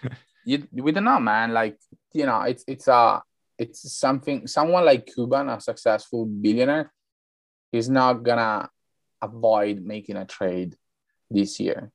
you 0.45 0.67
we 0.73 0.93
don't 0.93 1.05
know, 1.05 1.21
man. 1.21 1.53
Like 1.53 1.79
you 2.13 2.27
know, 2.27 2.43
it's 2.43 2.65
it's 2.67 2.89
a 2.89 3.23
it's 3.59 3.93
something. 3.93 4.47
Someone 4.47 4.85
like 4.85 5.07
Cuban, 5.07 5.49
a 5.49 5.61
successful 5.61 6.27
billionaire, 6.27 6.93
is 7.73 7.89
not 7.89 8.23
gonna 8.23 8.69
avoid 9.23 9.83
making 9.83 10.17
a 10.17 10.25
trade 10.25 10.77
this 11.31 11.59
year, 11.61 11.91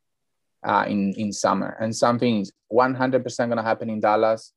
uh, 0.66 0.86
in 0.88 1.14
in 1.14 1.32
summer, 1.32 1.78
and 1.80 1.96
something 1.96 2.42
is 2.42 2.52
one 2.68 2.96
hundred 2.96 3.24
percent 3.24 3.50
gonna 3.50 3.64
happen 3.64 3.90
in 3.90 4.00
Dallas. 4.00 4.54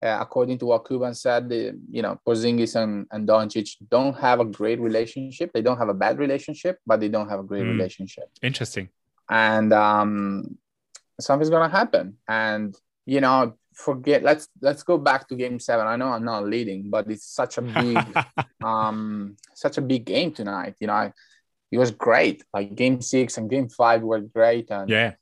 Uh, 0.00 0.18
according 0.20 0.56
to 0.58 0.66
what 0.66 0.86
Cuban 0.86 1.12
said, 1.12 1.48
the, 1.48 1.76
you 1.90 2.02
know, 2.02 2.20
Porzingis 2.24 2.76
and, 2.76 3.06
and 3.10 3.26
Doncic 3.26 3.76
don't 3.90 4.16
have 4.16 4.38
a 4.38 4.44
great 4.44 4.78
relationship. 4.80 5.50
They 5.52 5.60
don't 5.62 5.78
have 5.78 5.88
a 5.88 5.94
bad 5.94 6.18
relationship, 6.20 6.78
but 6.86 7.00
they 7.00 7.08
don't 7.08 7.28
have 7.28 7.40
a 7.40 7.42
great 7.42 7.64
Mm. 7.64 7.72
relationship 7.76 8.28
Interesting. 8.40 8.88
and 9.28 9.72
um, 9.72 10.56
something's 11.20 11.50
gonna 11.50 11.68
happen. 11.80 12.16
And 12.28 12.76
you 13.06 13.20
know, 13.20 13.54
forget. 13.74 14.22
Let's 14.22 14.48
let's 14.60 14.82
go 14.82 14.98
back 14.98 15.28
to 15.28 15.34
Game 15.34 15.58
Seven. 15.58 15.86
I 15.86 15.96
know 15.96 16.08
I'm 16.08 16.24
not 16.24 16.44
leading, 16.46 16.90
but 16.90 17.10
it's 17.10 17.24
such 17.26 17.58
a 17.58 17.62
big, 17.62 17.98
um, 18.62 19.36
such 19.54 19.78
a 19.78 19.80
big 19.82 20.04
game 20.04 20.30
tonight. 20.32 20.74
You 20.80 20.86
know, 20.88 20.92
I, 20.92 21.12
it 21.72 21.78
was 21.78 21.90
great. 21.90 22.44
Like 22.52 22.74
Game 22.74 23.00
Six 23.00 23.36
and 23.38 23.48
Game 23.50 23.68
Five 23.68 24.02
were 24.02 24.20
great, 24.20 24.70
and 24.70 24.88
yeah. 24.88 25.14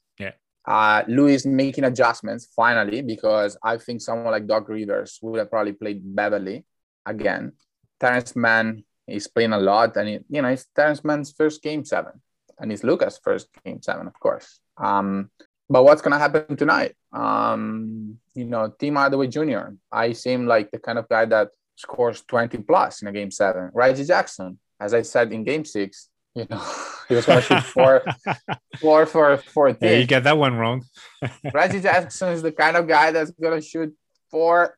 Uh, 0.67 1.05
Lue 1.07 1.37
making 1.45 1.85
adjustments 1.85 2.49
finally 2.57 3.01
because 3.01 3.57
I 3.63 3.77
think 3.77 4.01
someone 4.01 4.33
like 4.33 4.47
Doc 4.47 4.69
Rivers 4.69 5.19
would 5.23 5.39
have 5.39 5.51
probably 5.51 5.73
played 5.73 6.03
Beverley 6.03 6.65
again. 7.05 7.53
Terance 8.01 8.35
Mann 8.35 8.85
is 9.07 9.29
playing 9.29 9.53
a 9.53 9.59
lot, 9.59 9.97
and 9.97 10.09
it, 10.09 10.25
you 10.29 10.43
know 10.43 10.49
it's 10.49 10.67
Terance 10.75 11.05
Mann's 11.05 11.33
first 11.33 11.63
game 11.63 11.85
seven, 11.85 12.21
and 12.59 12.73
it's 12.73 12.83
Luka's 12.83 13.21
first 13.23 13.49
game 13.65 13.81
seven, 13.81 14.07
of 14.09 14.19
course. 14.19 14.61
Um, 14.77 15.31
but 15.71 15.85
what's 15.85 16.03
gonna 16.03 16.19
happen 16.19 16.57
tonight? 16.57 16.97
Um, 17.13 18.19
you 18.35 18.45
know, 18.45 18.73
Tim 18.79 18.97
Hardaway 18.97 19.29
Jr. 19.29 19.71
I 19.91 20.13
seem 20.13 20.47
like 20.47 20.71
the 20.71 20.79
kind 20.79 20.99
of 20.99 21.09
guy 21.09 21.25
that 21.27 21.51
scores 21.77 22.23
20 22.23 22.59
plus 22.59 23.03
in 23.03 23.09
a 23.09 23.13
game 23.13 23.31
seven. 23.31 23.71
Reggie 23.73 24.05
Jackson, 24.05 24.59
as 24.81 24.95
I 24.95 25.03
said 25.03 25.33
in 25.33 25.45
game 25.45 25.65
six, 25.65 26.09
you 26.37 26.47
know, 26.49 26.63
He 27.09 27.15
was 27.15 27.25
going 27.25 27.41
to 27.41 27.47
shoot 27.47 27.63
four, 27.63 28.05
four 28.81 29.07
for 29.07 29.37
14. 29.37 29.79
Yeah, 29.81 29.97
you 29.97 30.07
get 30.07 30.25
that 30.25 30.37
one 30.37 30.55
wrong. 30.57 30.85
Reggie 31.55 31.81
Jackson 31.81 32.31
is 32.31 32.43
the 32.43 32.51
kind 32.51 32.77
of 32.77 32.89
guy 32.89 33.13
that's 33.13 33.31
going 33.31 33.61
to 33.61 33.67
shoot 33.67 33.95
four, 34.31 34.77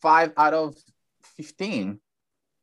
five 0.00 0.32
out 0.36 0.54
of 0.54 0.74
15. 1.36 2.00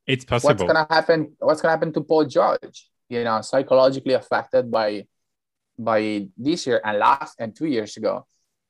It's 0.07 0.25
possible. 0.25 0.49
What's 0.49 0.63
going 0.63 0.87
to 0.87 0.93
happen? 0.93 1.35
What's 1.39 1.61
going 1.61 1.71
to 1.71 1.77
happen 1.77 1.93
to 1.93 2.01
Paul 2.01 2.25
George? 2.25 2.89
You 3.07 3.23
know, 3.23 3.41
psychologically 3.41 4.13
affected 4.13 4.71
by 4.71 5.05
by 5.77 6.27
this 6.37 6.67
year 6.67 6.81
and 6.83 6.97
last 6.97 7.35
and 7.39 7.55
two 7.55 7.67
years 7.67 7.95
ago. 7.97 8.25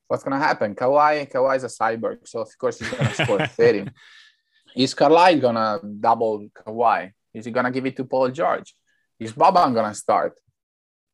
What's 0.08 0.24
going 0.24 0.40
to 0.40 0.46
happen? 0.46 0.76
Kawhi, 0.76 1.32
Kawhi 1.32 1.56
is 1.56 1.64
a 1.64 1.68
cyborg, 1.68 2.28
so 2.28 2.42
of 2.42 2.58
course 2.58 2.80
he's 2.80 2.90
going 2.90 3.08
to 3.08 3.24
score 3.24 3.48
30. 3.48 3.90
Is 4.76 4.94
Carlisle 4.94 5.40
going 5.40 5.56
to 5.56 5.80
double 6.00 6.48
Kawhi? 6.54 7.12
Is 7.34 7.46
he 7.46 7.52
going 7.52 7.66
to 7.66 7.72
give 7.72 7.86
it 7.86 7.96
to 7.98 8.06
Paul 8.06 8.30
George? 8.30 8.76
Is 9.26 9.34
Boban 9.34 9.74
to 9.92 9.96
start? 9.96 10.40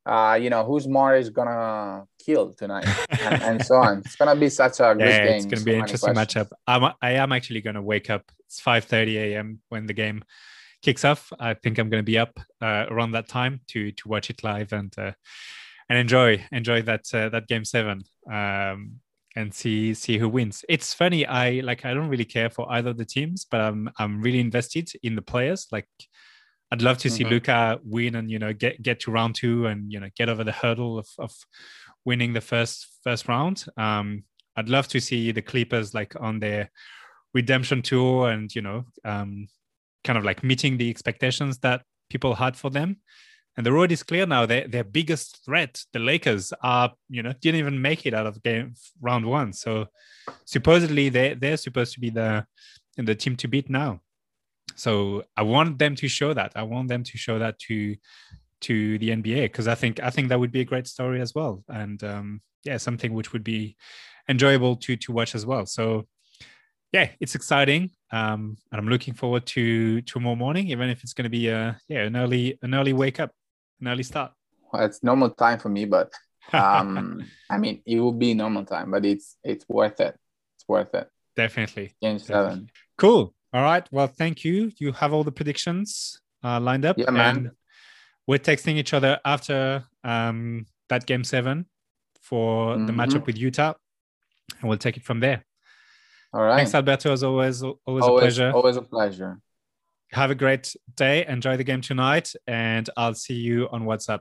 Uh, 0.05 0.39
you 0.41 0.49
know, 0.49 0.63
who's 0.63 0.87
more 0.87 1.15
is 1.15 1.29
to 1.47 2.03
kill 2.23 2.53
tonight? 2.53 2.87
and, 3.21 3.43
and, 3.43 3.65
so 3.65 3.75
on. 3.75 3.99
It's 3.99 4.15
to 4.33 4.39
be 4.39 4.49
such 4.49 4.79
a 4.79 4.95
good 4.97 5.07
yeah, 5.07 5.25
game. 5.25 5.35
It's 5.35 5.45
going 5.45 5.59
to 5.59 5.65
be 5.65 5.73
an 5.73 5.81
interesting 5.81 6.13
matchup. 6.13 6.49
I'm, 6.65 6.93
I 7.01 7.11
am 7.11 7.31
actually 7.31 7.61
to 7.75 7.81
wake 7.81 8.09
up. 8.09 8.23
It's 8.47 8.59
5.30 8.59 9.15
a.m. 9.15 9.59
when 9.69 9.85
the 9.85 9.93
game 9.93 10.23
kicks 10.81 11.05
off. 11.05 11.31
I 11.39 11.53
think 11.53 11.77
I'm 11.77 11.89
to 12.01 12.11
be 12.11 12.17
up 12.17 12.39
uh, 12.61 12.85
around 12.89 13.11
that 13.11 13.27
time 13.27 13.61
to 13.67 13.91
to 13.91 14.07
watch 14.07 14.29
it 14.29 14.43
live 14.43 14.73
and 14.73 14.93
uh, 14.97 15.11
and 15.89 15.97
enjoy 15.97 16.45
enjoy 16.51 16.81
that 16.83 17.13
uh, 17.13 17.29
that 17.29 17.47
game 17.47 17.65
seven 17.65 18.03
um, 18.31 18.99
and 19.35 19.53
see 19.53 19.93
see 19.93 20.17
who 20.17 20.29
wins. 20.29 20.63
It's 20.69 20.93
funny. 20.93 21.25
I 21.25 21.61
like. 21.61 21.85
I 21.85 21.93
don't 21.93 22.09
really 22.09 22.25
care 22.25 22.49
for 22.49 22.71
either 22.71 22.91
of 22.91 22.97
the 22.97 23.05
teams, 23.05 23.45
but 23.49 23.61
I'm 23.61 23.89
I'm 23.97 24.21
really 24.21 24.39
invested 24.39 24.91
in 25.03 25.15
the 25.15 25.21
players. 25.21 25.67
Like, 25.71 25.87
I'd 26.71 26.81
love 26.81 26.99
to 26.99 27.09
see 27.09 27.23
mm-hmm. 27.23 27.33
Luka 27.33 27.79
win 27.83 28.15
and 28.15 28.29
you 28.29 28.39
know 28.39 28.53
get 28.53 28.81
get 28.81 28.99
to 29.01 29.11
round 29.11 29.35
two 29.35 29.65
and 29.65 29.91
you 29.91 29.99
know 29.99 30.09
get 30.15 30.29
over 30.29 30.43
the 30.43 30.51
hurdle 30.51 30.99
of 30.99 31.07
of 31.17 31.33
winning 32.05 32.33
the 32.33 32.41
first 32.41 32.87
first 33.03 33.27
round. 33.27 33.65
Um, 33.77 34.23
I'd 34.55 34.69
love 34.69 34.87
to 34.89 34.99
see 34.99 35.31
the 35.31 35.41
Clippers 35.41 35.93
like 35.93 36.15
on 36.19 36.39
their 36.39 36.69
redemption 37.33 37.81
tour 37.81 38.29
and 38.29 38.53
you 38.53 38.61
know 38.61 38.85
um, 39.03 39.47
kind 40.03 40.17
of 40.17 40.25
like 40.25 40.43
meeting 40.43 40.77
the 40.77 40.89
expectations 40.89 41.59
that 41.59 41.83
people 42.09 42.35
had 42.35 42.55
for 42.55 42.69
them. 42.69 42.97
And 43.57 43.65
the 43.65 43.73
road 43.73 43.91
is 43.91 44.03
clear 44.03 44.25
now. 44.25 44.45
Their 44.45 44.67
their 44.67 44.83
biggest 44.83 45.43
threat, 45.43 45.83
the 45.91 45.99
Lakers, 45.99 46.53
are 46.61 46.93
you 47.09 47.23
know 47.23 47.33
didn't 47.41 47.59
even 47.59 47.81
make 47.81 48.05
it 48.05 48.13
out 48.13 48.27
of 48.27 48.43
game 48.43 48.75
round 49.01 49.25
one. 49.25 49.53
So 49.53 49.87
supposedly 50.45 51.09
they 51.09 51.33
they're 51.33 51.57
supposed 51.57 51.93
to 51.93 51.99
be 51.99 52.09
the 52.09 52.45
the 52.95 53.15
team 53.15 53.35
to 53.37 53.47
beat 53.47 53.69
now. 53.69 54.01
So 54.79 55.23
I 55.35 55.43
want 55.43 55.77
them 55.77 55.95
to 55.95 56.07
show 56.07 56.33
that. 56.33 56.53
I 56.55 56.63
want 56.63 56.87
them 56.87 57.03
to 57.03 57.17
show 57.17 57.37
that 57.39 57.59
to 57.67 57.97
to 58.61 58.97
the 58.99 59.09
NBA 59.09 59.43
because 59.43 59.67
I 59.67 59.75
think 59.75 60.01
I 60.01 60.09
think 60.09 60.29
that 60.29 60.39
would 60.39 60.53
be 60.53 60.61
a 60.61 60.65
great 60.65 60.87
story 60.87 61.19
as 61.19 61.35
well. 61.35 61.63
And 61.67 62.01
um, 62.03 62.41
yeah, 62.63 62.77
something 62.77 63.13
which 63.13 63.33
would 63.33 63.43
be 63.43 63.75
enjoyable 64.29 64.77
to 64.77 64.95
to 64.95 65.11
watch 65.11 65.35
as 65.35 65.45
well. 65.45 65.65
So 65.65 66.07
yeah, 66.93 67.09
it's 67.19 67.35
exciting, 67.35 67.91
um, 68.11 68.57
and 68.71 68.79
I'm 68.79 68.87
looking 68.87 69.13
forward 69.13 69.45
to 69.47 70.01
tomorrow 70.01 70.35
morning, 70.35 70.69
even 70.69 70.89
if 70.89 71.03
it's 71.03 71.13
going 71.13 71.25
to 71.25 71.29
be 71.29 71.49
a 71.49 71.77
yeah 71.89 72.03
an 72.03 72.15
early 72.15 72.57
an 72.61 72.73
early 72.73 72.93
wake 72.93 73.19
up, 73.19 73.31
an 73.81 73.89
early 73.89 74.03
start. 74.03 74.31
Well, 74.71 74.85
it's 74.85 75.03
normal 75.03 75.31
time 75.31 75.59
for 75.59 75.69
me, 75.69 75.83
but 75.85 76.13
um, 76.53 77.25
I 77.49 77.57
mean 77.57 77.81
it 77.85 77.99
will 77.99 78.13
be 78.13 78.33
normal 78.33 78.63
time, 78.63 78.91
but 78.91 79.05
it's 79.05 79.35
it's 79.43 79.65
worth 79.67 79.99
it. 79.99 80.15
It's 80.55 80.67
worth 80.69 80.93
it. 80.93 81.09
Definitely. 81.35 81.95
Game 82.01 82.17
Definitely. 82.17 82.49
seven. 82.49 82.71
Cool. 82.97 83.33
All 83.53 83.63
right. 83.63 83.87
Well, 83.91 84.07
thank 84.07 84.43
you. 84.43 84.71
You 84.77 84.91
have 84.93 85.13
all 85.13 85.23
the 85.23 85.31
predictions 85.31 86.19
uh, 86.43 86.59
lined 86.59 86.85
up. 86.85 86.97
Yeah, 86.97 87.09
man. 87.09 87.51
we're 88.27 88.39
texting 88.39 88.75
each 88.75 88.93
other 88.93 89.19
after 89.25 89.85
um, 90.03 90.65
that 90.89 91.05
game 91.05 91.23
seven 91.23 91.65
for 92.21 92.75
mm-hmm. 92.75 92.85
the 92.85 92.93
matchup 92.93 93.25
with 93.25 93.37
Utah, 93.37 93.73
and 94.59 94.69
we'll 94.69 94.77
take 94.77 94.97
it 94.97 95.03
from 95.03 95.19
there. 95.19 95.43
All 96.31 96.41
right. 96.41 96.57
Thanks, 96.57 96.75
Alberto. 96.75 97.11
As 97.11 97.23
always, 97.23 97.63
always, 97.63 97.79
always 97.85 98.05
a 98.05 98.09
pleasure. 98.09 98.51
Always 98.51 98.75
a 98.75 98.81
pleasure. 98.83 99.39
Have 100.11 100.31
a 100.31 100.35
great 100.35 100.75
day. 100.95 101.25
Enjoy 101.25 101.57
the 101.57 101.63
game 101.63 101.81
tonight, 101.81 102.33
and 102.45 102.87
I'll 102.95 103.15
see 103.15 103.35
you 103.35 103.67
on 103.71 103.83
WhatsApp. 103.83 104.19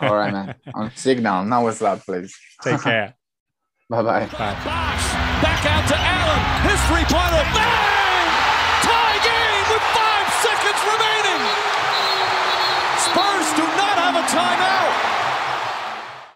All 0.00 0.14
right, 0.14 0.32
man. 0.32 0.54
on 0.74 0.92
Signal. 0.94 1.44
Now 1.44 1.64
WhatsApp, 1.64 2.04
please. 2.04 2.36
Take 2.62 2.82
care. 2.82 3.14
Bye-bye. 3.90 4.26
Bye. 4.26 4.60
Bosh 4.64 5.08
back 5.42 5.64
out 5.66 5.88
to 5.88 5.96
Allen. 5.96 6.70
His 6.70 6.80
three-pointer. 6.88 7.97